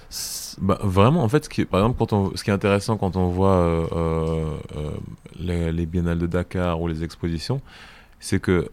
[0.61, 2.97] Bah, vraiment, en fait, ce qui est, par exemple, quand on, ce qui est intéressant
[2.97, 4.91] quand on voit euh, euh, euh,
[5.39, 7.61] les, les biennales de Dakar ou les expositions,
[8.21, 8.69] c'est que,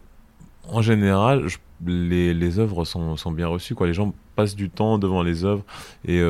[0.68, 1.46] en général,
[1.86, 3.74] les, les œuvres sont, sont bien reçues.
[3.74, 3.86] Quoi.
[3.86, 5.64] Les gens passent du temps devant les œuvres
[6.06, 6.22] et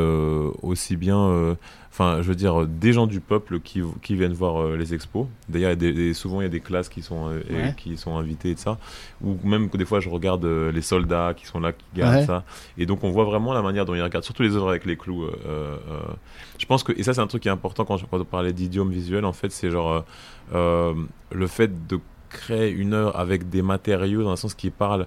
[0.62, 1.56] aussi bien,
[1.92, 5.26] enfin, je veux dire, des gens du peuple qui, qui viennent voir euh, les expos.
[5.48, 5.76] D'ailleurs,
[6.14, 7.74] souvent, il y a des classes qui sont, euh, et- Ouais.
[7.76, 8.78] qui sont invitées et de ça.
[9.22, 12.16] Ou même que des fois, je regarde euh, les soldats qui sont là, qui gardent
[12.20, 12.26] Ouais.
[12.26, 12.44] ça.
[12.78, 14.96] Et donc, on voit vraiment la manière dont ils regardent, surtout les œuvres avec les
[14.96, 15.24] clous.
[15.24, 16.00] euh, euh, euh,
[16.58, 18.24] je pense que, et ça, c'est un truc qui est important quand, je, quand on
[18.24, 20.00] parlait d'idiome visuel, en fait, c'est genre euh,
[20.54, 20.94] euh,
[21.32, 25.06] le fait de créer une œuvre avec des matériaux dans un sens qui parle,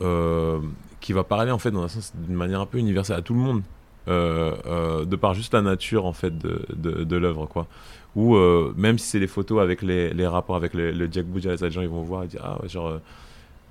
[0.00, 0.58] euh,
[1.00, 3.34] qui va parler en fait dans un sens d'une manière un peu universelle à tout
[3.34, 3.62] le monde.
[4.08, 6.64] Euh, euh, de par juste la nature en fait de,
[7.04, 7.66] de, l'œuvre quoi.
[8.16, 11.54] Ou euh, même si c'est les photos avec les, les rapports avec le, Jack Bouja
[11.54, 13.00] les gens ils vont voir et dire ah ouais, genre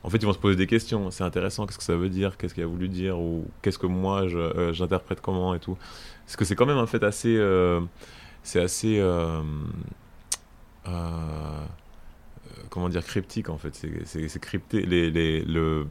[0.03, 1.09] en fait ils vont se poser des questions.
[1.09, 2.37] C'est intéressant qu'est-ce que ça veut dire?
[2.37, 3.19] Qu'est-ce qu'il a voulu dire?
[3.19, 4.27] Ou qu'est-ce que moi
[4.73, 5.77] j'interprète comment et tout.
[6.25, 7.41] Parce que c'est quand même un fait assez
[8.43, 9.03] c'est assez
[12.69, 13.73] comment dire cryptique en fait.
[14.05, 14.83] C'est, crypté.
[14.83, 15.87] Les, les, le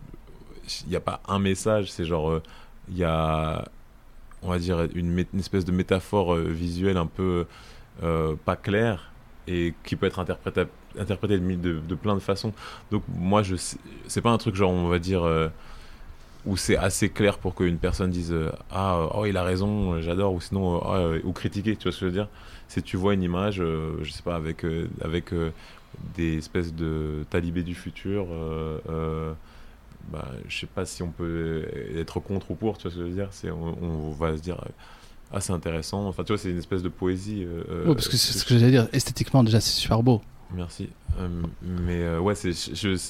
[0.84, 2.40] il n'y a pas un message c'est genre
[2.88, 3.64] il y a
[4.42, 7.46] on va dire une, espèce de métaphore euh, visuelle un peu
[8.02, 9.12] euh, pas claire
[9.48, 12.52] et qui peut être interprétée de, plein de façons.
[12.90, 13.56] Donc moi je
[14.06, 15.48] c'est pas un truc genre on va dire euh,
[16.44, 18.34] où c'est assez clair pour qu'une personne dise
[18.70, 22.06] ah oh il a raison j'adore ou sinon Ah, ou critiquer tu vois ce que
[22.06, 22.28] je veux dire.
[22.68, 24.64] C'est tu vois une image je sais pas avec
[25.00, 25.32] avec
[26.16, 28.26] des espèces de talibés du futur
[30.12, 31.64] bah, je sais pas si on peut
[31.96, 34.36] être contre ou pour, tu vois ce que je veux dire C'est on, on va
[34.36, 34.62] se dire
[35.32, 36.06] ah c'est intéressant.
[36.06, 37.44] Enfin tu vois c'est une espèce de poésie.
[37.44, 38.88] euh, Ouais, parce que c'est ce que j'allais dire.
[38.92, 40.22] Esthétiquement, déjà, c'est super beau.
[40.54, 40.88] Merci.
[41.18, 41.28] Euh,
[41.62, 42.52] mais euh, ouais c'est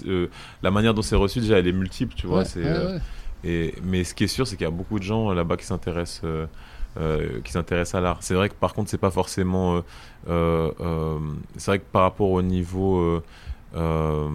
[0.06, 0.28] euh,
[0.62, 2.39] la manière dont c'est reçu déjà elle est multiple, tu vois.
[2.39, 3.01] Ouais, c'est ouais, euh, ouais.
[3.44, 5.66] et mais ce qui est sûr c'est qu'il y a beaucoup de gens là-bas qui
[5.66, 6.23] s'intéressent.
[6.24, 6.47] euh,
[6.98, 8.18] euh, qui s'intéressent à l'art.
[8.23, 9.77] C'est vrai que par contre c'est pas forcément.
[9.77, 9.81] euh,
[10.28, 11.18] euh, euh,
[11.59, 13.23] c'est vrai que par rapport au niveau euh,
[13.74, 14.31] euh,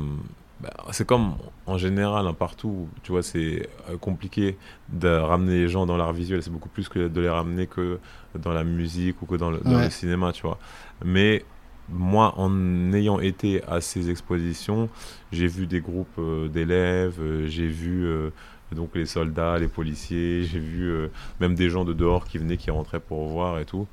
[0.61, 1.35] bah, c'est comme
[1.65, 4.57] en général hein, partout, tu vois, c'est euh, compliqué
[4.89, 6.43] de ramener les gens dans l'art visuel.
[6.43, 7.99] C'est beaucoup plus que de les ramener que
[8.35, 9.85] dans la musique ou que dans le, dans Ouais.
[9.85, 10.59] le cinéma, tu vois.
[11.03, 11.43] Mais
[11.89, 14.87] moi, en ayant été à ces expositions,
[15.31, 18.29] j'ai vu des groupes euh, d'élèves, euh, j'ai vu euh,
[18.71, 20.93] donc les soldats, les policiers, j'ai vu
[21.39, 23.87] même des gens de dehors qui venaient, qui rentraient pour voir et tout.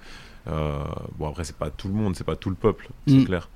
[1.19, 3.25] Bon après c'est pas tout le monde, c'est pas tout le peuple, c'est Mm.
[3.27, 3.49] clair.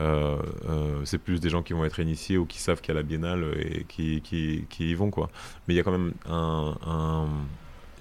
[0.00, 2.96] Euh, euh, c'est plus des gens qui vont être initiés ou qui savent qu'il y
[2.96, 5.30] a la biennale et qui, qui, y vont quoi.
[5.68, 7.28] Mais il y a quand même un,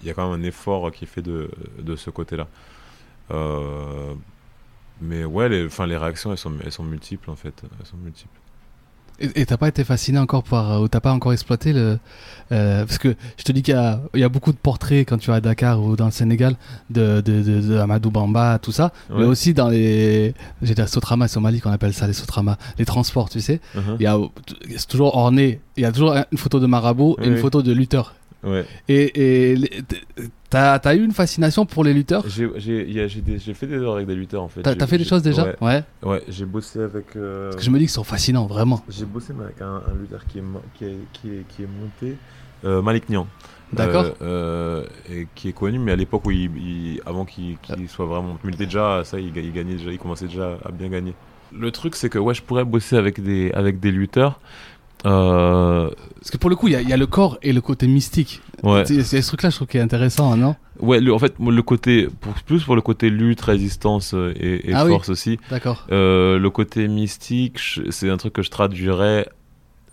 [0.01, 2.47] il y a quand même un effort qui est fait de, de ce côté-là.
[3.31, 4.13] Euh,
[5.01, 8.39] mais ouais, les, les réactions elles sont, elles sont multiples en fait, elles sont multiples.
[9.19, 11.99] Et t'as pas été fasciné encore par, euh, ou t'as pas encore exploité le,
[12.51, 15.07] euh, parce que je te dis qu'il y a, il y a beaucoup de portraits
[15.07, 16.55] quand tu vas à Dakar ou dans le Sénégal
[16.89, 21.27] de, de, de, de Amadou Bamba, tout ça, mais aussi dans les, j'ai dit Sotrama,
[21.39, 23.59] Mali qu'on appelle ça les Sotrama, les transports, tu sais.
[23.75, 23.97] Mhm.
[23.99, 24.17] Il y a,
[24.77, 27.71] c'est toujours orné, il y a toujours une photo de marabout et une photo de
[27.71, 28.13] lutteur.
[28.43, 28.65] Ouais.
[28.87, 29.69] Et, et
[30.49, 32.23] t'as, t'as eu une fascination pour les lutteurs?
[32.27, 32.47] J'ai
[33.53, 34.61] fait des heures avec des lutteurs en fait.
[34.61, 35.45] T'as, fait des choses déjà?
[35.45, 35.83] Ouais, ouais.
[36.03, 37.15] ouais, j'ai bossé avec.
[37.15, 38.83] euh, Parce que je me dis qu'ils sont fascinants, vraiment.
[38.89, 40.43] J'ai bossé avec un, un lutteur qui est,
[40.75, 42.15] qui est, qui est, qui est monté,
[42.65, 43.27] euh, Malik Niang.
[43.71, 44.05] D'accord.
[44.05, 47.87] Euh, euh, et qui est connu, mais à l'époque où il, il- avant qu'il qu'il
[47.87, 50.71] soit vraiment, mais il était déjà, ça, il, il gagnait déjà, il commençait déjà à
[50.71, 51.13] bien gagner.
[51.51, 54.39] Le truc, c'est que ouais, je pourrais bosser avec des, avec des lutteurs.
[55.05, 57.53] Euh, Parce que pour le coup, il y a, il y a le corps et
[57.53, 58.41] le côté mystique.
[58.63, 58.83] ouais.
[58.85, 60.55] C'est, ce truc-là, je trouve, qui est intéressant, non?
[60.79, 64.69] Ouais, le- en fait, le côté, pour, plus pour le côté lutte, résistance euh, et,
[64.69, 64.91] et Ah oui.
[64.91, 65.39] force aussi.
[65.49, 65.85] D'accord.
[65.91, 67.59] Euh, le côté mystique,
[67.89, 69.27] c'est un truc que je traduirais.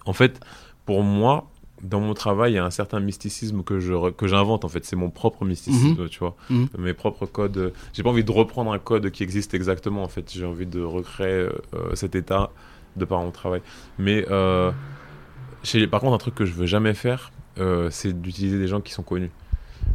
[0.05, 0.41] En fait,
[0.85, 1.51] pour moi,
[1.83, 4.65] dans mon travail, il y a un certain mysticisme que je que j'invente.
[4.65, 6.69] En fait, c'est mon propre mysticisme, tu vois, Mhm.
[6.79, 7.73] mes propres codes.
[7.93, 10.03] J'ai pas envie de reprendre un code qui existe exactement.
[10.03, 11.51] En fait, j'ai envie de recréer euh,
[11.95, 12.51] cet état
[12.97, 13.61] de par mon travail.
[13.99, 14.71] Mais euh,
[15.67, 18.81] chez- par contre, un truc que je veux jamais faire, euh, c'est d'utiliser des gens
[18.81, 19.31] qui sont connus.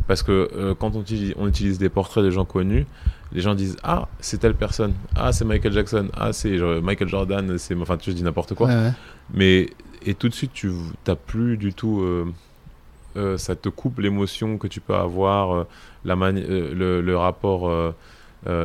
[0.07, 2.85] Parce que euh, quand on utilise, on utilise des portraits de gens connus,
[3.33, 4.93] les gens disent Ah, c'est telle personne.
[5.15, 6.07] Ah, c'est Michael Jackson.
[6.13, 7.57] Ah, c'est Michael Jordan.
[7.57, 8.67] C'est, enfin, tu dis n'importe quoi.
[8.67, 8.91] Ouais, ouais.
[9.33, 9.69] Mais,
[10.05, 10.71] et tout de suite, tu
[11.07, 12.01] n'as plus du tout.
[12.01, 15.65] euh, ça te coupe l'émotion que tu peux avoir,
[16.05, 17.69] la le, le rapport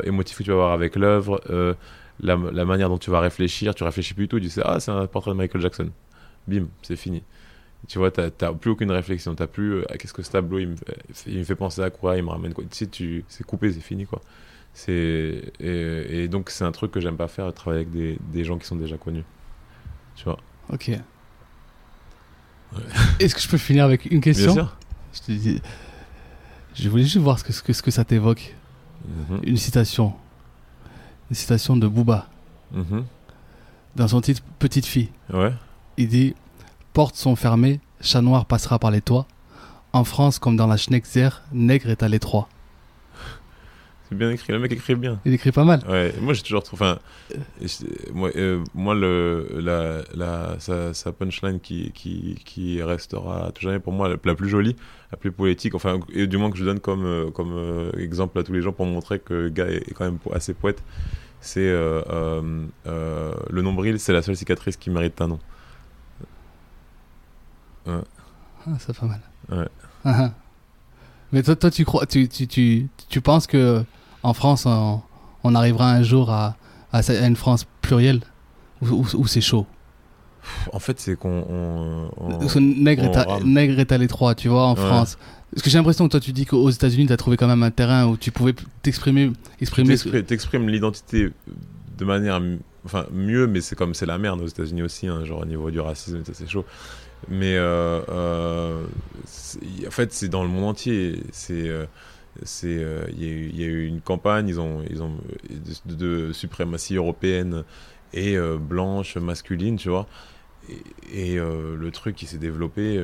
[0.05, 1.41] émotif que tu vas avoir avec l'œuvre,
[2.21, 3.75] la, la manière dont tu vas réfléchir.
[3.75, 4.41] Tu réfléchis plus du tout.
[4.41, 5.91] Tu sais Ah, c'est un portrait de Michael Jackson.
[6.49, 7.23] Bim, c'est fini.
[7.89, 9.35] Tu vois, t'as plus aucune réflexion.
[9.35, 11.83] T'as plus euh, Ah, qu'est-ce que ce tableau il me, fait, il me fait penser
[11.83, 12.65] à quoi, il me ramène quoi.
[12.65, 14.21] Tu sais, tu, c'est coupé, c'est fini quoi.
[14.75, 18.45] C'est et, et donc c'est un truc que j'aime pas faire, travailler avec des, des
[18.45, 19.25] gens qui sont déjà connus.
[20.17, 20.39] Tu vois.
[20.73, 20.91] Ok.
[23.21, 24.53] Est-ce que je peux finir avec une question?
[24.55, 24.77] Bien sûr.
[25.15, 25.63] Je te dis-
[26.75, 28.55] Je voulais juste voir ce que, ce que, ce que ça t'évoque.
[29.07, 30.13] Mhm, Une citation.
[31.31, 32.29] Une citation de Booba.
[32.73, 33.05] mhm.
[33.95, 35.09] Dans son titre Petite fille.
[35.33, 35.53] Ouais.
[35.99, 36.35] Il dit
[36.93, 39.27] Portes sont fermées, chat noir passera par les toits.
[39.93, 42.49] En France, comme dans la Schneckzer, nègre est à l'étroit.
[44.09, 44.53] C'est bien écrit.
[44.53, 45.21] Le mec écrit bien.
[45.25, 45.83] Il écrit pas mal.
[45.89, 46.15] Ouais.
[46.21, 46.85] Moi j'ai toujours trouvé.
[46.85, 46.99] Enfin,
[48.15, 53.93] moi, euh, moi le la, la sa, sa punchline qui, qui qui restera jamais pour
[53.93, 54.77] moi la, la plus jolie,
[55.11, 55.75] la plus poétique.
[55.75, 58.63] Enfin, et du moins que je donne comme euh, comme euh, exemple à tous les
[58.63, 60.83] gens pour montrer que le gars est, quand même assez poète.
[61.41, 62.43] C'est euh,
[62.85, 65.39] le nombril, c'est la seule cicatrice qui mérite un nom.
[67.87, 69.21] Ah, c'est pas mal.
[69.51, 69.69] Ouais.
[70.05, 70.31] Ah, ah.
[71.33, 73.85] Mais toi, toi tu, crois, tu, tu, tu, tu penses que
[74.23, 75.01] en France, on,
[75.45, 76.57] on arrivera un jour à,
[76.93, 78.21] à, une France plurielle?
[78.83, 79.67] Ou, c'est chaud?
[80.73, 82.11] En fait, c'est qu'on
[82.61, 84.81] nègre, nègre est à l'étroit, tu vois, en Ouais.
[84.81, 85.19] France.
[85.51, 87.63] Parce que j'ai l'impression que toi, tu dis qu'aux États-Unis, tu as trouvé quand même
[87.63, 89.33] un terrain où tu pouvais t'exprimer.
[89.61, 91.31] Exprimer ce- T'exprimes l'identité
[91.99, 92.41] de manière
[92.85, 95.71] enfin mieux mais c'est comme c'est la merde aux États-Unis aussi hein, genre au niveau
[95.71, 96.65] du racisme c'est chaud
[97.29, 98.87] mais euh, euh,
[99.87, 101.23] en fait c'est dans le monde entier.
[101.33, 101.87] C'est euh,
[102.45, 104.49] c'est il y, a eu- une campagne.
[104.49, 105.17] Ils ont ils ont
[105.87, 107.65] de, suprématie européenne
[108.13, 110.07] et blanche masculine tu vois.
[111.13, 113.01] Et, le truc qui s'est développé,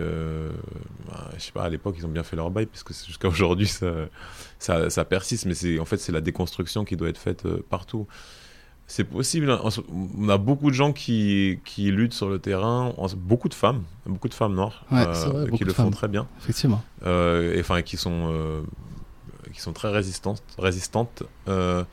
[1.06, 3.28] bah, je sais pas, à l'époque ils ont bien fait leur bail, puisque c'est- jusqu'à
[3.28, 3.90] aujourd'hui ça,
[4.58, 8.06] ça, ça persiste, mais c'est en fait c'est la déconstruction qui doit être faite partout.
[8.86, 9.50] C'est possible.
[9.50, 9.60] hein.
[10.18, 14.28] On a beaucoup de gens qui, qui luttent sur le terrain, beaucoup de femmes, beaucoup
[14.28, 16.82] de femmes noires Ouais, c'est vrai, beaucoup qui le font très bien, Effectivement.
[17.06, 18.60] euh, et enfin qui sont euh,
[19.54, 21.22] qui sont très résistantes, résistantes.
[21.48, 21.84] euh,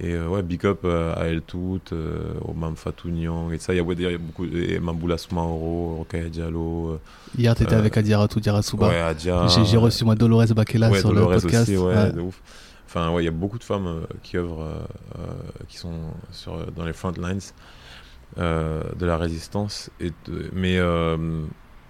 [0.00, 3.72] et euh, ouais, big up euh, à toutes, euh, au Mam Fatou Niang et ça.
[3.72, 6.98] Il y a, ouais, il y a beaucoup, et Mamboula Soumaoro, Rokaya Diallo,
[7.38, 8.88] Hier, tu étais Euh, avec Adiaratou Diarasuba.
[8.88, 9.46] ouais, Adia.
[9.64, 11.62] J'ai reçu moi Dolores Bakela ouais, sur Dolores le podcast.
[11.68, 12.12] aussi, ouais, Ouais.
[12.12, 12.40] de ouf.
[12.94, 14.86] Enfin, ouais, il y a beaucoup de femmes euh, qui œuvrent, euh,
[15.18, 15.26] euh,
[15.68, 17.40] qui sont sur, dans les front lines
[18.36, 19.90] de la résistance.
[20.00, 20.78] Et de- mais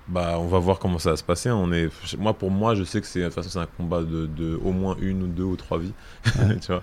[0.06, 1.51] bah, on va voir comment ça va se passer.
[1.51, 4.02] On est, moi, pour moi, je sais que c'est de toute façon c'est un combat
[4.02, 5.94] de, de au moins une ou deux ou trois vies,
[6.60, 6.82] tu vois.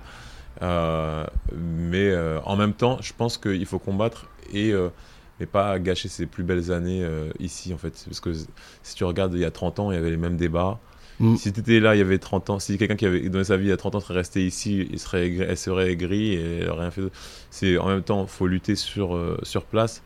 [0.62, 1.26] Euh,
[1.56, 4.90] mais euh, en même temps, je pense qu'il faut combattre et euh,
[5.40, 7.08] mais pas gâcher ses plus belles années
[7.40, 8.32] ici en fait parce que
[8.84, 10.80] si tu regardes il y a 30 ans il y avait les mêmes débats
[11.22, 11.36] Mm.
[11.38, 13.56] si tu étais là il y avait 30 ans si quelqu'un qui avait donné sa
[13.56, 16.90] vie a 30 ans serait resté ici il serait elle serait aigrie et elle rien
[16.90, 17.04] fait
[17.52, 20.02] c'est en même temps faut lutter sur euh, sur place.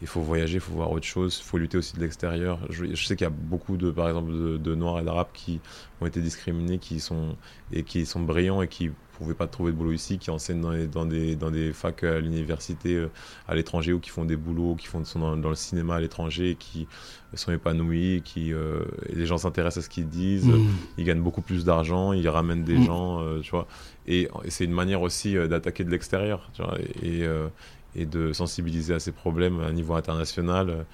[0.00, 2.60] Il faut voyager il faut voir autre chose il faut lutter aussi de l'extérieur.
[2.70, 5.32] Je, je sais qu'il y a beaucoup de par exemple de, de noirs et d'arabes
[5.32, 5.60] qui
[6.00, 7.36] ont été discriminés qui sont
[7.72, 11.04] et qui sont brillants et qui pouvaient pas trouver de boulot ici, qui enseignent dans,
[11.04, 13.08] des, dans des facs à l'université euh,
[13.48, 16.00] à l'étranger ou qui font des boulots, qui font, sont dans, dans le cinéma à
[16.00, 16.86] l'étranger, qui
[17.34, 20.66] sont épanouis, qui, euh, et les gens s'intéressent à ce qu'ils disent, Mm.
[20.98, 22.82] ils gagnent beaucoup plus d'argent, ils ramènent des Mm.
[22.84, 23.66] gens, euh, tu vois.
[24.06, 27.48] Et, et c'est une manière aussi d'attaquer de l'extérieur, tu vois, et, euh,
[27.94, 30.86] et de sensibiliser à ces problèmes à niveau international.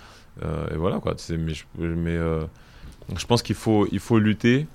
[0.42, 1.14] et voilà, quoi.
[1.30, 2.16] Mais, je, mais,
[3.16, 4.66] je pense qu'il faut, il faut lutter,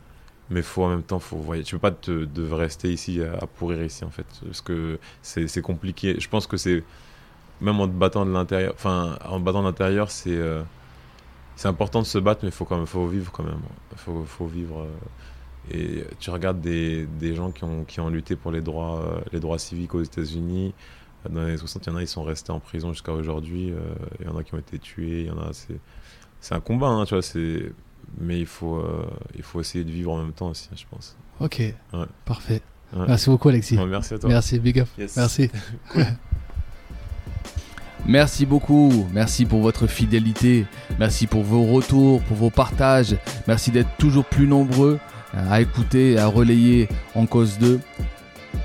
[0.50, 3.46] mais faut en même temps, faut, voyez, tu peux pas te, de rester ici à,
[3.48, 4.26] pourrir ici, en fait.
[4.46, 6.20] Parce que c'est compliqué.
[6.20, 6.84] Je pense que c'est,
[7.62, 10.32] même en te battant de l'intérieur, enfin, en battant l'intérieur, c'est.
[10.38, 10.64] euh,
[11.56, 13.62] c'est important de se battre, mais faut quand même faut vivre quand même.
[13.96, 14.82] Faut, faut vivre.
[14.82, 14.88] euh,
[15.72, 19.22] et tu regardes des, des gens qui ont, qui ont lutté pour les droits, euh,
[19.34, 20.74] les droits civiques aux États-Unis.
[21.30, 23.74] Dans les années 60, il y en a, ils sont restés en prison jusqu'à aujourd'hui.
[24.20, 25.26] Il y en a qui ont été tués.
[25.26, 25.80] Y en a, c'est,
[26.40, 27.22] c'est un combat, hein, tu vois.
[27.24, 27.74] C'est,
[28.20, 29.06] mais il faut, euh,
[29.36, 31.16] il faut essayer de vivre en même temps aussi, je pense.
[31.40, 32.06] Ok, Ouais.
[32.26, 32.62] parfait.
[32.96, 33.06] Ouais.
[33.08, 33.78] Merci beaucoup, Alexis.
[33.78, 34.30] Ouais, merci à toi.
[34.30, 34.88] Merci, big up.
[34.98, 35.16] Yes.
[35.16, 35.50] Merci.
[38.06, 40.66] Merci beaucoup, merci pour votre fidélité,
[40.98, 43.16] merci pour vos retours, pour vos partages,
[43.46, 45.00] merci d'être toujours plus nombreux
[45.34, 47.80] à écouter, à relayer en cause 2.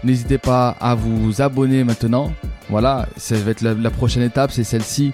[0.05, 2.33] N'hésitez pas à vous abonner maintenant.
[2.71, 5.12] Voilà, ça va être la, la prochaine étape, c'est celle-ci,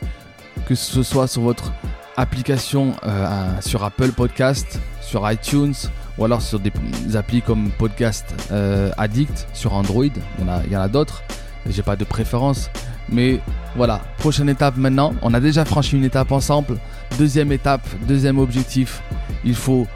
[0.67, 1.73] que ce soit sur votre
[2.21, 5.75] application euh, sur Apple Podcast, sur iTunes
[6.19, 6.71] ou alors sur des,
[7.17, 10.05] applis comme Podcast euh, Addict sur Android.
[10.05, 11.23] Il y en a, il y en a d'autres.
[11.69, 12.71] J'ai pas de préférence,
[13.09, 13.41] mais
[13.75, 15.15] voilà, prochaine étape maintenant.
[15.23, 16.77] On a déjà franchi une étape ensemble.
[17.19, 19.03] Deuxième étape, deuxième objectif.
[19.45, 19.87] Il faut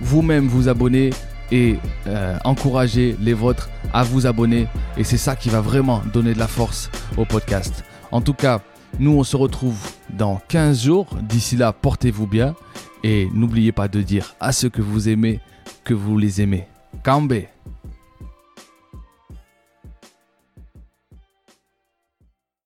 [0.00, 1.10] vous-même vous abonner
[1.52, 4.68] et euh, encourager les vôtres à vous abonner.
[4.96, 7.84] Et c'est ça qui va vraiment donner de la force au podcast.
[8.10, 8.60] En tout cas,
[8.98, 9.78] nous on se retrouve
[10.10, 11.06] dans 15 jours.
[11.22, 12.54] D'ici là, portez-vous bien.
[13.02, 15.40] Et n'oubliez pas de dire à ceux que vous aimez
[15.84, 16.66] que vous les aimez.
[17.02, 17.34] Kambe